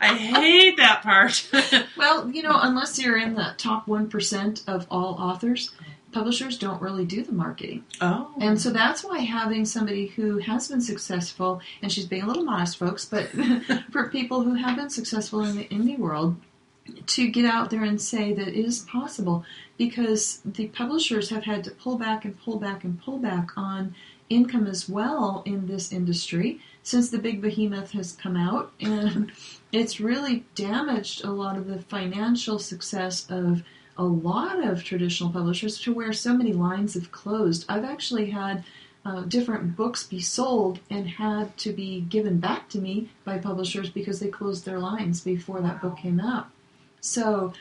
I 0.00 0.16
hate 0.16 0.76
that 0.78 1.02
part. 1.02 1.48
Well, 1.96 2.28
you 2.30 2.42
know, 2.42 2.58
unless 2.60 2.98
you're 2.98 3.16
in 3.18 3.34
the 3.34 3.54
top 3.58 3.86
1% 3.86 4.68
of 4.68 4.86
all 4.90 5.14
authors, 5.14 5.70
publishers 6.10 6.58
don't 6.58 6.82
really 6.82 7.04
do 7.04 7.22
the 7.22 7.30
marketing. 7.32 7.84
oh, 8.00 8.32
And 8.40 8.60
so 8.60 8.70
that's 8.70 9.04
why 9.04 9.18
having 9.20 9.64
somebody 9.64 10.08
who 10.08 10.38
has 10.38 10.66
been 10.68 10.80
successful, 10.80 11.60
and 11.80 11.92
she's 11.92 12.06
being 12.06 12.22
a 12.22 12.26
little 12.26 12.42
modest, 12.44 12.76
folks, 12.78 13.04
but 13.04 13.28
for 13.92 14.08
people 14.08 14.42
who 14.42 14.54
have 14.54 14.76
been 14.76 14.90
successful 14.90 15.44
in 15.44 15.56
the 15.56 15.64
indie 15.66 15.98
world, 15.98 16.36
to 17.06 17.28
get 17.28 17.44
out 17.44 17.70
there 17.70 17.84
and 17.84 18.00
say 18.00 18.32
that 18.32 18.48
it 18.48 18.56
is 18.56 18.80
possible 18.80 19.44
because 19.78 20.40
the 20.44 20.66
publishers 20.68 21.30
have 21.30 21.44
had 21.44 21.64
to 21.64 21.70
pull 21.70 21.96
back 21.96 22.24
and 22.24 22.40
pull 22.40 22.58
back 22.58 22.84
and 22.84 23.00
pull 23.00 23.18
back 23.18 23.50
on 23.56 23.94
income 24.28 24.66
as 24.66 24.88
well 24.88 25.42
in 25.44 25.66
this 25.66 25.92
industry 25.92 26.60
since 26.82 27.10
the 27.10 27.18
big 27.18 27.40
behemoth 27.40 27.92
has 27.92 28.12
come 28.12 28.36
out 28.36 28.72
and 28.80 29.30
it's 29.70 30.00
really 30.00 30.44
damaged 30.54 31.24
a 31.24 31.30
lot 31.30 31.56
of 31.56 31.66
the 31.66 31.78
financial 31.82 32.58
success 32.58 33.26
of 33.30 33.62
a 33.96 34.04
lot 34.04 34.64
of 34.64 34.82
traditional 34.82 35.30
publishers 35.30 35.78
to 35.80 35.92
where 35.92 36.12
so 36.12 36.34
many 36.34 36.52
lines 36.52 36.94
have 36.94 37.12
closed. 37.12 37.64
I've 37.68 37.84
actually 37.84 38.30
had 38.30 38.64
uh, 39.04 39.22
different 39.22 39.76
books 39.76 40.04
be 40.04 40.20
sold 40.20 40.80
and 40.88 41.08
had 41.08 41.56
to 41.58 41.72
be 41.72 42.00
given 42.00 42.38
back 42.38 42.68
to 42.70 42.78
me 42.78 43.10
by 43.24 43.38
publishers 43.38 43.90
because 43.90 44.20
they 44.20 44.28
closed 44.28 44.64
their 44.64 44.78
lines 44.78 45.20
before 45.20 45.60
that 45.60 45.82
book 45.82 45.98
came 45.98 46.20
out. 46.20 46.48
So 47.02 47.52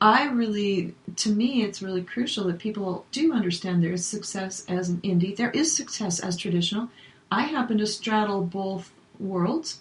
I 0.00 0.28
really, 0.28 0.94
to 1.16 1.30
me, 1.30 1.62
it's 1.62 1.82
really 1.82 2.02
crucial 2.02 2.44
that 2.44 2.58
people 2.58 3.06
do 3.10 3.32
understand 3.32 3.82
there 3.82 3.92
is 3.92 4.06
success 4.06 4.64
as 4.68 4.90
an 4.90 4.98
indie, 4.98 5.34
there 5.34 5.50
is 5.50 5.74
success 5.74 6.20
as 6.20 6.36
traditional. 6.36 6.90
I 7.32 7.42
happen 7.42 7.78
to 7.78 7.86
straddle 7.86 8.42
both 8.42 8.92
worlds. 9.18 9.80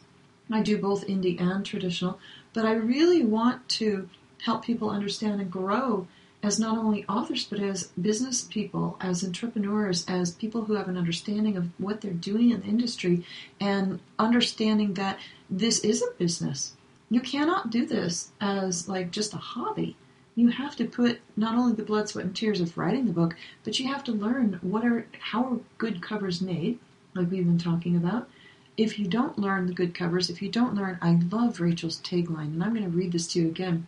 I 0.51 0.61
do 0.61 0.77
both 0.77 1.05
indie 1.05 1.39
and 1.39 1.65
traditional, 1.65 2.17
but 2.53 2.65
I 2.65 2.73
really 2.73 3.23
want 3.23 3.67
to 3.69 4.09
help 4.43 4.63
people 4.63 4.89
understand 4.89 5.41
and 5.41 5.51
grow 5.51 6.07
as 6.41 6.57
not 6.57 6.77
only 6.77 7.05
authors, 7.05 7.43
but 7.43 7.59
as 7.59 7.91
business 8.01 8.43
people, 8.43 8.97
as 9.01 9.23
entrepreneurs, 9.23 10.05
as 10.07 10.31
people 10.31 10.63
who 10.63 10.75
have 10.75 10.87
an 10.87 10.97
understanding 10.97 11.57
of 11.57 11.69
what 11.77 11.99
they're 11.99 12.11
doing 12.13 12.51
in 12.51 12.61
the 12.61 12.67
industry, 12.67 13.25
and 13.59 13.99
understanding 14.17 14.93
that 14.93 15.19
this 15.49 15.79
is 15.79 16.01
a 16.01 16.11
business. 16.17 16.73
You 17.09 17.21
cannot 17.21 17.71
do 17.71 17.85
this 17.85 18.31
as 18.39 18.87
like 18.87 19.09
just 19.11 19.33
a 19.33 19.37
hobby. 19.37 19.95
You 20.35 20.49
have 20.49 20.75
to 20.75 20.85
put 20.85 21.19
not 21.35 21.55
only 21.55 21.73
the 21.73 21.83
blood, 21.83 22.07
sweat, 22.07 22.25
and 22.25 22.35
tears 22.35 22.61
of 22.61 22.77
writing 22.77 23.05
the 23.05 23.13
book, 23.13 23.35
but 23.63 23.79
you 23.79 23.87
have 23.87 24.03
to 24.05 24.11
learn 24.11 24.59
what 24.61 24.85
are 24.85 25.07
how 25.19 25.43
are 25.43 25.59
good 25.77 26.01
covers 26.01 26.39
made, 26.39 26.79
like 27.15 27.31
we've 27.31 27.45
been 27.45 27.57
talking 27.57 27.95
about. 27.95 28.29
If 28.77 28.97
you 28.97 29.07
don't 29.07 29.39
learn 29.39 29.65
the 29.65 29.73
good 29.73 29.93
covers, 29.93 30.29
if 30.29 30.41
you 30.41 30.49
don't 30.49 30.75
learn, 30.75 30.99
I 31.01 31.19
love 31.35 31.59
Rachel's 31.59 31.99
tagline, 31.99 32.53
and 32.53 32.63
I'm 32.63 32.73
going 32.73 32.89
to 32.89 32.97
read 32.97 33.11
this 33.11 33.27
to 33.33 33.39
you 33.41 33.47
again. 33.47 33.87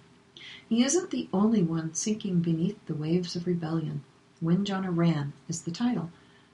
He 0.68 0.84
isn't 0.84 1.12
the 1.12 1.30
only 1.32 1.62
one 1.62 1.94
sinking 1.94 2.40
beneath 2.40 2.84
the 2.88 2.96
waves 2.96 3.36
of 3.36 3.48
rebellion. 3.48 4.04
When 4.40 4.66
Jonah 4.66 4.92
ran 4.92 5.34
is 5.48 5.62
the 5.62 5.72
title. 5.72 6.10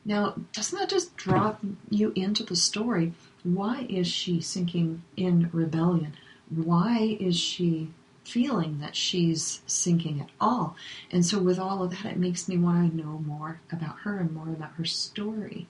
Now, 0.06 0.36
doesn't 0.54 0.78
that 0.78 0.90
just 0.90 1.16
drop 1.16 1.62
you 1.90 2.12
into 2.16 2.44
the 2.44 2.56
story? 2.56 3.14
Why 3.44 3.88
is 3.90 4.08
she 4.08 4.42
sinking 4.42 5.04
in 5.16 5.50
rebellion? 5.54 6.14
Why 6.50 7.18
is 7.20 7.38
she 7.38 7.90
feeling 8.24 8.80
that 8.80 8.96
she's 8.96 9.62
sinking 9.68 10.22
at 10.22 10.30
all? 10.40 10.76
And 11.12 11.26
so, 11.26 11.40
with 11.40 11.60
all 11.60 11.84
of 11.84 11.92
that, 11.92 12.06
it 12.06 12.18
makes 12.18 12.48
me 12.48 12.58
want 12.58 12.92
to 12.92 12.98
know 12.98 13.24
more 13.26 13.60
about 13.72 14.00
her 14.00 14.18
and 14.20 14.32
more 14.34 14.50
about 14.50 14.72
her 14.74 14.86
story. 14.86 15.68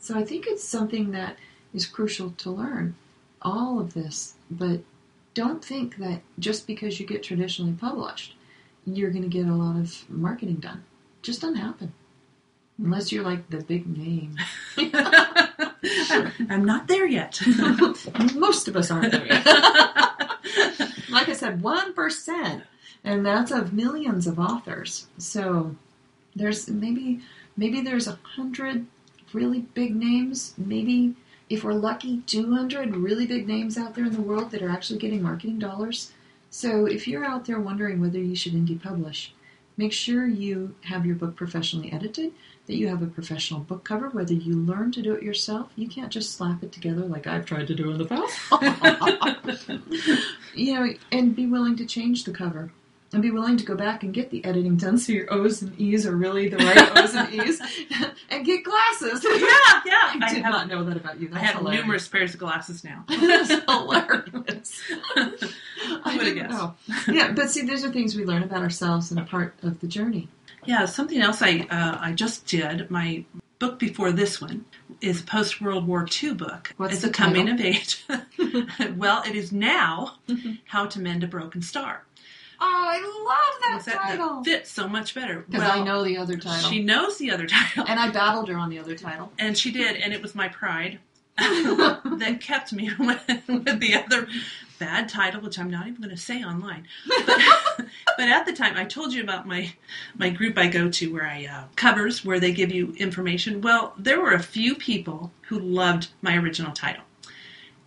So, 0.00 0.18
I 0.18 0.24
think 0.24 0.46
it's 0.46 0.64
something 0.64 1.10
that 1.12 1.36
is 1.72 1.86
crucial 1.86 2.30
to 2.30 2.50
learn. 2.50 2.96
All 3.42 3.78
of 3.78 3.92
this, 3.92 4.34
but 4.50 4.80
don't 5.34 5.62
think 5.62 5.96
that 5.96 6.22
just 6.38 6.66
because 6.66 6.98
you 6.98 7.06
get 7.06 7.22
traditionally 7.22 7.74
published, 7.74 8.34
you're 8.86 9.10
going 9.10 9.22
to 9.22 9.28
get 9.28 9.46
a 9.46 9.54
lot 9.54 9.76
of 9.76 10.08
marketing 10.08 10.56
done. 10.56 10.84
It 11.20 11.22
Just 11.22 11.40
doesn't 11.42 11.56
happen. 11.56 11.92
Unless 12.78 13.12
you're 13.12 13.24
like 13.24 13.50
the 13.50 13.58
big 13.58 13.86
name. 13.86 14.36
I'm 16.50 16.64
not 16.64 16.88
there 16.88 17.06
yet. 17.06 17.40
Most 18.34 18.68
of 18.68 18.76
us 18.76 18.90
aren't 18.90 19.12
there 19.12 19.26
yet. 19.26 19.46
like 21.14 21.28
I 21.28 21.32
said, 21.32 21.62
1%. 21.62 22.62
And 23.04 23.24
that's 23.24 23.50
of 23.50 23.72
millions 23.72 24.26
of 24.26 24.38
authors. 24.38 25.06
So 25.18 25.76
there's 26.34 26.68
maybe 26.68 27.20
maybe 27.56 27.80
there's 27.80 28.08
a 28.08 28.18
hundred 28.36 28.86
really 29.32 29.60
big 29.60 29.94
names. 29.94 30.54
Maybe 30.56 31.14
if 31.50 31.62
we're 31.62 31.74
lucky, 31.74 32.22
200 32.22 32.96
really 32.96 33.26
big 33.26 33.46
names 33.46 33.76
out 33.76 33.94
there 33.94 34.06
in 34.06 34.12
the 34.12 34.22
world 34.22 34.50
that 34.50 34.62
are 34.62 34.70
actually 34.70 34.98
getting 34.98 35.22
marketing 35.22 35.58
dollars. 35.58 36.12
So 36.50 36.86
if 36.86 37.06
you're 37.06 37.24
out 37.24 37.44
there 37.44 37.60
wondering 37.60 38.00
whether 38.00 38.18
you 38.18 38.34
should 38.34 38.54
indie 38.54 38.80
publish, 38.80 39.34
make 39.76 39.92
sure 39.92 40.26
you 40.26 40.74
have 40.84 41.04
your 41.04 41.16
book 41.16 41.36
professionally 41.36 41.92
edited, 41.92 42.32
that 42.66 42.76
you 42.76 42.88
have 42.88 43.02
a 43.02 43.06
professional 43.06 43.60
book 43.60 43.84
cover, 43.84 44.08
whether 44.08 44.32
you 44.32 44.54
learn 44.54 44.90
to 44.92 45.02
do 45.02 45.14
it 45.14 45.22
yourself. 45.22 45.70
You 45.76 45.88
can't 45.88 46.10
just 46.10 46.34
slap 46.36 46.62
it 46.62 46.72
together 46.72 47.02
like 47.02 47.26
I've 47.26 47.44
tried 47.44 47.66
to 47.66 47.74
do 47.74 47.90
in 47.90 47.98
the 47.98 48.06
past. 48.06 48.38
you 50.54 50.74
know, 50.74 50.94
and 51.12 51.36
be 51.36 51.46
willing 51.46 51.76
to 51.76 51.84
change 51.84 52.24
the 52.24 52.32
cover. 52.32 52.72
And 53.12 53.22
be 53.22 53.30
willing 53.30 53.56
to 53.58 53.64
go 53.64 53.76
back 53.76 54.02
and 54.02 54.12
get 54.12 54.30
the 54.30 54.44
editing 54.44 54.76
done 54.76 54.98
so 54.98 55.12
your 55.12 55.32
O's 55.32 55.62
and 55.62 55.78
E's 55.80 56.04
are 56.04 56.16
really 56.16 56.48
the 56.48 56.56
right 56.56 56.98
O's 56.98 57.14
and 57.14 57.32
E's. 57.32 57.60
and 58.30 58.44
get 58.44 58.64
glasses. 58.64 59.22
yeah, 59.22 59.82
yeah. 59.86 60.14
I 60.20 60.32
did 60.34 60.42
have, 60.42 60.52
not 60.52 60.66
know 60.66 60.82
that 60.82 60.96
about 60.96 61.20
you. 61.20 61.30
I 61.32 61.38
have 61.38 61.58
hilarious. 61.58 61.82
numerous 61.82 62.08
pairs 62.08 62.34
of 62.34 62.40
glasses 62.40 62.82
now. 62.82 63.04
That's 63.06 63.50
hilarious. 63.68 64.82
I 65.16 66.18
didn't 66.18 66.34
guessed. 66.34 66.50
know. 66.50 66.74
Yeah, 67.06 67.30
but 67.30 67.50
see, 67.50 67.62
those 67.62 67.84
are 67.84 67.92
things 67.92 68.16
we 68.16 68.24
learn 68.24 68.42
about 68.42 68.62
ourselves 68.62 69.12
and 69.12 69.20
a 69.20 69.24
part 69.24 69.54
of 69.62 69.78
the 69.78 69.86
journey. 69.86 70.26
Yeah, 70.66 70.84
something 70.86 71.20
else 71.20 71.42
I 71.42 71.66
uh, 71.70 71.98
I 72.00 72.12
just 72.12 72.46
did. 72.46 72.90
My 72.90 73.24
book 73.58 73.78
before 73.78 74.12
this 74.12 74.40
one 74.40 74.64
is 75.00 75.20
a 75.20 75.24
post 75.24 75.60
World 75.60 75.86
War 75.86 76.06
II 76.22 76.34
book. 76.34 76.72
What's 76.76 76.94
it's 76.94 77.02
the 77.02 77.08
a 77.08 77.12
coming 77.12 77.46
title? 77.46 77.60
of 77.60 77.66
age. 77.66 78.04
well, 78.96 79.22
it 79.26 79.34
is 79.34 79.52
now 79.52 80.16
How 80.66 80.86
to 80.86 81.00
Mend 81.00 81.24
a 81.24 81.26
Broken 81.26 81.62
Star. 81.62 82.04
Oh, 82.60 82.66
I 82.66 83.66
love 83.70 83.78
Is 83.80 83.86
that, 83.86 83.96
title. 84.00 84.36
that 84.36 84.44
fits 84.44 84.70
so 84.70 84.86
much 84.88 85.14
better. 85.14 85.44
Because 85.48 85.68
I 85.68 85.82
know 85.82 86.04
the 86.04 86.16
other 86.16 86.36
title. 86.36 86.70
She 86.70 86.82
knows 86.82 87.18
the 87.18 87.30
other 87.32 87.46
title. 87.48 87.84
and 87.88 87.98
I 87.98 88.10
battled 88.10 88.48
her 88.48 88.56
on 88.56 88.70
the 88.70 88.78
other 88.78 88.96
title. 88.96 89.32
and 89.38 89.58
she 89.58 89.70
did, 89.72 89.96
and 89.96 90.12
it 90.14 90.22
was 90.22 90.34
my 90.34 90.48
pride. 90.48 90.98
that 91.36 92.38
kept 92.40 92.72
me 92.72 92.90
with, 92.98 93.20
with 93.48 93.80
the 93.80 93.96
other 93.96 94.28
bad 94.78 95.08
title, 95.08 95.40
which 95.40 95.58
I'm 95.58 95.70
not 95.70 95.86
even 95.86 96.00
going 96.00 96.14
to 96.14 96.16
say 96.16 96.42
online. 96.42 96.86
But, 97.26 97.86
but 98.16 98.28
at 98.28 98.46
the 98.46 98.52
time, 98.52 98.76
I 98.76 98.84
told 98.84 99.12
you 99.12 99.22
about 99.22 99.46
my 99.46 99.72
my 100.16 100.30
group 100.30 100.56
I 100.58 100.68
go 100.68 100.88
to 100.90 101.12
where 101.12 101.26
I 101.26 101.46
uh, 101.46 101.64
covers 101.76 102.24
where 102.24 102.38
they 102.38 102.52
give 102.52 102.72
you 102.72 102.94
information. 102.96 103.60
Well, 103.60 103.94
there 103.98 104.20
were 104.20 104.32
a 104.32 104.42
few 104.42 104.74
people 104.74 105.32
who 105.48 105.58
loved 105.58 106.08
my 106.22 106.36
original 106.36 106.72
title. 106.72 107.02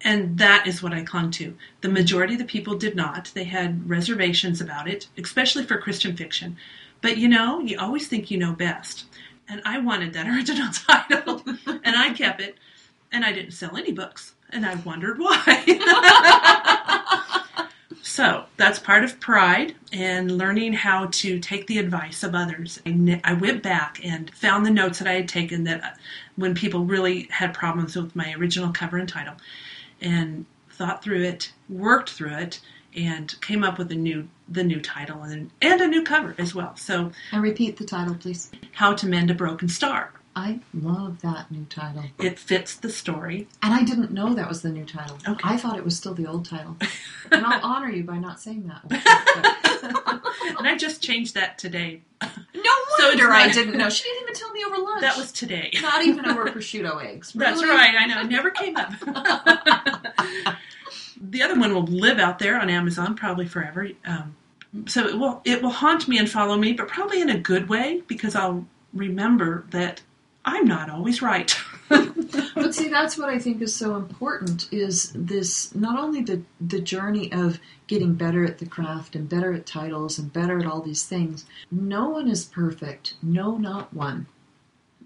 And 0.01 0.37
that 0.37 0.67
is 0.67 0.83
what 0.83 0.93
I 0.93 1.03
clung 1.03 1.31
to. 1.31 1.55
The 1.81 1.89
majority 1.89 2.33
of 2.33 2.39
the 2.39 2.45
people 2.45 2.77
did 2.77 2.95
not. 2.95 3.31
They 3.33 3.45
had 3.45 3.89
reservations 3.89 4.61
about 4.61 4.87
it, 4.87 5.07
especially 5.17 5.63
for 5.63 5.77
Christian 5.77 6.15
fiction. 6.15 6.57
But 7.01 7.17
you 7.17 7.27
know, 7.27 7.59
you 7.59 7.79
always 7.79 8.07
think 8.07 8.29
you 8.29 8.37
know 8.37 8.53
best. 8.53 9.05
And 9.49 9.61
I 9.65 9.79
wanted 9.79 10.13
that 10.13 10.27
original 10.35 10.71
title, 10.71 11.43
and 11.83 11.95
I 11.95 12.13
kept 12.13 12.41
it, 12.41 12.57
and 13.11 13.23
I 13.25 13.31
didn't 13.31 13.51
sell 13.51 13.77
any 13.77 13.91
books, 13.91 14.33
and 14.51 14.65
I 14.65 14.75
wondered 14.75 15.19
why. 15.19 15.63
so 18.01 18.45
that's 18.57 18.79
part 18.79 19.03
of 19.03 19.19
pride 19.19 19.75
and 19.91 20.37
learning 20.37 20.73
how 20.73 21.07
to 21.07 21.39
take 21.39 21.67
the 21.67 21.77
advice 21.77 22.23
of 22.23 22.33
others. 22.35 22.81
I, 22.85 23.21
I 23.23 23.33
went 23.33 23.63
back 23.63 23.99
and 24.03 24.29
found 24.33 24.65
the 24.65 24.71
notes 24.71 24.99
that 24.99 25.07
I 25.07 25.13
had 25.13 25.27
taken 25.27 25.63
that 25.65 25.83
uh, 25.83 25.89
when 26.35 26.55
people 26.55 26.85
really 26.85 27.27
had 27.31 27.53
problems 27.53 27.95
with 27.95 28.15
my 28.15 28.33
original 28.33 28.71
cover 28.71 28.97
and 28.97 29.09
title, 29.09 29.35
and 30.01 30.45
thought 30.71 31.03
through 31.03 31.23
it, 31.23 31.51
worked 31.69 32.11
through 32.11 32.35
it, 32.35 32.59
and 32.95 33.39
came 33.41 33.63
up 33.63 33.77
with 33.77 33.91
a 33.91 33.95
new 33.95 34.27
the 34.49 34.63
new 34.63 34.81
title 34.81 35.23
and 35.23 35.51
and 35.61 35.81
a 35.81 35.87
new 35.87 36.03
cover 36.03 36.35
as 36.37 36.55
well. 36.55 36.75
So 36.75 37.11
And 37.31 37.41
repeat 37.43 37.77
the 37.77 37.85
title, 37.85 38.15
please. 38.15 38.51
How 38.73 38.93
to 38.93 39.07
Mend 39.07 39.29
a 39.29 39.33
Broken 39.33 39.67
Star. 39.69 40.11
I 40.37 40.59
love 40.71 41.21
that 41.21 41.49
new 41.49 41.65
title. 41.65 42.03
It 42.19 42.37
fits 42.37 42.75
the 42.75 42.89
story. 42.91 43.47
And 43.63 43.73
I 43.73 43.83
didn't 43.83 44.11
know 44.11 44.35
that 44.35 44.47
was 44.47 44.61
the 44.61 44.69
new 44.69 44.85
title. 44.85 45.17
Okay. 45.27 45.41
I 45.43 45.57
thought 45.57 45.79
it 45.79 45.83
was 45.83 45.97
still 45.97 46.13
the 46.13 46.27
old 46.27 46.45
title. 46.45 46.77
and 47.31 47.43
I'll 47.43 47.65
honor 47.65 47.89
you 47.89 48.03
by 48.03 48.19
not 48.19 48.39
saying 48.39 48.67
that. 48.67 48.83
And 50.59 50.67
I 50.67 50.77
just 50.77 51.01
changed 51.01 51.33
that 51.33 51.57
today. 51.57 52.01
no 52.21 52.29
So 52.97 53.07
wonder 53.09 53.25
it's 53.25 53.33
I 53.33 53.51
didn't 53.51 53.77
know. 53.79 53.89
She 53.89 54.03
didn't 54.03 54.23
even 54.23 54.35
tell 54.35 54.51
me 54.51 54.63
over 54.63 54.77
lunch. 54.77 55.01
That 55.01 55.17
was 55.17 55.31
today. 55.31 55.71
not 55.81 56.05
even 56.05 56.27
over 56.27 56.45
prosciutto 56.45 57.03
eggs. 57.03 57.33
That's 57.33 57.63
right. 57.63 57.95
I 57.97 58.05
know. 58.05 58.21
It 58.21 58.29
never 58.29 58.51
came 58.51 58.77
up. 58.77 58.91
the 61.19 61.41
other 61.41 61.59
one 61.59 61.73
will 61.73 61.85
live 61.85 62.19
out 62.19 62.37
there 62.37 62.59
on 62.59 62.69
Amazon 62.69 63.15
probably 63.15 63.47
forever. 63.47 63.89
Um, 64.05 64.35
so 64.85 65.07
it 65.07 65.17
will 65.17 65.41
it 65.45 65.63
will 65.63 65.71
haunt 65.71 66.07
me 66.07 66.19
and 66.19 66.29
follow 66.29 66.57
me, 66.57 66.73
but 66.73 66.87
probably 66.87 67.21
in 67.21 67.29
a 67.31 67.39
good 67.39 67.69
way 67.69 68.03
because 68.07 68.35
I'll 68.35 68.67
remember 68.93 69.65
that 69.71 70.01
I'm 70.47 70.65
not 70.65 70.89
always 70.89 71.21
right. 71.21 71.55
But 72.55 72.73
see, 72.73 72.89
that's 72.89 73.17
what 73.17 73.29
I 73.29 73.37
think 73.37 73.61
is 73.61 73.75
so 73.75 73.95
important 73.95 74.67
is 74.73 75.13
this 75.13 75.73
not 75.75 75.99
only 75.99 76.21
the, 76.21 76.41
the 76.59 76.81
journey 76.81 77.31
of 77.31 77.59
getting 77.85 78.15
better 78.15 78.43
at 78.43 78.57
the 78.57 78.65
craft 78.65 79.15
and 79.15 79.29
better 79.29 79.53
at 79.53 79.65
titles 79.65 80.17
and 80.17 80.33
better 80.33 80.59
at 80.59 80.65
all 80.65 80.81
these 80.81 81.05
things. 81.05 81.45
No 81.71 82.09
one 82.09 82.27
is 82.27 82.43
perfect. 82.43 83.13
No, 83.21 83.57
not 83.57 83.93
one. 83.93 84.25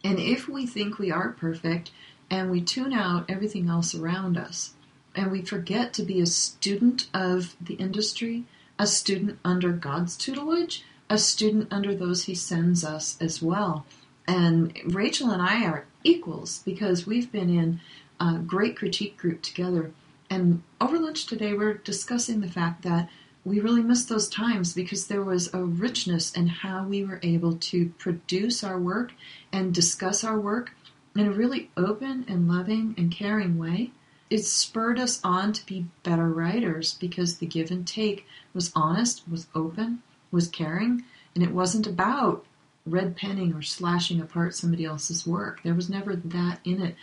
And 0.04 0.18
if 0.18 0.48
we 0.48 0.66
think 0.66 0.98
we 0.98 1.12
are 1.12 1.32
perfect 1.34 1.92
and 2.30 2.50
we 2.50 2.62
tune 2.62 2.94
out 2.94 3.30
everything 3.30 3.70
else 3.70 3.94
around 3.94 4.38
us 4.38 4.74
and 5.14 5.30
we 5.30 5.42
forget 5.42 5.94
to 5.94 6.04
be 6.04 6.22
a 6.22 6.26
student 6.26 7.10
of 7.14 7.56
the 7.60 7.76
industry, 7.76 8.46
a 8.80 8.88
student 8.88 9.38
under 9.44 9.72
God's 9.72 10.16
tutelage, 10.16 10.84
a 11.10 11.18
student 11.18 11.68
under 11.70 11.94
those 11.94 12.24
He 12.24 12.34
sends 12.34 12.84
us 12.86 13.18
as 13.22 13.42
well. 13.42 13.86
And 14.32 14.80
Rachel 14.86 15.30
and 15.32 15.42
I 15.42 15.66
are 15.66 15.86
equals 16.06 16.60
because 16.60 17.06
we've 17.06 17.30
been 17.34 17.50
in 17.50 17.82
a 18.18 18.38
great 18.38 18.78
critique 18.78 19.18
group 19.18 19.42
together. 19.42 19.92
And 20.30 20.64
over 20.80 20.98
lunch 20.98 21.26
today, 21.26 21.54
we're 21.54 21.74
discussing 21.74 22.40
the 22.40 22.48
fact 22.48 22.84
that 22.84 23.10
we 23.44 23.60
really 23.60 23.84
missed 23.84 24.08
those 24.08 24.30
times 24.30 24.74
because 24.74 25.08
there 25.08 25.22
was 25.22 25.54
a 25.54 25.62
richness 25.62 26.32
in 26.32 26.48
how 26.48 26.86
we 26.86 27.04
were 27.04 27.20
able 27.22 27.58
to 27.58 27.90
produce 27.98 28.64
our 28.64 28.80
work 28.80 29.12
and 29.52 29.74
discuss 29.74 30.24
our 30.24 30.40
work 30.40 30.72
in 31.14 31.28
a 31.28 31.32
really 31.32 31.70
open 31.76 32.24
and 32.30 32.48
loving 32.48 32.96
and 32.98 33.12
caring 33.12 33.58
way. 33.58 33.92
It 34.30 34.46
spurred 34.46 34.98
us 34.98 35.20
on 35.26 35.52
to 35.52 35.66
be 35.66 35.88
better 36.04 36.30
writers 36.30 36.94
because 36.94 37.40
the 37.40 37.46
give 37.46 37.70
and 37.70 37.86
take 37.86 38.26
was 38.54 38.72
honest, 38.74 39.28
was 39.30 39.48
open, 39.54 40.04
was 40.32 40.48
caring, 40.48 41.04
and 41.36 41.44
it 41.44 41.52
wasn't 41.52 41.86
about 41.86 42.46
red 42.86 43.16
penning 43.16 43.54
or 43.54 43.62
slashing 43.62 44.22
apart 44.22 44.56
somebody 44.56 44.86
else's 44.86 45.26
work. 45.26 45.62
There 45.64 45.74
was 45.74 45.90
never 45.90 46.16
that 46.16 46.60
in 46.64 46.82
it. 46.82 46.96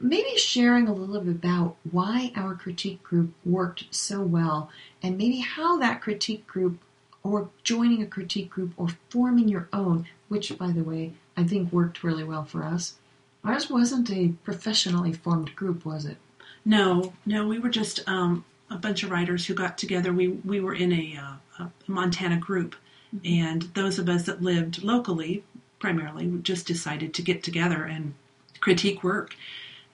Maybe 0.00 0.36
sharing 0.36 0.88
a 0.88 0.92
little 0.92 1.20
bit 1.20 1.36
about 1.36 1.76
why 1.90 2.32
our 2.34 2.54
critique 2.54 3.02
group 3.02 3.32
worked 3.44 3.84
so 3.90 4.20
well 4.20 4.70
and 5.02 5.16
maybe 5.16 5.38
how 5.38 5.78
that 5.78 6.00
critique 6.00 6.46
group 6.46 6.80
or 7.22 7.50
joining 7.62 8.02
a 8.02 8.06
critique 8.06 8.50
group 8.50 8.72
or 8.76 8.88
forming 9.10 9.48
your 9.48 9.68
own, 9.72 10.06
which 10.28 10.56
by 10.58 10.72
the 10.72 10.82
way, 10.82 11.12
I 11.36 11.44
think 11.44 11.72
worked 11.72 12.02
really 12.02 12.24
well 12.24 12.44
for 12.44 12.64
us. 12.64 12.96
Ours 13.44 13.70
wasn't 13.70 14.10
a 14.10 14.34
professionally 14.44 15.12
formed 15.12 15.54
group, 15.56 15.84
was 15.84 16.04
it? 16.04 16.16
No, 16.64 17.12
no, 17.26 17.46
we 17.46 17.58
were 17.58 17.70
just 17.70 18.00
um, 18.08 18.44
a 18.70 18.76
bunch 18.76 19.02
of 19.02 19.10
writers 19.10 19.46
who 19.46 19.54
got 19.54 19.78
together. 19.78 20.12
We 20.12 20.28
we 20.28 20.60
were 20.60 20.74
in 20.74 20.92
a, 20.92 21.18
uh, 21.20 21.64
a 21.64 21.72
Montana 21.90 22.36
group, 22.36 22.76
and 23.24 23.62
those 23.74 23.98
of 23.98 24.08
us 24.08 24.24
that 24.24 24.42
lived 24.42 24.82
locally, 24.82 25.44
primarily, 25.78 26.30
just 26.42 26.66
decided 26.66 27.14
to 27.14 27.22
get 27.22 27.42
together 27.42 27.84
and 27.84 28.14
critique 28.60 29.02
work. 29.02 29.36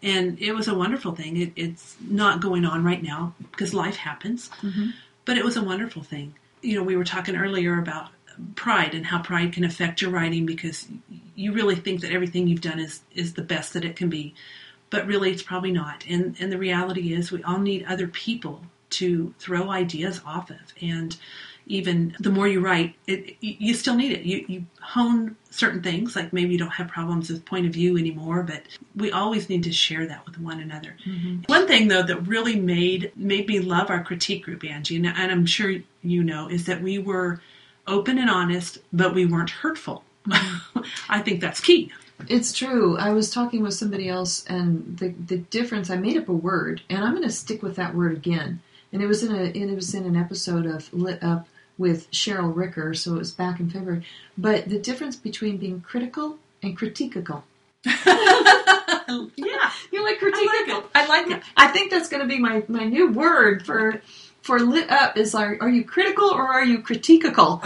And 0.02 0.40
it 0.40 0.52
was 0.52 0.68
a 0.68 0.74
wonderful 0.74 1.14
thing. 1.14 1.36
It, 1.36 1.52
it's 1.56 1.96
not 2.00 2.40
going 2.40 2.64
on 2.64 2.84
right 2.84 3.02
now 3.02 3.34
because 3.50 3.74
life 3.74 3.96
happens, 3.96 4.48
mm-hmm. 4.62 4.90
but 5.24 5.36
it 5.36 5.44
was 5.44 5.56
a 5.56 5.64
wonderful 5.64 6.02
thing. 6.02 6.34
You 6.62 6.76
know, 6.76 6.84
we 6.84 6.96
were 6.96 7.04
talking 7.04 7.36
earlier 7.36 7.78
about 7.80 8.10
pride 8.54 8.94
and 8.94 9.04
how 9.04 9.20
pride 9.20 9.52
can 9.52 9.64
affect 9.64 10.00
your 10.00 10.12
writing 10.12 10.46
because 10.46 10.86
you 11.34 11.52
really 11.52 11.74
think 11.74 12.02
that 12.02 12.12
everything 12.12 12.46
you've 12.46 12.60
done 12.60 12.78
is 12.78 13.00
is 13.12 13.34
the 13.34 13.42
best 13.42 13.72
that 13.72 13.84
it 13.84 13.96
can 13.96 14.08
be 14.08 14.32
but 14.90 15.06
really 15.06 15.30
it's 15.30 15.42
probably 15.42 15.72
not. 15.72 16.04
And 16.08 16.36
and 16.38 16.50
the 16.50 16.58
reality 16.58 17.12
is 17.12 17.30
we 17.30 17.42
all 17.42 17.58
need 17.58 17.84
other 17.84 18.08
people 18.08 18.62
to 18.90 19.34
throw 19.38 19.70
ideas 19.70 20.20
off 20.24 20.50
of. 20.50 20.56
And 20.80 21.16
even 21.68 22.16
the 22.18 22.30
more 22.30 22.48
you 22.48 22.60
write, 22.60 22.94
it 23.06 23.36
you 23.40 23.56
you 23.58 23.74
still 23.74 23.94
need 23.94 24.12
it. 24.12 24.22
You 24.22 24.44
you 24.48 24.64
hone 24.80 25.36
certain 25.50 25.82
things, 25.82 26.16
like 26.16 26.32
maybe 26.32 26.52
you 26.52 26.58
don't 26.58 26.70
have 26.70 26.88
problems 26.88 27.30
with 27.30 27.44
point 27.44 27.66
of 27.66 27.72
view 27.72 27.96
anymore, 27.96 28.42
but 28.42 28.62
we 28.96 29.12
always 29.12 29.48
need 29.48 29.62
to 29.64 29.72
share 29.72 30.06
that 30.06 30.24
with 30.26 30.38
one 30.38 30.60
another. 30.60 30.96
Mm-hmm. 31.06 31.42
One 31.46 31.66
thing 31.66 31.88
though 31.88 32.02
that 32.02 32.26
really 32.26 32.58
made 32.58 33.12
made 33.16 33.48
me 33.48 33.60
love 33.60 33.90
our 33.90 34.02
critique 34.02 34.44
group, 34.44 34.64
Angie, 34.64 34.96
and, 34.96 35.06
and 35.06 35.30
I'm 35.32 35.46
sure 35.46 35.74
you 36.02 36.22
know, 36.22 36.48
is 36.48 36.66
that 36.66 36.82
we 36.82 36.98
were 36.98 37.40
open 37.86 38.18
and 38.18 38.30
honest, 38.30 38.78
but 38.92 39.14
we 39.14 39.26
weren't 39.26 39.50
hurtful. 39.50 40.04
I 41.08 41.20
think 41.20 41.40
that's 41.40 41.60
key. 41.60 41.92
It's 42.28 42.52
true. 42.52 42.98
I 42.98 43.10
was 43.10 43.30
talking 43.30 43.62
with 43.62 43.74
somebody 43.74 44.08
else, 44.08 44.44
and 44.46 44.98
the 44.98 45.08
the 45.10 45.38
difference. 45.38 45.88
I 45.90 45.96
made 45.96 46.16
up 46.16 46.28
a 46.28 46.32
word, 46.32 46.82
and 46.90 47.04
I'm 47.04 47.12
going 47.12 47.22
to 47.22 47.30
stick 47.30 47.62
with 47.62 47.76
that 47.76 47.94
word 47.94 48.12
again. 48.12 48.60
And 48.92 49.02
it 49.02 49.06
was 49.06 49.22
in 49.22 49.34
a 49.34 49.44
it 49.44 49.74
was 49.74 49.94
in 49.94 50.04
an 50.04 50.16
episode 50.16 50.66
of 50.66 50.92
Lit 50.92 51.22
Up 51.22 51.46
with 51.78 52.10
Cheryl 52.10 52.54
Ricker, 52.54 52.92
so 52.92 53.14
it 53.14 53.18
was 53.18 53.30
back 53.30 53.60
in 53.60 53.70
February. 53.70 54.04
But 54.36 54.68
the 54.68 54.78
difference 54.78 55.16
between 55.16 55.56
being 55.56 55.80
critical 55.80 56.38
and 56.62 56.78
critiquable. 56.78 57.42
Yeah. 57.84 59.24
You 59.90 60.04
like 60.04 60.18
I 60.22 60.26
like 60.26 60.76
it. 60.76 60.90
I 60.94 61.06
like 61.06 61.30
it. 61.30 61.42
I 61.56 61.68
think 61.68 61.90
that's 61.90 62.10
going 62.10 62.20
to 62.20 62.28
be 62.28 62.38
my, 62.38 62.62
my 62.68 62.84
new 62.84 63.10
word 63.10 63.64
for 63.64 64.02
for 64.42 64.60
lit 64.60 64.90
up 64.90 65.16
is 65.16 65.34
are, 65.34 65.56
are 65.60 65.68
you 65.68 65.84
critical 65.84 66.28
or 66.28 66.46
are 66.46 66.64
you 66.64 66.78
critiquable? 66.78 67.60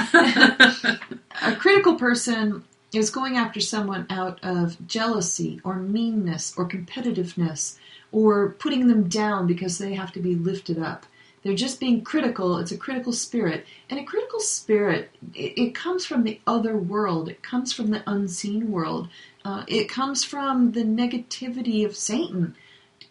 a 1.43 1.57
critical 1.57 1.97
person 1.97 2.65
is 2.93 3.11
going 3.11 3.37
after 3.37 3.61
someone 3.61 4.07
out 4.11 4.39
of 4.43 4.85
jealousy 4.87 5.61
or 5.65 5.77
meanness 5.77 6.53
or 6.57 6.69
competitiveness 6.69 7.79
or 8.11 8.51
putting 8.59 8.89
them 8.89 9.09
down 9.09 9.47
because 9.47 9.79
they 9.79 9.95
have 9.95 10.13
to 10.13 10.21
be 10.21 10.35
lifted 10.35 10.79
up. 10.79 11.07
They're 11.43 11.55
just 11.55 11.81
being 11.81 12.03
critical. 12.03 12.59
It's 12.59 12.73
a 12.73 12.77
critical 12.77 13.13
spirit. 13.13 13.67
And 13.91 13.99
a 13.99 14.05
critical 14.05 14.41
spirit, 14.41 15.11
it, 15.35 15.59
it 15.59 15.75
comes 15.75 16.07
from 16.07 16.23
the 16.23 16.41
other 16.47 16.77
world. 16.77 17.29
It 17.29 17.43
comes 17.43 17.73
from 17.73 17.91
the 17.91 18.03
unseen 18.07 18.71
world. 18.71 19.09
Uh, 19.45 19.65
it 19.67 19.89
comes 19.89 20.23
from 20.23 20.73
the 20.73 20.85
negativity 20.85 21.85
of 21.85 21.97
Satan. 21.97 22.55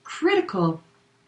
Critical 0.03 0.82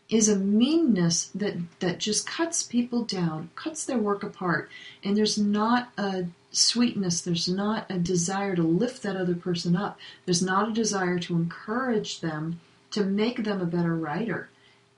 is 0.10 0.30
a 0.30 0.36
meanness 0.36 1.26
that, 1.36 1.56
that 1.80 1.98
just 1.98 2.28
cuts 2.28 2.64
people 2.64 3.04
down, 3.04 3.50
cuts 3.56 3.86
their 3.86 3.98
work 3.98 4.24
apart. 4.24 4.70
And 5.04 5.18
there's 5.18 5.38
not 5.38 5.90
a 5.98 6.26
sweetness, 6.52 7.22
there's 7.22 7.50
not 7.50 7.90
a 7.90 7.98
desire 7.98 8.56
to 8.56 8.62
lift 8.62 9.02
that 9.04 9.18
other 9.18 9.36
person 9.36 9.76
up. 9.76 10.00
There's 10.26 10.42
not 10.42 10.70
a 10.70 10.74
desire 10.74 11.20
to 11.20 11.36
encourage 11.36 12.22
them 12.22 12.60
to 12.92 13.04
make 13.04 13.44
them 13.44 13.60
a 13.60 13.66
better 13.66 13.96
writer. 13.96 14.50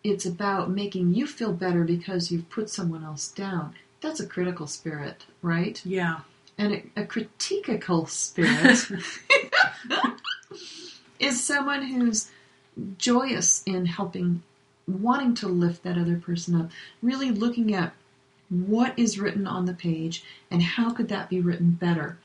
It's 0.05 0.25
about 0.25 0.69
making 0.69 1.15
you 1.15 1.25
feel 1.25 1.51
better 1.51 1.83
because 1.83 2.29
you've 2.29 2.47
put 2.51 2.69
someone 2.69 3.03
else 3.03 3.27
down. 3.27 3.73
That's 4.01 4.19
a 4.19 4.27
critical 4.27 4.67
spirit, 4.67 5.25
right? 5.41 5.81
Yeah. 5.83 6.19
And 6.59 6.73
a, 6.73 7.01
a 7.01 7.05
critiqual 7.05 8.07
spirit 8.07 8.85
is 11.19 11.43
someone 11.43 11.87
who's 11.87 12.29
joyous 12.99 13.63
in 13.65 13.87
helping, 13.87 14.43
wanting 14.87 15.33
to 15.35 15.47
lift 15.47 15.81
that 15.81 15.97
other 15.97 16.17
person 16.17 16.61
up, 16.61 16.69
really 17.01 17.31
looking 17.31 17.73
at 17.73 17.93
what 18.49 18.93
is 18.99 19.17
written 19.17 19.47
on 19.47 19.65
the 19.65 19.73
page 19.73 20.23
and 20.51 20.61
how 20.61 20.91
could 20.91 21.07
that 21.07 21.31
be 21.31 21.41
written 21.41 21.71
better. 21.71 22.19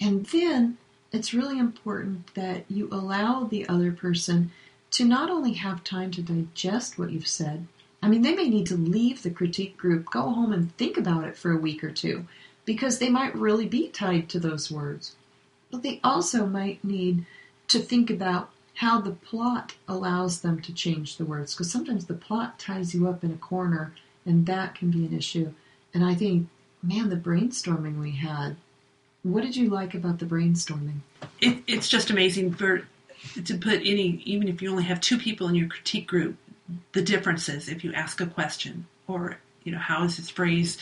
And 0.00 0.26
then 0.26 0.76
it's 1.12 1.32
really 1.32 1.60
important 1.60 2.34
that 2.34 2.64
you 2.68 2.88
allow 2.90 3.44
the 3.44 3.68
other 3.68 3.92
person 3.92 4.50
to 4.92 5.04
not 5.04 5.30
only 5.30 5.54
have 5.54 5.84
time 5.84 6.10
to 6.12 6.22
digest 6.22 6.98
what 6.98 7.10
you've 7.10 7.26
said, 7.26 7.66
I 8.02 8.08
mean, 8.08 8.22
they 8.22 8.34
may 8.34 8.48
need 8.48 8.66
to 8.66 8.76
leave 8.76 9.22
the 9.22 9.30
critique 9.30 9.76
group, 9.76 10.10
go 10.10 10.30
home 10.30 10.52
and 10.52 10.76
think 10.76 10.96
about 10.96 11.24
it 11.24 11.36
for 11.36 11.52
a 11.52 11.56
week 11.56 11.84
or 11.84 11.90
two, 11.90 12.26
because 12.64 12.98
they 12.98 13.08
might 13.08 13.34
really 13.34 13.66
be 13.66 13.88
tied 13.88 14.28
to 14.30 14.40
those 14.40 14.70
words. 14.70 15.16
But 15.70 15.82
they 15.82 16.00
also 16.02 16.46
might 16.46 16.82
need 16.84 17.24
to 17.68 17.78
think 17.78 18.10
about 18.10 18.50
how 18.74 19.00
the 19.00 19.12
plot 19.12 19.74
allows 19.86 20.40
them 20.40 20.60
to 20.62 20.74
change 20.74 21.16
the 21.16 21.24
words, 21.24 21.54
because 21.54 21.70
sometimes 21.70 22.06
the 22.06 22.14
plot 22.14 22.58
ties 22.58 22.94
you 22.94 23.08
up 23.08 23.22
in 23.22 23.30
a 23.30 23.36
corner, 23.36 23.94
and 24.26 24.46
that 24.46 24.74
can 24.74 24.90
be 24.90 25.06
an 25.06 25.16
issue. 25.16 25.52
And 25.94 26.04
I 26.04 26.14
think, 26.14 26.48
man, 26.82 27.08
the 27.08 27.16
brainstorming 27.16 28.00
we 28.00 28.12
had. 28.12 28.56
What 29.22 29.42
did 29.42 29.54
you 29.54 29.70
like 29.70 29.94
about 29.94 30.18
the 30.18 30.26
brainstorming? 30.26 31.00
It, 31.40 31.62
it's 31.68 31.88
just 31.88 32.10
amazing 32.10 32.54
for 32.54 32.88
to 33.44 33.56
put 33.56 33.80
any, 33.80 34.22
even 34.24 34.48
if 34.48 34.60
you 34.60 34.70
only 34.70 34.84
have 34.84 35.00
two 35.00 35.18
people 35.18 35.48
in 35.48 35.54
your 35.54 35.68
critique 35.68 36.06
group, 36.06 36.36
the 36.92 37.02
differences 37.02 37.68
if 37.68 37.84
you 37.84 37.92
ask 37.92 38.20
a 38.20 38.26
question 38.26 38.86
or 39.06 39.38
you 39.64 39.72
know 39.72 39.78
how 39.78 40.04
is 40.04 40.16
this 40.16 40.30
phrase 40.30 40.78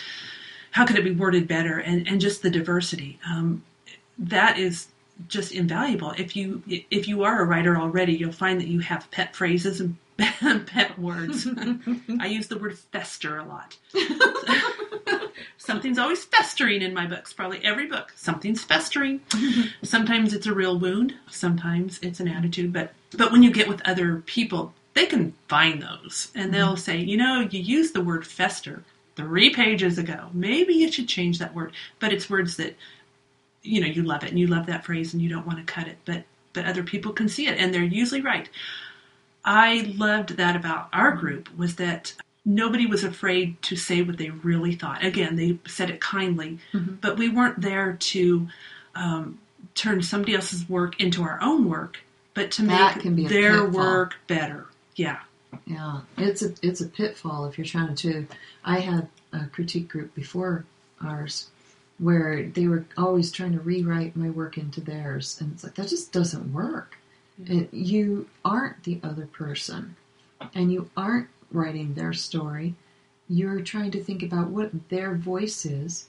how 0.72 0.86
could 0.86 0.96
it 0.96 1.04
be 1.04 1.10
worded 1.10 1.48
better 1.48 1.78
and 1.78 2.06
and 2.06 2.20
just 2.20 2.42
the 2.42 2.50
diversity. 2.50 3.18
Um, 3.26 3.64
that 4.18 4.58
is 4.58 4.88
just 5.28 5.52
invaluable. 5.52 6.12
If 6.16 6.36
you 6.36 6.62
if 6.66 7.08
you 7.08 7.24
are 7.24 7.42
a 7.42 7.44
writer 7.44 7.76
already 7.76 8.14
you'll 8.14 8.32
find 8.32 8.60
that 8.60 8.68
you 8.68 8.80
have 8.80 9.10
pet 9.10 9.34
phrases 9.34 9.80
and 9.80 9.96
pet 10.66 10.98
words. 10.98 11.46
I 12.20 12.26
use 12.26 12.48
the 12.48 12.58
word 12.58 12.78
fester 12.78 13.38
a 13.38 13.44
lot 13.44 13.76
something's 15.60 15.98
always 15.98 16.24
festering 16.24 16.82
in 16.82 16.92
my 16.92 17.06
books 17.06 17.32
probably 17.32 17.64
every 17.64 17.86
book 17.86 18.12
something's 18.16 18.64
festering 18.64 19.20
sometimes 19.82 20.34
it's 20.34 20.46
a 20.46 20.54
real 20.54 20.78
wound 20.78 21.14
sometimes 21.30 21.98
it's 22.02 22.20
an 22.20 22.28
attitude 22.28 22.72
but 22.72 22.92
but 23.16 23.30
when 23.30 23.42
you 23.42 23.52
get 23.52 23.68
with 23.68 23.86
other 23.86 24.16
people 24.26 24.74
they 24.94 25.06
can 25.06 25.34
find 25.48 25.82
those 25.82 26.30
and 26.34 26.44
mm-hmm. 26.44 26.52
they'll 26.52 26.76
say, 26.76 26.98
you 26.98 27.16
know, 27.16 27.48
you 27.50 27.60
used 27.60 27.94
the 27.94 28.02
word 28.02 28.26
fester 28.26 28.82
three 29.16 29.50
pages 29.50 29.98
ago. 29.98 30.28
Maybe 30.32 30.74
you 30.74 30.90
should 30.90 31.08
change 31.08 31.38
that 31.38 31.54
word. 31.54 31.72
But 31.98 32.12
it's 32.12 32.30
words 32.30 32.56
that, 32.56 32.76
you 33.62 33.80
know, 33.80 33.86
you 33.86 34.02
love 34.02 34.24
it 34.24 34.30
and 34.30 34.38
you 34.38 34.46
love 34.46 34.66
that 34.66 34.84
phrase 34.84 35.12
and 35.12 35.22
you 35.22 35.28
don't 35.28 35.46
want 35.46 35.58
to 35.58 35.72
cut 35.72 35.88
it. 35.88 35.98
But 36.04 36.24
but 36.52 36.64
other 36.64 36.82
people 36.82 37.12
can 37.12 37.28
see 37.28 37.46
it 37.46 37.58
and 37.58 37.72
they're 37.72 37.82
usually 37.82 38.20
right. 38.20 38.48
I 39.44 39.94
loved 39.96 40.36
that 40.36 40.56
about 40.56 40.88
our 40.92 41.12
group 41.12 41.48
was 41.56 41.76
that 41.76 42.12
nobody 42.50 42.86
was 42.86 43.04
afraid 43.04 43.60
to 43.62 43.76
say 43.76 44.02
what 44.02 44.18
they 44.18 44.30
really 44.30 44.74
thought. 44.74 45.04
Again, 45.04 45.36
they 45.36 45.58
said 45.66 45.88
it 45.88 46.00
kindly, 46.00 46.58
mm-hmm. 46.72 46.96
but 46.96 47.16
we 47.16 47.28
weren't 47.28 47.60
there 47.60 47.94
to 47.94 48.48
um, 48.94 49.38
turn 49.74 50.02
somebody 50.02 50.34
else's 50.34 50.68
work 50.68 51.00
into 51.00 51.22
our 51.22 51.38
own 51.40 51.68
work, 51.68 51.98
but 52.34 52.50
to 52.52 52.62
that 52.62 53.04
make 53.04 53.28
their 53.28 53.64
pitfall. 53.64 53.70
work 53.70 54.14
better. 54.26 54.66
Yeah. 54.96 55.20
Yeah, 55.66 56.02
it's 56.16 56.42
a 56.42 56.54
it's 56.62 56.80
a 56.80 56.86
pitfall 56.86 57.46
if 57.46 57.58
you're 57.58 57.64
trying 57.64 57.96
to. 57.96 58.26
I 58.64 58.78
had 58.78 59.08
a 59.32 59.46
critique 59.46 59.88
group 59.88 60.14
before 60.14 60.64
ours 61.02 61.48
where 61.98 62.46
they 62.46 62.68
were 62.68 62.84
always 62.96 63.32
trying 63.32 63.52
to 63.52 63.60
rewrite 63.60 64.14
my 64.14 64.30
work 64.30 64.56
into 64.58 64.80
theirs, 64.80 65.38
and 65.40 65.52
it's 65.52 65.64
like 65.64 65.74
that 65.74 65.88
just 65.88 66.12
doesn't 66.12 66.52
work. 66.52 66.96
Mm-hmm. 67.40 67.64
you 67.72 68.28
aren't 68.44 68.84
the 68.84 69.00
other 69.02 69.26
person, 69.26 69.96
and 70.54 70.72
you 70.72 70.88
aren't 70.96 71.28
writing 71.52 71.94
their 71.94 72.12
story. 72.12 72.74
You're 73.28 73.60
trying 73.60 73.90
to 73.92 74.02
think 74.02 74.22
about 74.22 74.50
what 74.50 74.88
their 74.88 75.14
voice 75.14 75.64
is, 75.64 76.06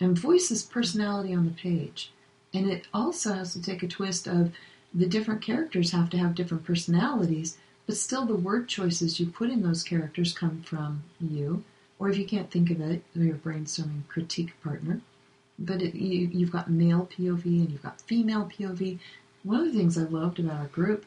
and 0.00 0.18
voice 0.18 0.50
is 0.50 0.62
personality 0.62 1.34
on 1.34 1.44
the 1.44 1.50
page, 1.50 2.12
and 2.52 2.70
it 2.70 2.86
also 2.92 3.34
has 3.34 3.52
to 3.52 3.62
take 3.62 3.82
a 3.82 3.88
twist 3.88 4.26
of 4.26 4.52
the 4.94 5.06
different 5.06 5.42
characters 5.42 5.92
have 5.92 6.10
to 6.10 6.18
have 6.18 6.34
different 6.34 6.64
personalities 6.64 7.56
but 7.86 7.96
still 7.96 8.24
the 8.24 8.34
word 8.34 8.68
choices 8.68 9.18
you 9.18 9.26
put 9.26 9.50
in 9.50 9.62
those 9.62 9.82
characters 9.82 10.32
come 10.32 10.62
from 10.62 11.02
you, 11.20 11.64
or 11.98 12.08
if 12.08 12.16
you 12.16 12.24
can't 12.24 12.50
think 12.50 12.70
of 12.70 12.80
it, 12.80 13.02
your 13.14 13.36
brainstorming 13.36 14.06
critique 14.08 14.52
partner. 14.62 15.00
But 15.58 15.82
it, 15.82 15.94
you, 15.94 16.28
you've 16.32 16.52
got 16.52 16.70
male 16.70 17.08
POV 17.12 17.44
and 17.44 17.70
you've 17.70 17.82
got 17.82 18.00
female 18.00 18.50
POV. 18.56 18.98
One 19.42 19.60
of 19.60 19.72
the 19.72 19.78
things 19.78 19.98
I 19.98 20.02
loved 20.02 20.38
about 20.38 20.60
our 20.60 20.66
group 20.66 21.06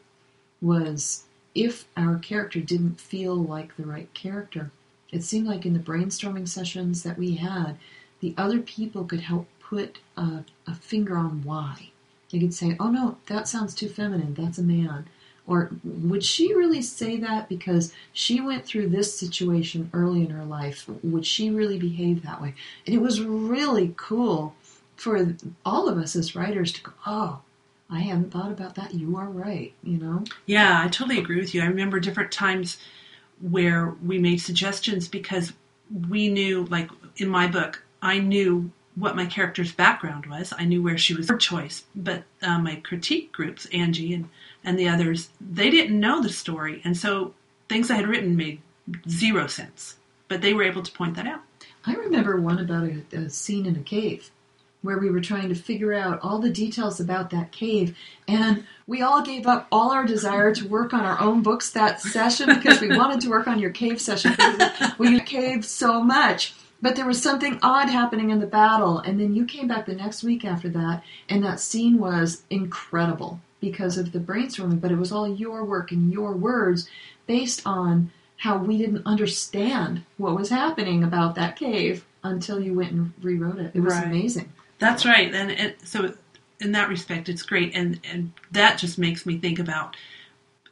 was 0.60 1.24
if 1.56 1.86
our 1.96 2.18
character 2.18 2.60
didn't 2.60 3.00
feel 3.00 3.34
like 3.34 3.76
the 3.76 3.86
right 3.86 4.12
character, 4.12 4.70
it 5.10 5.24
seemed 5.24 5.46
like 5.46 5.64
in 5.64 5.72
the 5.72 5.78
brainstorming 5.78 6.46
sessions 6.46 7.02
that 7.02 7.18
we 7.18 7.36
had, 7.36 7.78
the 8.20 8.34
other 8.36 8.60
people 8.60 9.04
could 9.04 9.20
help 9.20 9.48
put 9.58 9.98
a, 10.16 10.44
a 10.66 10.74
finger 10.74 11.16
on 11.16 11.42
why. 11.42 11.90
They 12.30 12.40
could 12.40 12.54
say, 12.54 12.76
oh 12.78 12.90
no, 12.90 13.16
that 13.26 13.48
sounds 13.48 13.74
too 13.74 13.88
feminine, 13.88 14.34
that's 14.34 14.58
a 14.58 14.62
man. 14.62 15.08
Or 15.46 15.70
would 15.84 16.24
she 16.24 16.54
really 16.54 16.82
say 16.82 17.16
that 17.18 17.48
because 17.48 17.92
she 18.12 18.40
went 18.40 18.66
through 18.66 18.88
this 18.88 19.16
situation 19.16 19.90
early 19.92 20.22
in 20.22 20.30
her 20.30 20.44
life? 20.44 20.88
Would 21.02 21.24
she 21.24 21.50
really 21.50 21.78
behave 21.78 22.22
that 22.22 22.42
way? 22.42 22.54
And 22.84 22.94
it 22.94 23.00
was 23.00 23.22
really 23.22 23.94
cool 23.96 24.54
for 24.96 25.34
all 25.64 25.88
of 25.88 25.98
us 25.98 26.16
as 26.16 26.34
writers 26.34 26.72
to 26.72 26.82
go, 26.82 26.92
oh, 27.06 27.40
I 27.88 28.00
hadn't 28.00 28.32
thought 28.32 28.50
about 28.50 28.74
that. 28.74 28.94
You 28.94 29.16
are 29.16 29.28
right, 29.28 29.72
you 29.82 29.98
know? 29.98 30.24
Yeah, 30.46 30.82
I 30.82 30.88
totally 30.88 31.18
agree 31.18 31.38
with 31.38 31.54
you. 31.54 31.62
I 31.62 31.66
remember 31.66 32.00
different 32.00 32.32
times 32.32 32.78
where 33.40 33.94
we 34.04 34.18
made 34.18 34.38
suggestions 34.38 35.08
because 35.08 35.52
we 36.08 36.28
knew, 36.28 36.64
like 36.64 36.90
in 37.16 37.28
my 37.28 37.46
book, 37.46 37.84
I 38.02 38.18
knew 38.18 38.70
what 38.96 39.14
my 39.14 39.26
character's 39.26 39.72
background 39.72 40.26
was. 40.26 40.52
I 40.58 40.64
knew 40.64 40.82
where 40.82 40.98
she 40.98 41.14
was 41.14 41.28
her 41.28 41.36
choice. 41.36 41.84
But 41.94 42.24
uh, 42.42 42.58
my 42.58 42.76
critique 42.76 43.30
groups, 43.32 43.66
Angie 43.72 44.14
and 44.14 44.28
and 44.64 44.78
the 44.78 44.88
others, 44.88 45.28
they 45.40 45.70
didn't 45.70 46.00
know 46.00 46.20
the 46.20 46.28
story. 46.28 46.80
And 46.84 46.96
so 46.96 47.34
things 47.68 47.90
I 47.90 47.94
had 47.94 48.08
written 48.08 48.36
made 48.36 48.60
zero 49.08 49.46
sense. 49.46 49.96
But 50.26 50.40
they 50.40 50.54
were 50.54 50.64
able 50.64 50.82
to 50.82 50.90
point 50.90 51.14
that 51.14 51.26
out. 51.26 51.42
I 51.84 51.94
remember 51.94 52.40
one 52.40 52.58
about 52.58 52.82
a, 52.82 53.04
a 53.16 53.30
scene 53.30 53.64
in 53.64 53.76
a 53.76 53.80
cave 53.80 54.30
where 54.86 54.98
we 54.98 55.10
were 55.10 55.20
trying 55.20 55.48
to 55.50 55.54
figure 55.54 55.92
out 55.92 56.20
all 56.22 56.38
the 56.38 56.48
details 56.48 57.00
about 57.00 57.30
that 57.30 57.52
cave. 57.52 57.96
And 58.26 58.64
we 58.86 59.02
all 59.02 59.22
gave 59.22 59.46
up 59.46 59.66
all 59.70 59.90
our 59.90 60.06
desire 60.06 60.54
to 60.54 60.68
work 60.68 60.94
on 60.94 61.00
our 61.00 61.20
own 61.20 61.42
books 61.42 61.70
that 61.72 62.00
session 62.00 62.48
because 62.54 62.80
we 62.80 62.96
wanted 62.96 63.20
to 63.22 63.28
work 63.28 63.46
on 63.46 63.58
your 63.58 63.70
cave 63.70 64.00
session. 64.00 64.34
We 64.98 65.20
caved 65.20 65.64
so 65.64 66.02
much. 66.02 66.54
But 66.80 66.96
there 66.96 67.06
was 67.06 67.22
something 67.22 67.58
odd 67.62 67.88
happening 67.88 68.30
in 68.30 68.38
the 68.38 68.46
battle. 68.46 68.98
And 68.98 69.20
then 69.20 69.34
you 69.34 69.44
came 69.44 69.68
back 69.68 69.86
the 69.86 69.94
next 69.94 70.22
week 70.22 70.44
after 70.44 70.68
that, 70.70 71.02
and 71.28 71.42
that 71.42 71.60
scene 71.60 71.98
was 71.98 72.42
incredible 72.50 73.40
because 73.60 73.98
of 73.98 74.12
the 74.12 74.18
brainstorming, 74.18 74.80
but 74.80 74.92
it 74.92 74.96
was 74.96 75.10
all 75.10 75.28
your 75.28 75.64
work 75.64 75.90
and 75.90 76.12
your 76.12 76.32
words 76.32 76.88
based 77.26 77.62
on 77.66 78.10
how 78.38 78.58
we 78.58 78.78
didn't 78.78 79.06
understand 79.06 80.04
what 80.18 80.36
was 80.36 80.50
happening 80.50 81.02
about 81.02 81.34
that 81.34 81.56
cave 81.56 82.04
until 82.22 82.60
you 82.60 82.74
went 82.74 82.92
and 82.92 83.12
rewrote 83.22 83.58
it. 83.58 83.70
It 83.74 83.80
was 83.80 83.94
right. 83.94 84.06
amazing. 84.06 84.52
That's 84.78 85.06
right. 85.06 85.32
And, 85.34 85.50
and 85.50 85.74
so 85.84 86.14
in 86.60 86.72
that 86.72 86.88
respect 86.88 87.28
it's 87.28 87.42
great 87.42 87.74
and 87.74 88.00
and 88.10 88.32
that 88.50 88.78
just 88.78 88.98
makes 88.98 89.26
me 89.26 89.38
think 89.38 89.58
about 89.58 89.94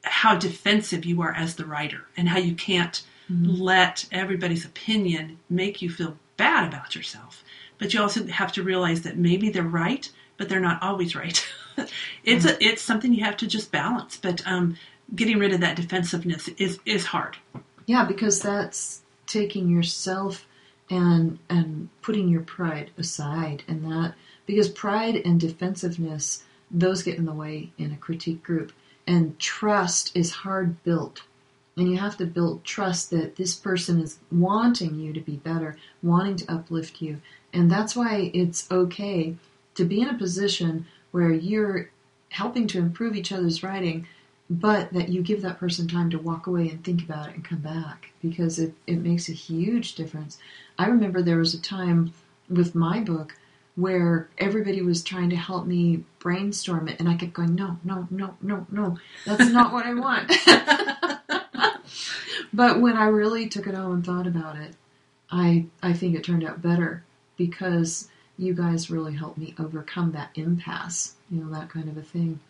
how 0.02 0.36
defensive 0.36 1.05
you 1.05 1.20
are 1.22 1.32
as 1.32 1.57
the 1.57 1.64
writer 1.64 2.02
and 2.16 2.28
how 2.28 2.38
you 2.38 2.55
can't 2.55 3.02
mm-hmm. 3.30 3.50
let 3.50 4.07
everybody's 4.12 4.64
opinion 4.64 5.38
make 5.48 5.80
you 5.82 5.90
feel 5.90 6.16
bad 6.36 6.68
about 6.68 6.94
yourself. 6.94 7.42
But 7.78 7.94
you 7.94 8.00
also 8.00 8.26
have 8.26 8.52
to 8.52 8.62
realize 8.62 9.02
that 9.02 9.16
maybe 9.16 9.50
they're 9.50 9.62
right, 9.62 10.09
but 10.36 10.48
they're 10.48 10.61
not 10.61 10.82
always 10.82 11.14
right. 11.14 11.46
it's 12.24 12.44
a, 12.44 12.62
it's 12.62 12.82
something 12.82 13.12
you 13.12 13.24
have 13.24 13.36
to 13.38 13.46
just 13.46 13.72
balance. 13.72 14.16
But 14.16 14.46
um, 14.46 14.76
getting 15.14 15.38
rid 15.38 15.52
of 15.52 15.61
that 15.61 15.76
defensiveness 15.76 16.48
is 16.48 16.78
is 16.84 17.07
hard. 17.07 17.36
Yeah, 17.86 18.05
because 18.05 18.40
that's 18.40 19.02
taking 19.26 19.68
yourself 19.68 20.46
and 20.91 21.39
and 21.49 21.89
putting 22.03 22.28
your 22.28 22.43
pride 22.43 22.91
aside, 22.99 23.62
and 23.66 23.85
that 23.85 24.14
because 24.47 24.68
pride 24.68 25.16
and 25.16 25.41
defensiveness 25.41 26.45
those 26.70 27.03
get 27.03 27.18
in 27.18 27.24
the 27.24 27.32
way 27.32 27.70
in 27.78 27.93
a 27.93 27.97
critique 27.97 28.43
group, 28.43 28.72
and 29.07 29.39
trust 29.39 30.14
is 30.16 30.30
hard 30.30 30.82
built. 30.82 31.22
And 31.76 31.91
you 31.91 31.99
have 31.99 32.16
to 32.18 32.26
build 32.26 32.64
trust 32.64 33.11
that 33.11 33.37
this 33.37 33.55
person 33.55 34.01
is 34.01 34.18
wanting 34.30 34.95
you 34.99 35.12
to 35.12 35.20
be 35.20 35.37
better, 35.37 35.76
wanting 36.03 36.37
to 36.37 36.53
uplift 36.53 37.03
you. 37.03 37.20
And 37.53 37.70
that's 37.70 37.97
why 37.97 38.30
it's 38.32 38.70
okay 38.70 39.37
to 39.74 39.85
be 39.85 40.01
in 40.01 40.09
a 40.09 40.18
position 40.18 40.87
where 41.11 41.32
you're 41.32 41.91
helping 42.30 42.66
to 42.68 42.78
improve 42.78 43.16
each 43.16 43.32
other's 43.32 43.62
writing, 43.62 44.07
but 44.49 44.93
that 44.93 45.09
you 45.09 45.22
give 45.22 45.43
that 45.43 45.59
person 45.59 45.89
time 45.89 46.11
to 46.11 46.18
walk 46.18 46.47
away 46.47 46.68
and 46.68 46.85
think 46.85 47.03
about 47.03 47.28
it 47.28 47.35
and 47.35 47.45
come 47.45 47.59
back 47.59 48.11
because 48.20 48.59
it, 48.59 48.74
it 48.87 48.97
makes 48.97 49.28
a 49.28 49.32
huge 49.32 49.95
difference. 49.95 50.39
I 50.79 50.87
remember 50.87 51.22
there 51.22 51.39
was 51.39 51.55
a 51.55 51.61
time 51.61 52.12
with 52.49 52.75
my 52.75 53.01
book 53.01 53.37
where 53.77 54.29
everybody 54.39 54.83
was 54.83 55.03
trying 55.03 55.31
to 55.31 55.37
help 55.37 55.66
me 55.66 56.05
brainstorm 56.20 56.89
it, 56.89 57.01
and 57.01 57.09
I 57.09 57.14
kept 57.14 57.33
going, 57.33 57.55
no, 57.55 57.79
no, 57.83 58.07
no, 58.11 58.37
no, 58.41 58.66
no, 58.70 58.99
that's 59.27 59.51
not 59.51 59.72
what 59.72 59.87
I 59.87 59.95
want. 59.95 60.33
but 62.53 62.81
when 62.81 62.97
I 62.97 63.07
really 63.07 63.49
took 63.49 63.66
it 63.66 63.75
home 63.75 63.95
and 63.95 64.07
thought 64.07 64.27
about 64.27 64.57
it, 64.57 64.75
I 65.31 65.66
I 65.83 65.93
think 65.93 66.14
it 66.14 66.22
turned 66.25 66.45
out 66.45 66.62
better 66.62 67.05
because 67.37 68.09
you 68.39 68.55
guys 68.55 68.91
really 68.91 69.14
helped 69.14 69.39
me 69.39 69.55
overcome 69.59 70.12
that 70.12 70.31
impasse, 70.35 71.14
you 71.31 71.43
know, 71.43 71.51
that 71.51 71.68
kind 71.68 71.89
of 71.89 71.97
a 71.97 72.03
thing. 72.03 72.41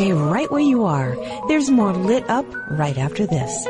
Stay 0.00 0.12
right 0.12 0.50
where 0.50 0.62
you 0.62 0.86
are. 0.86 1.14
There's 1.46 1.68
more 1.68 1.92
lit 1.92 2.24
up 2.30 2.46
right 2.70 2.96
after 2.96 3.26
this. 3.26 3.66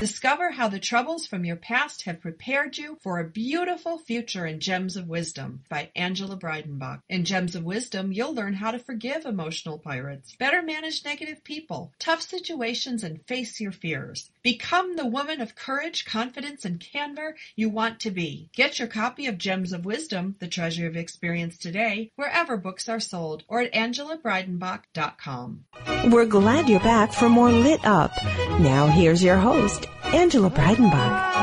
Discover 0.00 0.52
how 0.52 0.68
the 0.68 0.78
troubles 0.78 1.26
from 1.26 1.44
your 1.44 1.56
past 1.56 2.04
have 2.04 2.22
prepared 2.22 2.78
you 2.78 2.96
for 3.02 3.18
a 3.18 3.28
beautiful 3.28 3.98
future 3.98 4.46
in 4.46 4.60
Gems 4.60 4.96
of 4.96 5.08
Wisdom 5.08 5.60
by 5.68 5.90
Angela 5.94 6.38
Breidenbach. 6.38 7.02
In 7.10 7.26
Gems 7.26 7.54
of 7.54 7.64
Wisdom, 7.64 8.12
you'll 8.12 8.34
learn 8.34 8.54
how 8.54 8.70
to 8.70 8.78
forgive 8.78 9.26
emotional 9.26 9.78
pirates, 9.78 10.34
better 10.38 10.62
manage 10.62 11.04
negative 11.04 11.44
people, 11.44 11.92
tough 11.98 12.22
situations, 12.22 13.04
and 13.04 13.20
face 13.26 13.60
your 13.60 13.72
fears. 13.72 14.30
Become 14.48 14.96
the 14.96 15.04
woman 15.04 15.42
of 15.42 15.54
courage, 15.54 16.06
confidence, 16.06 16.64
and 16.64 16.80
candor 16.80 17.36
you 17.54 17.68
want 17.68 18.00
to 18.00 18.10
be. 18.10 18.48
Get 18.54 18.78
your 18.78 18.88
copy 18.88 19.26
of 19.26 19.36
Gems 19.36 19.74
of 19.74 19.84
Wisdom, 19.84 20.36
The 20.38 20.48
Treasure 20.48 20.86
of 20.86 20.96
Experience 20.96 21.58
today, 21.58 22.12
wherever 22.16 22.56
books 22.56 22.88
are 22.88 22.98
sold, 22.98 23.44
or 23.46 23.60
at 23.60 23.74
angelabreidenbach.com. 23.74 25.64
We're 26.10 26.24
glad 26.24 26.70
you're 26.70 26.80
back 26.80 27.12
for 27.12 27.28
more 27.28 27.52
Lit 27.52 27.84
Up. 27.84 28.12
Now 28.58 28.86
here's 28.86 29.22
your 29.22 29.36
host, 29.36 29.84
Angela 30.04 30.48
Breidenbach. 30.48 31.34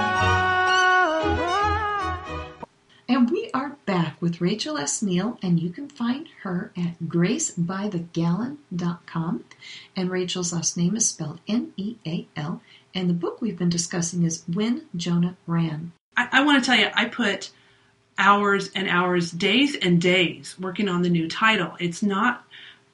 And 3.08 3.30
we 3.30 3.52
are 3.54 3.78
back 3.86 4.20
with 4.20 4.42
Rachel 4.42 4.80
S. 4.80 5.04
Neal, 5.04 5.38
and 5.44 5.60
you 5.60 5.70
can 5.70 5.90
find 5.90 6.28
her 6.42 6.72
at 6.76 7.00
gracebythegallon.com. 7.04 9.44
And 9.96 10.10
Rachel's 10.10 10.52
last 10.52 10.76
name 10.76 10.96
is 10.96 11.08
spelled 11.08 11.40
N 11.48 11.72
E 11.78 11.98
A 12.08 12.28
L. 12.36 12.64
And 12.96 13.10
the 13.10 13.14
book 13.14 13.42
we've 13.42 13.60
been 13.60 13.70
discussing 13.70 14.24
is 14.24 14.44
When 14.52 14.86
Jonah 14.96 15.36
Ran. 15.46 15.92
I, 16.16 16.30
I 16.32 16.46
want 16.46 16.64
to 16.64 16.66
tell 16.66 16.80
you, 16.80 16.88
I 16.96 17.06
put 17.06 17.52
hours 18.18 18.72
and 18.74 18.88
hours, 18.90 19.32
days 19.32 19.76
and 19.76 20.02
days 20.02 20.58
working 20.58 20.88
on 20.88 21.02
the 21.02 21.10
new 21.10 21.28
title. 21.28 21.76
It's 21.78 22.02
not 22.02 22.46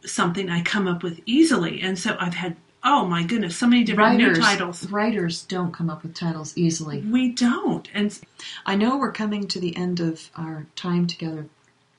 something 0.03 0.49
I 0.49 0.63
come 0.63 0.87
up 0.87 1.03
with 1.03 1.21
easily. 1.27 1.81
And 1.81 1.99
so 1.99 2.17
I've 2.19 2.33
had, 2.33 2.57
oh 2.83 3.05
my 3.05 3.23
goodness, 3.23 3.55
so 3.55 3.67
many 3.67 3.83
different 3.83 4.19
Writers, 4.19 4.37
new 4.39 4.43
titles. 4.43 4.89
writers 4.89 5.43
don't 5.43 5.71
come 5.71 5.91
up 5.91 6.01
with 6.01 6.15
titles 6.15 6.57
easily. 6.57 7.01
We 7.01 7.29
don't. 7.29 7.87
And 7.93 8.19
I 8.65 8.75
know 8.75 8.97
we're 8.97 9.11
coming 9.11 9.47
to 9.49 9.59
the 9.59 9.77
end 9.77 9.99
of 9.99 10.31
our 10.35 10.65
time 10.75 11.05
together, 11.05 11.45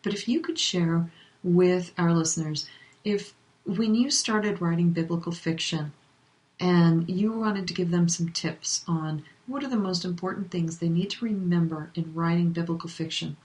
but 0.03 0.13
if 0.13 0.27
you 0.27 0.41
could 0.41 0.59
share 0.59 1.09
with 1.45 1.93
our 1.97 2.13
listeners, 2.13 2.67
if 3.05 3.35
when 3.65 3.95
you 3.95 4.11
started 4.11 4.61
writing 4.61 4.91
biblical 4.91 5.31
fiction 5.31 5.93
and 6.61 7.09
you 7.09 7.33
wanted 7.33 7.67
to 7.69 7.75
give 7.75 7.91
them 7.91 8.09
some 8.09 8.29
tips 8.31 8.85
on 8.87 9.25
what 9.47 9.65
are 9.65 9.69
the 9.69 9.77
most 9.77 10.05
important 10.05 10.51
things 10.51 10.79
they 10.79 10.89
need 10.89 11.11
to 11.11 11.25
remember 11.25 11.91
in 11.95 12.15
writing 12.15 12.51
biblical 12.51 12.89
fiction, 12.89 13.37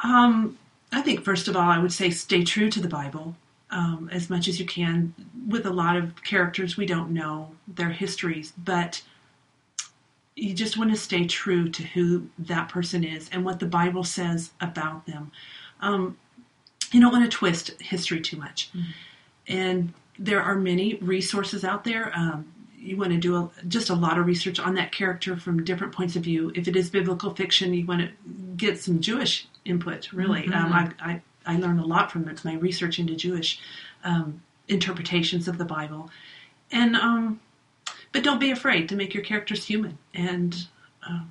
Um, 0.00 0.58
I 0.92 1.02
think 1.02 1.24
first 1.24 1.48
of 1.48 1.56
all, 1.56 1.68
I 1.68 1.78
would 1.78 1.92
say 1.92 2.10
stay 2.10 2.44
true 2.44 2.70
to 2.70 2.80
the 2.80 2.88
Bible 2.88 3.36
um, 3.70 4.08
as 4.12 4.30
much 4.30 4.48
as 4.48 4.58
you 4.58 4.66
can. 4.66 5.14
With 5.46 5.66
a 5.66 5.70
lot 5.70 5.96
of 5.96 6.22
characters, 6.22 6.76
we 6.76 6.86
don't 6.86 7.10
know 7.10 7.50
their 7.66 7.90
histories, 7.90 8.52
but 8.56 9.02
you 10.36 10.54
just 10.54 10.78
want 10.78 10.90
to 10.90 10.96
stay 10.96 11.26
true 11.26 11.68
to 11.68 11.82
who 11.82 12.28
that 12.38 12.68
person 12.68 13.02
is 13.02 13.28
and 13.32 13.44
what 13.44 13.58
the 13.58 13.66
Bible 13.66 14.04
says 14.04 14.52
about 14.60 15.06
them. 15.06 15.32
Um, 15.80 16.16
you 16.92 17.00
don't 17.00 17.12
want 17.12 17.30
to 17.30 17.36
twist 17.36 17.80
history 17.82 18.20
too 18.20 18.36
much, 18.36 18.70
and 19.46 19.92
there 20.18 20.42
are 20.42 20.56
many 20.56 20.94
resources 20.96 21.64
out 21.64 21.84
there. 21.84 22.12
Um, 22.14 22.52
you 22.76 22.96
want 22.96 23.10
to 23.10 23.18
do 23.18 23.36
a, 23.36 23.50
just 23.66 23.90
a 23.90 23.94
lot 23.94 24.18
of 24.18 24.26
research 24.26 24.58
on 24.58 24.74
that 24.74 24.92
character 24.92 25.36
from 25.36 25.64
different 25.64 25.92
points 25.92 26.16
of 26.16 26.22
view. 26.22 26.52
If 26.54 26.68
it 26.68 26.76
is 26.76 26.90
biblical 26.90 27.34
fiction, 27.34 27.74
you 27.74 27.86
want 27.86 28.00
to 28.02 28.10
get 28.56 28.78
some 28.78 29.00
Jewish 29.00 29.46
input. 29.64 30.12
Really, 30.12 30.46
um, 30.52 30.72
I, 30.72 30.90
I 31.00 31.22
I 31.46 31.56
learned 31.56 31.80
a 31.80 31.86
lot 31.86 32.12
from 32.12 32.28
it, 32.28 32.44
my 32.44 32.54
research 32.54 32.98
into 32.98 33.14
Jewish 33.14 33.60
um, 34.04 34.42
interpretations 34.68 35.48
of 35.48 35.58
the 35.58 35.64
Bible, 35.64 36.10
and 36.70 36.94
um, 36.96 37.40
but 38.12 38.22
don't 38.22 38.38
be 38.38 38.50
afraid 38.50 38.88
to 38.88 38.96
make 38.96 39.14
your 39.14 39.24
characters 39.24 39.64
human. 39.64 39.98
And 40.14 40.54
uh, 41.08 41.22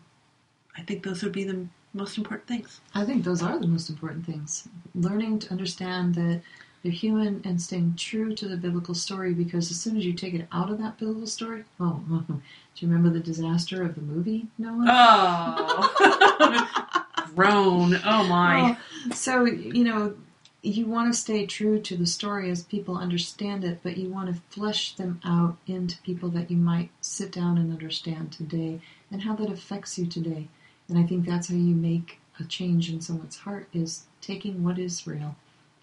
I 0.78 0.82
think 0.82 1.04
those 1.04 1.24
would 1.24 1.34
be 1.34 1.44
the 1.44 1.68
most 1.94 2.18
important 2.18 2.48
things. 2.48 2.82
I 2.94 3.06
think 3.06 3.24
those 3.24 3.42
are 3.42 3.60
the 3.60 3.68
most 3.68 3.90
important 3.90 4.26
things. 4.26 4.68
Learning 4.94 5.40
to 5.40 5.52
understand 5.52 6.16
that 6.16 6.42
they're 6.84 6.92
human 6.92 7.42
and 7.44 7.62
staying 7.62 7.96
true 7.98 8.36
to 8.36 8.48
the 8.48 8.58
biblical 8.58 8.96
story 8.96 9.34
because 9.34 9.72
as 9.72 9.80
soon 9.80 9.98
as 9.98 10.06
you 10.06 10.14
take 10.14 10.34
it 10.34 10.48
out 10.52 10.70
of 10.70 10.78
that 10.80 10.98
biblical 10.98 11.28
story, 11.28 11.64
oh, 11.80 12.02
do 12.28 12.42
you 12.76 12.88
remember 12.88 13.10
the 13.10 13.20
disaster 13.24 13.84
of 13.84 13.96
the 13.96 14.02
movie 14.02 14.48
Noah? 14.58 14.86
Oh, 14.90 16.74
groan! 17.36 18.00
Oh 18.06 18.28
my! 18.28 18.78
Oh, 19.06 19.12
so 19.12 19.46
you 19.46 19.84
know 19.84 20.16
you 20.64 20.86
want 20.86 21.14
to 21.14 21.20
stay 21.20 21.46
true 21.46 21.80
to 21.80 21.96
the 21.96 22.06
story 22.06 22.50
as 22.50 22.64
people 22.64 22.98
understand 22.98 23.64
it 23.64 23.80
but 23.84 23.96
you 23.96 24.10
want 24.10 24.28
to 24.28 24.42
flesh 24.50 24.96
them 24.96 25.22
out 25.24 25.56
into 25.68 26.02
people 26.02 26.30
that 26.30 26.50
you 26.52 26.58
might 26.58 26.90
sit 27.00 27.32
down 27.32 27.58
and 27.58 27.72
understand 27.72 28.32
today 28.32 28.82
and 29.12 29.22
how 29.22 29.36
that 29.36 29.52
affects 29.52 29.98
you 29.98 30.06
today 30.06 30.48
and 30.90 30.98
i 30.98 31.04
think 31.04 31.26
that's 31.26 31.50
how 31.50 31.56
you 31.56 31.76
make 31.76 32.20
a 32.40 32.44
change 32.44 32.92
in 32.92 33.00
someone's 33.00 33.38
heart 33.38 33.68
is 33.72 34.06
taking 34.20 34.64
what 34.64 34.80
is 34.80 35.08
real 35.08 35.36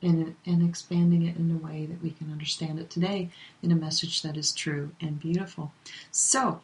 and, 0.05 0.36
and 0.46 0.68
expanding 0.68 1.24
it 1.26 1.36
in 1.36 1.50
a 1.50 1.66
way 1.66 1.86
that 1.86 2.02
we 2.02 2.11
can 2.11 2.30
understand 2.30 2.78
it 2.78 2.90
today 2.90 3.30
in 3.62 3.72
a 3.72 3.76
message 3.76 4.22
that 4.22 4.36
is 4.36 4.52
true 4.52 4.90
and 5.00 5.18
beautiful 5.20 5.72
so 6.11 6.61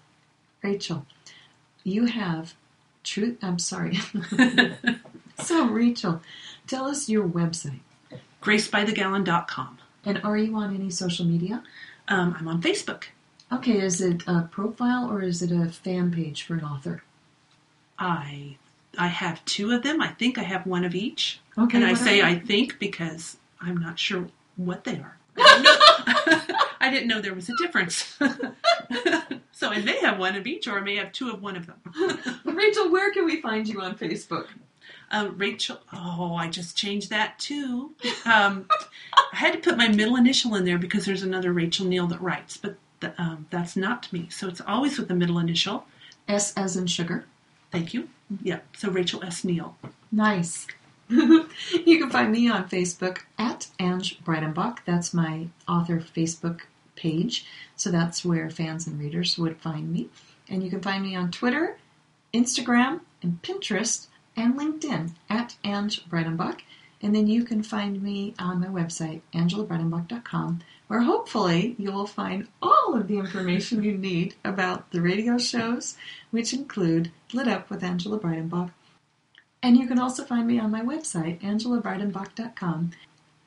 rachel 0.63 1.07
you 1.85 2.07
have 2.07 2.55
truth 3.03 3.39
i'm 3.43 3.59
sorry 3.59 3.99
so 5.43 5.67
rachel 5.67 6.21
tell 6.67 6.85
us 6.87 7.09
your 7.09 7.27
website 7.27 7.81
GraceByTheGallon.com. 8.43 9.79
and 10.05 10.21
are 10.25 10.37
you 10.39 10.55
on 10.57 10.75
any 10.75 10.91
social 10.91 11.27
media 11.27 11.63
Um, 12.09 12.35
I'm 12.39 12.49
on 12.49 12.61
Facebook. 12.63 13.05
okay 13.53 13.79
is 13.81 14.01
it 14.01 14.23
a 14.27 14.43
profile 14.51 15.11
or 15.11 15.23
is 15.23 15.43
it 15.43 15.51
a 15.53 15.69
fan 15.71 16.11
page 16.13 16.43
for 16.43 16.55
an 16.55 16.65
author 16.65 17.03
I 17.99 18.57
I 18.99 19.07
have 19.07 19.45
two 19.45 19.71
of 19.71 19.83
them. 19.85 20.01
I 20.03 20.09
think 20.09 20.37
I 20.37 20.43
have 20.43 20.67
one 20.67 20.85
of 20.85 20.95
each. 20.97 21.39
Okay, 21.61 21.77
and 21.77 21.85
I 21.87 21.95
say? 21.95 22.23
I 22.23 22.37
think 22.39 22.79
because 22.79 23.37
I'm 23.61 23.77
not 23.77 23.99
sure 23.99 24.27
what 24.57 24.85
they 24.85 24.99
are. 24.99 25.17
I 25.39 25.53
didn't 25.53 25.63
know, 25.65 26.57
I 26.81 26.91
didn't 26.91 27.09
know 27.09 27.21
there 27.21 27.35
was 27.35 27.49
a 27.49 27.57
difference. 27.57 28.17
so 29.53 29.69
I 29.69 29.81
may 29.83 29.99
have 30.01 30.19
one 30.19 30.37
of 30.37 30.47
each, 30.47 30.67
or 30.69 30.79
I 30.79 30.81
may 30.81 30.97
have 30.97 31.13
two 31.13 31.31
of 31.31 31.43
one 31.43 31.57
of 31.57 31.67
them. 31.67 31.81
rachel 32.45 32.91
where 32.91 33.11
can 33.13 33.25
we 33.25 33.41
find 33.41 33.67
you 33.69 33.81
on 33.81 33.97
facebook 33.97 34.47
Um, 35.13 35.37
Rachel. 35.39 35.79
Oh, 35.93 36.35
I 36.35 36.49
just 36.49 36.77
changed 36.77 37.11
that 37.11 37.39
too. 37.39 37.93
Um, 38.25 38.67
I 39.33 39.37
had 39.37 39.53
to 39.55 39.59
put 39.59 39.77
my 39.77 39.89
middle 39.89 40.17
initial 40.17 40.55
in 40.55 40.65
there 40.65 40.79
because 40.79 41.05
there's 41.05 41.23
another 41.25 41.53
Rachel 41.53 41.87
Neal 41.87 42.07
that 42.09 42.21
writes, 42.21 42.57
but 42.57 42.77
the, 43.01 43.13
um, 43.21 43.47
that's 43.51 43.77
not 43.77 44.13
me. 44.13 44.29
So 44.31 44.47
it's 44.49 44.61
always 44.61 44.99
with 44.99 45.09
the 45.09 45.15
middle 45.15 45.39
initial. 45.39 45.85
s 46.29 46.53
as 46.57 46.77
in 46.77 46.87
sugar 46.87 47.25
Thank 47.73 47.95
you. 47.95 48.09
Yeah. 48.43 48.61
So 48.77 48.91
Rachel 48.91 49.23
S. 49.25 49.45
Neal. 49.45 49.77
Nice. 50.13 50.67
you 51.87 51.99
can 51.99 52.11
find 52.11 52.31
me 52.31 52.49
on 52.49 52.69
Facebook 52.69 53.23
at 53.37 53.67
Ange 53.81 54.21
Breidenbach. 54.23 54.79
That's 54.85 55.13
my 55.13 55.49
author 55.67 55.99
Facebook 55.99 56.61
page. 56.95 57.45
So 57.75 57.91
that's 57.91 58.25
where 58.25 58.49
fans 58.49 58.87
and 58.87 58.99
readers 58.99 59.37
would 59.37 59.59
find 59.59 59.93
me. 59.93 60.09
And 60.49 60.63
you 60.63 60.71
can 60.71 60.81
find 60.81 61.03
me 61.03 61.17
on 61.17 61.31
Twitter, 61.31 61.79
Instagram, 62.33 63.01
and 63.23 63.43
Pinterest, 63.43 64.07
and 64.37 64.57
LinkedIn 64.57 65.13
at 65.29 65.57
Ange 65.65 66.09
Breidenbach. 66.09 66.61
And 67.03 67.15
then 67.15 67.27
you 67.27 67.45
can 67.45 67.63
find 67.63 68.03
me 68.03 68.35
on 68.39 68.61
my 68.61 68.67
website, 68.67 69.23
angelabreidenbach.com, 69.35 70.61
where 70.87 71.01
hopefully 71.01 71.75
you 71.79 71.91
will 71.91 72.07
find 72.07 72.47
all 72.61 72.95
of 72.95 73.09
the 73.09 73.19
information 73.19 73.83
you 73.83 73.97
need 73.97 74.35
about 74.45 74.91
the 74.91 75.01
radio 75.01 75.39
shows, 75.39 75.97
which 76.31 76.53
include 76.53 77.11
Lit 77.33 77.49
Up 77.49 77.71
with 77.71 77.83
Angela 77.83 78.19
Breidenbach, 78.19 78.71
and 79.63 79.77
you 79.77 79.87
can 79.87 79.99
also 79.99 80.25
find 80.25 80.47
me 80.47 80.59
on 80.59 80.71
my 80.71 80.83
website, 80.83 81.41
angelabreidenbach.com, 81.41 82.93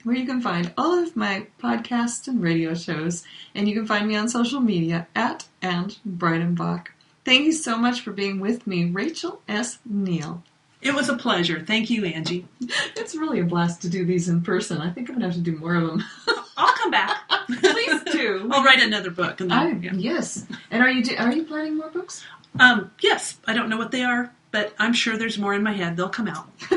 where 0.03 0.16
you 0.16 0.26
can 0.26 0.41
find 0.41 0.74
all 0.78 1.01
of 1.01 1.16
my 1.16 1.47
podcasts 1.61 2.28
and 2.28 2.41
radio 2.41 2.74
shows. 2.74 3.24
And 3.55 3.68
you 3.68 3.76
can 3.76 3.86
find 3.88 4.07
me 4.07 4.16
on 4.16 4.30
social 4.30 4.59
media 4.59 5.07
at 5.16 5.45
Ange 5.61 5.99
Breidenbach. 6.07 6.88
Thank 7.26 7.45
you 7.45 7.53
so 7.53 7.78
much 7.78 8.01
for 8.01 8.11
being 8.11 8.39
with 8.39 8.68
me, 8.68 8.86
Rachel 8.86 9.41
S. 9.47 9.80
Neal. 9.86 10.43
It 10.82 10.93
was 10.93 11.07
a 11.07 11.16
pleasure. 11.16 11.64
Thank 11.66 11.89
you, 11.89 12.05
Angie. 12.05 12.45
It's 12.95 13.16
really 13.16 13.39
a 13.39 13.45
blast 13.45 13.82
to 13.82 13.89
do 13.89 14.05
these 14.05 14.30
in 14.30 14.41
person. 14.41 14.80
I 14.80 14.89
think 14.91 15.09
I'm 15.09 15.16
going 15.18 15.22
to 15.22 15.36
have 15.36 15.36
to 15.36 15.51
do 15.51 15.57
more 15.57 15.76
of 15.76 15.88
them. 15.88 16.03
I'll 16.57 16.74
come 16.74 16.91
back. 16.91 17.18
Please 17.47 18.03
do. 18.11 18.49
I'll 18.51 18.64
write 18.64 18.82
another 18.82 19.09
book. 19.09 19.41
And 19.41 19.51
I, 19.53 19.72
yeah. 19.72 19.93
Yes. 19.93 20.45
And 20.72 20.82
are 20.84 20.89
you 20.89 21.03
do, 21.03 21.16
are 21.18 21.32
you 21.32 21.43
planning 21.43 21.78
more 21.78 21.89
books? 21.89 22.24
um, 22.59 22.91
yes, 23.01 23.38
I 23.45 23.53
don't 23.53 23.70
know 23.70 23.78
what 23.78 23.91
they 23.91 24.03
are, 24.03 24.32
but 24.53 24.73
I'm 24.77 24.93
sure 24.93 25.17
there's 25.17 25.39
more 25.39 25.55
in 25.55 25.63
my 25.63 25.73
head. 25.73 25.97
They'll 25.97 26.07
come 26.07 26.27
out. 26.27 26.47
Do 26.69 26.75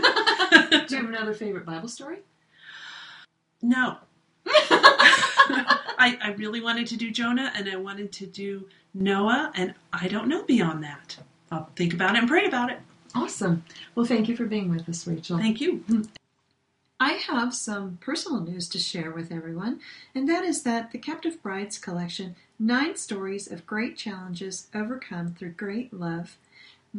you 0.88 0.96
have 0.96 1.08
another 1.08 1.34
favorite 1.34 1.66
Bible 1.66 1.88
story? 1.88 2.20
No. 3.62 3.98
I, 4.46 6.18
I 6.22 6.34
really 6.38 6.60
wanted 6.60 6.86
to 6.88 6.96
do 6.96 7.10
Jonah 7.10 7.52
and 7.54 7.68
I 7.68 7.76
wanted 7.76 8.12
to 8.12 8.26
do 8.26 8.66
Noah, 8.94 9.52
and 9.54 9.74
I 9.92 10.08
don't 10.08 10.26
know 10.26 10.42
beyond 10.44 10.82
that. 10.84 11.18
I'll 11.52 11.68
think 11.76 11.92
about 11.92 12.16
it 12.16 12.20
and 12.20 12.28
pray 12.28 12.46
about 12.46 12.70
it. 12.70 12.78
Awesome. 13.14 13.62
Well, 13.94 14.06
thank 14.06 14.26
you 14.28 14.36
for 14.36 14.46
being 14.46 14.70
with 14.70 14.88
us, 14.88 15.06
Rachel. 15.06 15.38
Thank 15.38 15.60
you. 15.60 15.84
I 16.98 17.12
have 17.12 17.54
some 17.54 17.98
personal 18.00 18.40
news 18.40 18.70
to 18.70 18.78
share 18.78 19.10
with 19.10 19.30
everyone, 19.30 19.80
and 20.14 20.26
that 20.30 20.44
is 20.44 20.62
that 20.62 20.92
the 20.92 20.98
Captive 20.98 21.42
Brides 21.42 21.78
collection, 21.78 22.36
Nine 22.58 22.96
Stories 22.96 23.50
of 23.50 23.66
Great 23.66 23.98
Challenges 23.98 24.68
Overcome 24.74 25.34
Through 25.34 25.52
Great 25.52 25.92
Love, 25.92 26.38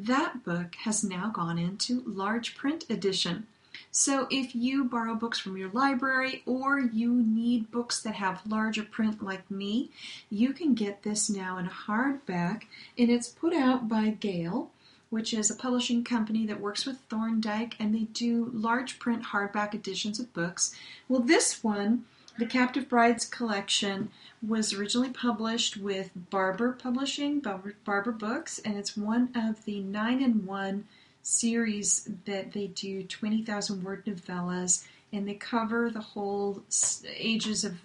that 0.05 0.43
book 0.43 0.75
has 0.83 1.03
now 1.03 1.29
gone 1.29 1.57
into 1.57 2.03
large 2.05 2.55
print 2.55 2.85
edition. 2.89 3.47
So 3.91 4.27
if 4.29 4.55
you 4.55 4.83
borrow 4.83 5.15
books 5.15 5.39
from 5.39 5.57
your 5.57 5.69
library 5.69 6.43
or 6.45 6.79
you 6.79 7.13
need 7.13 7.71
books 7.71 8.01
that 8.01 8.15
have 8.15 8.45
larger 8.45 8.83
print 8.83 9.23
like 9.23 9.49
me, 9.49 9.89
you 10.29 10.53
can 10.53 10.73
get 10.73 11.03
this 11.03 11.29
now 11.29 11.57
in 11.57 11.67
hardback, 11.67 12.63
and 12.97 13.09
it's 13.09 13.29
put 13.29 13.53
out 13.53 13.87
by 13.87 14.09
Gale 14.09 14.71
which 15.09 15.33
is 15.33 15.49
a 15.49 15.55
publishing 15.55 16.03
company 16.03 16.45
that 16.45 16.59
works 16.59 16.85
with 16.85 16.99
Thorndike, 17.09 17.75
and 17.79 17.95
they 17.95 18.03
do 18.13 18.51
large 18.53 18.99
print 18.99 19.23
hardback 19.23 19.73
editions 19.73 20.19
of 20.19 20.33
books. 20.33 20.75
Well, 21.07 21.21
this 21.21 21.63
one, 21.63 22.05
the 22.37 22.45
Captive 22.45 22.87
Brides 22.87 23.25
collection, 23.25 24.11
was 24.47 24.73
originally 24.73 25.09
published 25.09 25.77
with 25.77 26.11
Barbour 26.29 26.73
Publishing, 26.73 27.39
Barbour, 27.39 27.75
Barbour 27.83 28.11
Books, 28.11 28.59
and 28.59 28.77
it's 28.77 28.95
one 28.95 29.29
of 29.35 29.65
the 29.65 29.79
nine 29.79 30.21
in 30.21 30.45
one 30.45 30.85
series 31.23 32.09
that 32.25 32.53
they 32.53 32.67
do 32.67 33.03
20,000 33.03 33.83
word 33.83 34.05
novellas, 34.05 34.85
and 35.11 35.27
they 35.27 35.33
cover 35.33 35.89
the 35.89 36.01
whole 36.01 36.63
ages 37.07 37.63
of 37.63 37.77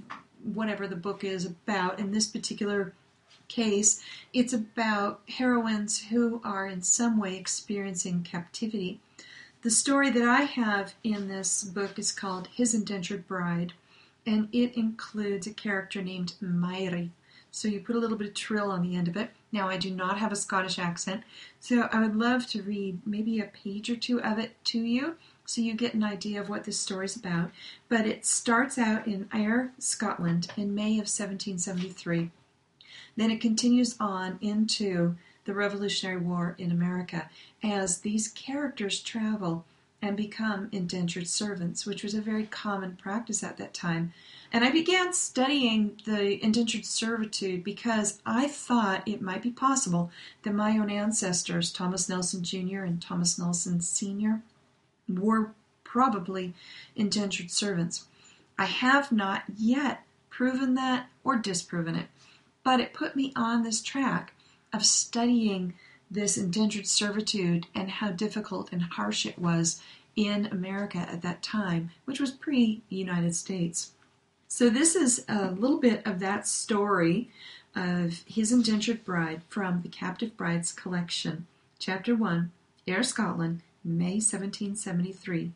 whatever 0.43 0.87
the 0.87 0.97
book 0.97 1.25
is 1.25 1.47
about. 1.47 1.99
In 1.99 2.13
this 2.13 2.27
particular 2.27 2.93
case, 3.49 4.03
it's 4.33 4.53
about 4.53 5.23
heroines 5.29 6.05
who 6.05 6.41
are 6.45 6.67
in 6.67 6.83
some 6.83 7.19
way 7.19 7.37
experiencing 7.37 8.23
captivity. 8.23 9.01
The 9.63 9.71
story 9.71 10.11
that 10.11 10.29
I 10.29 10.43
have 10.43 10.95
in 11.05 11.29
this 11.29 11.63
book 11.63 11.99
is 11.99 12.13
called 12.13 12.49
His 12.49 12.75
Indentured 12.75 13.27
Bride, 13.29 13.73
and 14.27 14.49
it 14.53 14.77
includes 14.77 15.47
a 15.47 15.53
character 15.53 16.03
named 16.03 16.35
Mairi. 16.41 17.11
So 17.51 17.69
you 17.69 17.81
put 17.81 17.97
a 17.97 17.99
little 17.99 18.17
bit 18.17 18.29
of 18.29 18.35
trill 18.35 18.71
on 18.71 18.83
the 18.83 18.97
end 18.97 19.09
of 19.09 19.17
it. 19.17 19.31
Now, 19.53 19.69
I 19.69 19.77
do 19.77 19.91
not 19.91 20.19
have 20.19 20.33
a 20.33 20.37
Scottish 20.37 20.79
accent, 20.79 21.23
so 21.61 21.89
I 21.93 22.01
would 22.01 22.17
love 22.17 22.47
to 22.49 22.63
read 22.63 23.07
maybe 23.07 23.41
a 23.41 23.45
page 23.45 23.91
or 23.91 23.97
two 23.97 24.23
of 24.23 24.39
it 24.39 24.53
to 24.67 24.79
you 24.79 25.17
so 25.45 25.61
you 25.61 25.75
get 25.75 25.93
an 25.93 26.03
idea 26.03 26.41
of 26.41 26.49
what 26.49 26.65
this 26.65 26.81
story 26.81 27.05
is 27.05 27.17
about. 27.17 27.51
But 27.91 28.07
it 28.07 28.25
starts 28.25 28.79
out 28.79 29.07
in 29.07 29.29
Ayr, 29.35 29.73
Scotland, 29.79 30.49
in 30.57 30.75
May 30.75 30.93
of 30.93 31.09
1773. 31.09 32.31
Then 33.17 33.31
it 33.31 33.41
continues 33.41 33.97
on 34.01 34.39
into 34.41 35.17
the 35.45 35.53
Revolutionary 35.53 36.19
War 36.19 36.55
in 36.59 36.71
America 36.71 37.29
as 37.63 37.99
these 37.99 38.29
characters 38.29 39.01
travel 39.01 39.67
and 40.03 40.17
become 40.17 40.69
indentured 40.73 41.29
servants, 41.29 41.87
which 41.87 42.03
was 42.03 42.13
a 42.13 42.21
very 42.21 42.45
common 42.45 42.97
practice 42.97 43.45
at 43.45 43.57
that 43.57 43.73
time. 43.73 44.13
And 44.53 44.65
I 44.65 44.71
began 44.71 45.13
studying 45.13 46.01
the 46.05 46.45
indentured 46.45 46.85
servitude 46.85 47.63
because 47.63 48.21
I 48.27 48.49
thought 48.49 49.07
it 49.07 49.23
might 49.23 49.43
be 49.43 49.53
possible 49.53 50.11
that 50.43 50.53
my 50.53 50.77
own 50.77 50.91
ancestors, 50.91 51.73
Thomas 51.73 52.09
Nelson 52.09 52.43
Jr. 52.43 52.83
and 52.83 53.01
Thomas 53.01 53.39
Nelson 53.39 53.81
Sr., 53.81 54.43
were 55.09 55.53
probably 55.85 56.53
indentured 56.97 57.51
servants. 57.51 58.07
I 58.59 58.67
have 58.67 59.13
not 59.13 59.45
yet 59.57 60.05
proven 60.31 60.75
that 60.75 61.07
or 61.23 61.37
disproven 61.37 61.95
it, 61.95 62.07
but 62.65 62.81
it 62.81 62.93
put 62.93 63.15
me 63.15 63.33
on 63.37 63.63
this 63.63 63.81
track 63.81 64.35
of 64.73 64.85
studying 64.85 65.75
this 66.13 66.37
indentured 66.37 66.87
servitude 66.87 67.67
and 67.75 67.91
how 67.91 68.11
difficult 68.11 68.73
and 68.73 68.83
harsh 68.83 69.25
it 69.25 69.39
was 69.39 69.81
in 70.15 70.47
America 70.47 70.99
at 70.99 71.23
that 71.23 71.43
time, 71.43 71.91
which 72.05 72.21
was 72.21 72.31
pre 72.31 72.83
United 72.89 73.35
States. 73.35 73.93
So, 74.47 74.69
this 74.69 74.95
is 74.95 75.25
a 75.29 75.51
little 75.51 75.79
bit 75.79 76.07
of 76.07 76.21
that 76.21 76.47
story 76.47 77.31
of 77.75 78.23
His 78.27 78.53
Indentured 78.53 79.05
Bride 79.05 79.41
from 79.49 79.81
the 79.81 79.89
Captive 79.89 80.37
Brides 80.37 80.73
collection, 80.73 81.47
Chapter 81.79 82.15
1, 82.15 82.53
Ayr, 82.87 83.03
Scotland, 83.03 83.63
May 83.83 84.21
1773. 84.21 85.53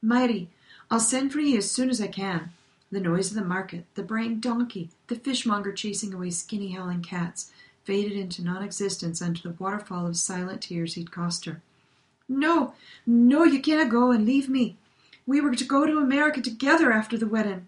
Mighty, 0.00 0.48
I'll 0.90 1.00
send 1.00 1.32
for 1.32 1.40
ye 1.40 1.56
as 1.58 1.70
soon 1.70 1.90
as 1.90 2.00
I 2.00 2.06
can. 2.06 2.52
The 2.90 3.00
noise 3.00 3.30
of 3.30 3.36
the 3.36 3.44
market, 3.44 3.84
the 3.94 4.02
braying 4.02 4.40
donkey, 4.40 4.90
the 5.08 5.14
fishmonger 5.14 5.72
chasing 5.72 6.12
away 6.12 6.30
skinny 6.30 6.72
howling 6.72 7.02
cats, 7.02 7.50
faded 7.84 8.12
into 8.12 8.42
non 8.42 8.62
existence 8.62 9.20
under 9.20 9.42
the 9.42 9.54
waterfall 9.58 10.06
of 10.06 10.16
silent 10.16 10.62
tears 10.62 10.94
he'd 10.94 11.10
cost 11.10 11.44
her. 11.44 11.60
No, 12.28 12.74
no, 13.06 13.44
you 13.44 13.60
canna 13.60 13.88
go 13.88 14.10
and 14.10 14.24
leave 14.24 14.48
me. 14.48 14.76
We 15.26 15.40
were 15.40 15.54
to 15.54 15.64
go 15.64 15.86
to 15.86 15.98
America 15.98 16.40
together 16.40 16.92
after 16.92 17.16
the 17.16 17.26
wedding. 17.26 17.66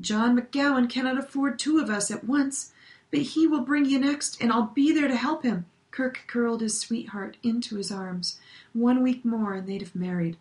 John 0.00 0.38
McGowan 0.38 0.88
cannot 0.88 1.18
afford 1.18 1.58
two 1.58 1.78
of 1.78 1.90
us 1.90 2.10
at 2.10 2.24
once, 2.24 2.72
but 3.10 3.20
he 3.20 3.46
will 3.46 3.62
bring 3.62 3.84
you 3.84 3.98
next, 3.98 4.40
and 4.40 4.52
I'll 4.52 4.70
be 4.74 4.92
there 4.92 5.08
to 5.08 5.16
help 5.16 5.42
him. 5.42 5.66
Kirk 5.90 6.24
curled 6.26 6.60
his 6.60 6.78
sweetheart 6.78 7.36
into 7.42 7.76
his 7.76 7.90
arms. 7.90 8.38
One 8.72 9.02
week 9.02 9.24
more, 9.24 9.54
and 9.54 9.68
they'd 9.68 9.82
have 9.82 9.94
married. 9.94 10.36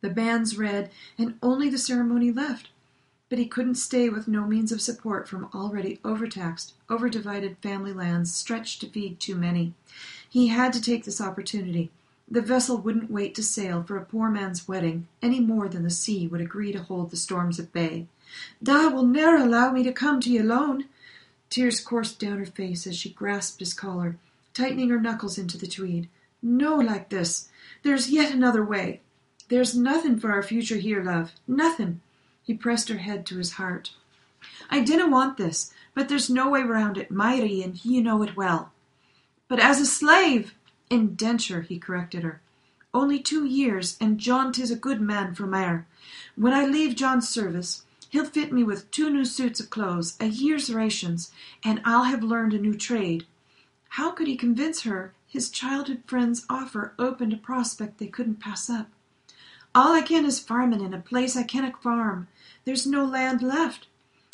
The 0.00 0.10
banns 0.10 0.56
read, 0.56 0.90
and 1.18 1.38
only 1.42 1.68
the 1.68 1.78
ceremony 1.78 2.32
left. 2.32 2.70
But 3.28 3.38
he 3.38 3.46
couldn't 3.46 3.74
stay 3.74 4.08
with 4.08 4.26
no 4.26 4.46
means 4.46 4.72
of 4.72 4.80
support 4.80 5.28
from 5.28 5.50
already 5.54 6.00
overtaxed, 6.04 6.72
overdivided 6.88 7.58
family 7.58 7.92
lands 7.92 8.34
stretched 8.34 8.80
to 8.80 8.88
feed 8.88 9.20
too 9.20 9.34
many. 9.34 9.74
He 10.28 10.48
had 10.48 10.72
to 10.72 10.80
take 10.80 11.04
this 11.04 11.20
opportunity. 11.20 11.90
The 12.30 12.40
vessel 12.42 12.78
wouldn't 12.78 13.10
wait 13.10 13.34
to 13.34 13.42
sail 13.42 13.82
for 13.82 13.96
a 13.96 14.04
poor 14.04 14.30
man's 14.30 14.68
wedding 14.68 15.08
any 15.22 15.40
more 15.40 15.68
than 15.68 15.82
the 15.82 15.90
sea 15.90 16.26
would 16.26 16.40
agree 16.40 16.72
to 16.72 16.82
hold 16.82 17.10
the 17.10 17.16
storms 17.16 17.58
at 17.58 17.72
bay. 17.72 18.06
Da 18.62 18.88
will 18.88 19.06
ne'er 19.06 19.36
allow 19.36 19.72
me 19.72 19.82
to 19.82 19.92
come 19.92 20.20
to 20.20 20.30
you 20.30 20.42
alone. 20.42 20.86
Tears 21.48 21.80
coursed 21.80 22.20
down 22.20 22.38
her 22.38 22.46
face 22.46 22.86
as 22.86 22.96
she 22.96 23.10
grasped 23.10 23.60
his 23.60 23.72
collar, 23.72 24.16
tightening 24.52 24.90
her 24.90 25.00
knuckles 25.00 25.38
into 25.38 25.56
the 25.56 25.66
tweed. 25.66 26.08
No 26.42 26.76
like 26.76 27.08
this. 27.08 27.48
There's 27.82 28.10
yet 28.10 28.32
another 28.32 28.64
way. 28.64 29.00
There's 29.48 29.74
nothing 29.74 30.18
for 30.18 30.30
our 30.30 30.42
future 30.42 30.76
here, 30.76 31.02
love. 31.02 31.32
Nothing. 31.46 32.02
He 32.48 32.54
pressed 32.54 32.88
her 32.88 32.96
head 32.96 33.26
to 33.26 33.36
his 33.36 33.52
heart. 33.52 33.90
I 34.70 34.80
dinna 34.80 35.06
want 35.06 35.36
this, 35.36 35.70
but 35.92 36.08
there's 36.08 36.30
no 36.30 36.48
way 36.48 36.62
round 36.62 36.96
it, 36.96 37.10
Mairi, 37.10 37.60
and 37.62 37.84
you 37.84 38.00
know 38.00 38.22
it 38.22 38.38
well. 38.38 38.72
But 39.48 39.60
as 39.60 39.82
a 39.82 39.84
slave, 39.84 40.54
indenture, 40.88 41.60
he 41.60 41.78
corrected 41.78 42.22
her. 42.22 42.40
Only 42.94 43.20
two 43.20 43.44
years, 43.44 43.98
and 44.00 44.18
John 44.18 44.50
'tis 44.50 44.70
a 44.70 44.76
good 44.76 44.98
man 44.98 45.34
for 45.34 45.44
Ayr. 45.54 45.86
When 46.36 46.54
I 46.54 46.64
leave 46.64 46.96
John's 46.96 47.28
service, 47.28 47.82
he'll 48.08 48.24
fit 48.24 48.50
me 48.50 48.64
with 48.64 48.90
two 48.90 49.10
new 49.10 49.26
suits 49.26 49.60
of 49.60 49.68
clothes, 49.68 50.16
a 50.18 50.28
year's 50.28 50.72
rations, 50.72 51.30
and 51.62 51.82
I'll 51.84 52.04
have 52.04 52.22
learned 52.22 52.54
a 52.54 52.58
new 52.58 52.74
trade. 52.74 53.26
How 53.90 54.10
could 54.12 54.26
he 54.26 54.38
convince 54.38 54.84
her 54.84 55.12
his 55.26 55.50
childhood 55.50 56.02
friend's 56.06 56.46
offer 56.48 56.94
opened 56.98 57.34
a 57.34 57.36
prospect 57.36 57.98
they 57.98 58.06
couldn't 58.06 58.40
pass 58.40 58.70
up? 58.70 58.88
All 59.74 59.92
I 59.92 60.00
ken 60.00 60.24
is 60.24 60.40
farming 60.40 60.80
in 60.80 60.94
a 60.94 60.98
place 60.98 61.36
I 61.36 61.42
cannot 61.42 61.82
farm. 61.82 62.26
There's 62.68 62.86
no 62.86 63.02
land 63.02 63.40
left. 63.40 63.86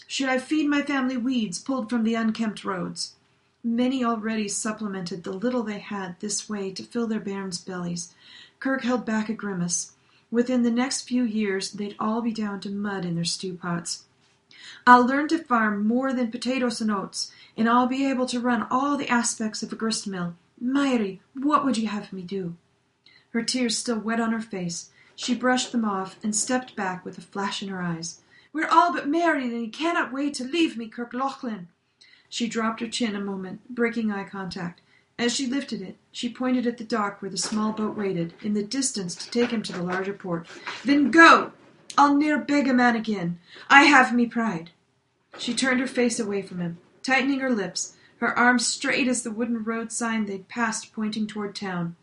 Should 0.08 0.28
I 0.28 0.40
feed 0.40 0.68
my 0.68 0.82
family 0.82 1.16
weeds 1.16 1.60
pulled 1.60 1.88
from 1.88 2.02
the 2.02 2.16
unkempt 2.16 2.64
roads? 2.64 3.14
Many 3.62 4.04
already 4.04 4.48
supplemented 4.48 5.22
the 5.22 5.30
little 5.30 5.62
they 5.62 5.78
had 5.78 6.18
this 6.18 6.48
way 6.48 6.72
to 6.72 6.82
fill 6.82 7.06
their 7.06 7.20
bairns' 7.20 7.60
bellies. 7.60 8.12
Kirk 8.58 8.82
held 8.82 9.06
back 9.06 9.28
a 9.28 9.34
grimace. 9.34 9.92
Within 10.32 10.64
the 10.64 10.72
next 10.72 11.02
few 11.02 11.22
years, 11.22 11.70
they'd 11.70 11.94
all 12.00 12.22
be 12.22 12.32
down 12.32 12.58
to 12.62 12.70
mud 12.70 13.04
in 13.04 13.14
their 13.14 13.24
stew 13.24 13.54
pots. 13.54 14.02
I'll 14.84 15.06
learn 15.06 15.28
to 15.28 15.38
farm 15.38 15.86
more 15.86 16.12
than 16.12 16.32
potatoes 16.32 16.80
and 16.80 16.90
oats, 16.90 17.30
and 17.56 17.68
I'll 17.68 17.86
be 17.86 18.04
able 18.04 18.26
to 18.26 18.40
run 18.40 18.66
all 18.68 18.96
the 18.96 19.08
aspects 19.08 19.62
of 19.62 19.72
a 19.72 19.76
grist 19.76 20.08
mill. 20.08 20.34
Mairi, 20.60 21.20
what 21.34 21.64
would 21.64 21.78
you 21.78 21.86
have 21.86 22.12
me 22.12 22.22
do? 22.22 22.56
Her 23.30 23.44
tears 23.44 23.78
still 23.78 24.00
wet 24.00 24.18
on 24.18 24.32
her 24.32 24.40
face. 24.40 24.90
She 25.14 25.36
brushed 25.36 25.70
them 25.70 25.84
off 25.84 26.16
and 26.24 26.34
stepped 26.34 26.74
back 26.74 27.04
with 27.04 27.16
a 27.16 27.20
flash 27.20 27.62
in 27.62 27.68
her 27.68 27.80
eyes. 27.80 28.20
We're 28.54 28.68
all 28.68 28.92
but 28.92 29.08
married, 29.08 29.52
and 29.52 29.60
he 29.60 29.68
cannot 29.68 30.12
wait 30.12 30.32
to 30.34 30.44
leave 30.44 30.76
me, 30.76 30.86
Kirk 30.86 31.12
Lachlan. 31.12 31.68
She 32.28 32.46
dropped 32.46 32.80
her 32.80 32.88
chin 32.88 33.16
a 33.16 33.20
moment, 33.20 33.74
breaking 33.74 34.12
eye 34.12 34.24
contact. 34.24 34.80
As 35.18 35.34
she 35.34 35.48
lifted 35.48 35.82
it, 35.82 35.96
she 36.12 36.32
pointed 36.32 36.64
at 36.64 36.78
the 36.78 36.84
dock 36.84 37.20
where 37.20 37.30
the 37.30 37.36
small 37.36 37.72
boat 37.72 37.96
waited, 37.96 38.32
in 38.42 38.54
the 38.54 38.62
distance 38.62 39.16
to 39.16 39.30
take 39.30 39.50
him 39.50 39.64
to 39.64 39.72
the 39.72 39.82
larger 39.82 40.12
port. 40.12 40.46
Then 40.84 41.10
go! 41.10 41.50
I'll 41.98 42.14
ne'er 42.14 42.38
beg 42.38 42.68
a 42.68 42.74
man 42.74 42.94
again. 42.94 43.40
I 43.68 43.84
have 43.84 44.14
me 44.14 44.26
pride. 44.26 44.70
She 45.36 45.52
turned 45.52 45.80
her 45.80 45.86
face 45.88 46.20
away 46.20 46.40
from 46.42 46.60
him, 46.60 46.78
tightening 47.02 47.40
her 47.40 47.50
lips, 47.50 47.96
her 48.18 48.38
arms 48.38 48.68
straight 48.68 49.08
as 49.08 49.24
the 49.24 49.32
wooden 49.32 49.64
road 49.64 49.90
sign 49.90 50.26
they'd 50.26 50.48
passed 50.48 50.92
pointing 50.92 51.26
toward 51.26 51.56
town. 51.56 51.96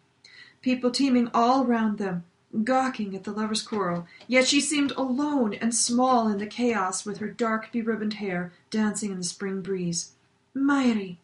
People 0.62 0.92
teeming 0.92 1.30
all 1.34 1.66
round 1.66 1.98
them, 1.98 2.26
gawking 2.64 3.16
at 3.16 3.24
the 3.24 3.32
lovers' 3.32 3.62
quarrel, 3.62 4.08
yet 4.28 4.48
she 4.48 4.62
seemed 4.62 4.92
alone 4.92 5.54
and 5.54 5.74
small 5.74 6.28
in 6.28 6.38
the 6.38 6.48
chaos 6.48 7.06
with 7.06 7.18
her 7.18 7.28
dark 7.28 7.72
beribboned 7.72 8.16
hair 8.16 8.52
dancing 8.70 9.12
in 9.12 9.18
the 9.18 9.24
spring 9.24 9.62
breeze. 9.62 10.12
Mairi! 10.54 11.20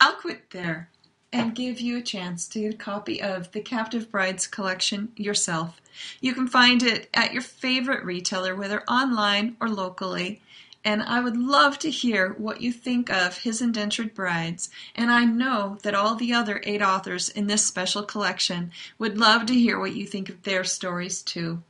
I'll 0.00 0.14
quit 0.14 0.50
there 0.50 0.90
and 1.32 1.54
give 1.54 1.80
you 1.80 1.98
a 1.98 2.02
chance 2.02 2.48
to 2.48 2.60
get 2.60 2.74
a 2.74 2.76
copy 2.76 3.22
of 3.22 3.52
the 3.52 3.60
Captive 3.60 4.10
Brides 4.10 4.46
collection 4.46 5.12
yourself. 5.16 5.80
You 6.20 6.34
can 6.34 6.48
find 6.48 6.82
it 6.82 7.08
at 7.14 7.32
your 7.32 7.42
favorite 7.42 8.04
retailer, 8.04 8.56
whether 8.56 8.82
online 8.82 9.56
or 9.60 9.68
locally. 9.68 10.40
And 10.84 11.02
I 11.02 11.20
would 11.20 11.36
love 11.36 11.78
to 11.80 11.90
hear 11.90 12.30
what 12.38 12.62
you 12.62 12.72
think 12.72 13.10
of 13.10 13.38
His 13.38 13.60
Indentured 13.60 14.14
Brides. 14.14 14.70
And 14.94 15.10
I 15.10 15.24
know 15.24 15.78
that 15.82 15.94
all 15.94 16.14
the 16.14 16.32
other 16.32 16.62
eight 16.64 16.80
authors 16.80 17.28
in 17.28 17.46
this 17.46 17.66
special 17.66 18.02
collection 18.02 18.72
would 18.98 19.18
love 19.18 19.44
to 19.46 19.54
hear 19.54 19.78
what 19.78 19.94
you 19.94 20.06
think 20.06 20.30
of 20.30 20.42
their 20.42 20.64
stories 20.64 21.20
too. 21.20 21.62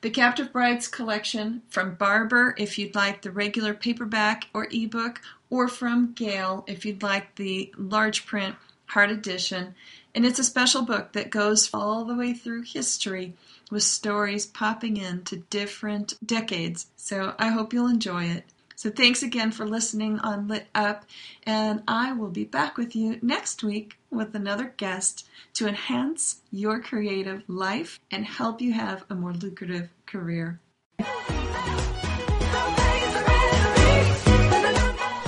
The 0.00 0.10
Captive 0.10 0.52
Brides 0.52 0.88
collection 0.88 1.62
from 1.68 1.94
Barbour 1.94 2.54
if 2.58 2.78
you'd 2.78 2.94
like 2.94 3.22
the 3.22 3.30
regular 3.30 3.74
paperback 3.74 4.48
or 4.52 4.68
ebook, 4.72 5.20
or 5.50 5.68
from 5.68 6.12
Gale 6.12 6.64
if 6.66 6.84
you'd 6.84 7.02
like 7.02 7.36
the 7.36 7.72
large 7.76 8.26
print 8.26 8.56
hard 8.86 9.10
edition. 9.10 9.74
And 10.14 10.26
it's 10.26 10.38
a 10.38 10.44
special 10.44 10.82
book 10.82 11.12
that 11.12 11.30
goes 11.30 11.70
all 11.72 12.04
the 12.04 12.14
way 12.16 12.32
through 12.32 12.62
history 12.62 13.34
with 13.70 13.82
stories 13.82 14.46
popping 14.46 14.96
into 14.96 15.36
different 15.50 16.14
decades. 16.24 16.86
So 16.96 17.34
I 17.38 17.48
hope 17.48 17.72
you'll 17.72 17.88
enjoy 17.88 18.24
it. 18.24 18.44
So 18.76 18.90
thanks 18.90 19.24
again 19.24 19.50
for 19.50 19.66
listening 19.66 20.20
on 20.20 20.46
Lit 20.46 20.68
Up, 20.72 21.04
and 21.42 21.82
I 21.88 22.12
will 22.12 22.30
be 22.30 22.44
back 22.44 22.76
with 22.76 22.94
you 22.94 23.18
next 23.20 23.64
week 23.64 23.96
with 24.08 24.36
another 24.36 24.72
guest 24.76 25.26
to 25.54 25.66
enhance 25.66 26.42
your 26.52 26.80
creative 26.80 27.42
life 27.48 27.98
and 28.12 28.24
help 28.24 28.60
you 28.60 28.72
have 28.74 29.04
a 29.10 29.16
more 29.16 29.32
lucrative 29.32 29.88
career. 30.06 30.60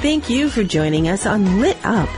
Thank 0.00 0.30
you 0.30 0.48
for 0.48 0.62
joining 0.62 1.08
us 1.08 1.26
on 1.26 1.60
Lit 1.60 1.76
Up. 1.84 2.08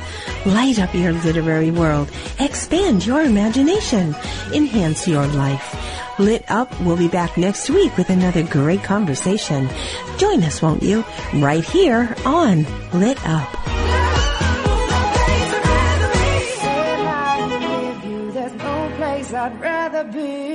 Light 0.45 0.79
up 0.79 0.95
your 0.95 1.13
literary 1.13 1.71
world. 1.71 2.11
Expand 2.41 3.07
your 3.07 3.23
imagination. 3.23 4.15
Enhance 4.53 5.09
your 5.09 5.27
life. 5.29 5.92
Lit 6.23 6.49
Up 6.51 6.73
We'll 6.83 6.97
be 6.97 7.09
back 7.09 7.37
next 7.37 7.69
week 7.69 7.97
with 7.97 8.11
another 8.11 8.43
great 8.45 8.83
conversation. 8.83 9.69
Join 10.19 10.43
us, 10.45 10.63
won't 10.63 10.83
you? 10.83 11.05
Right 11.35 11.65
here 11.65 12.15
on 12.25 12.65
Lit 12.93 13.19
Up. 13.27 13.49
I'd 19.35 19.61
rather 19.61 20.05
be. 20.05 20.52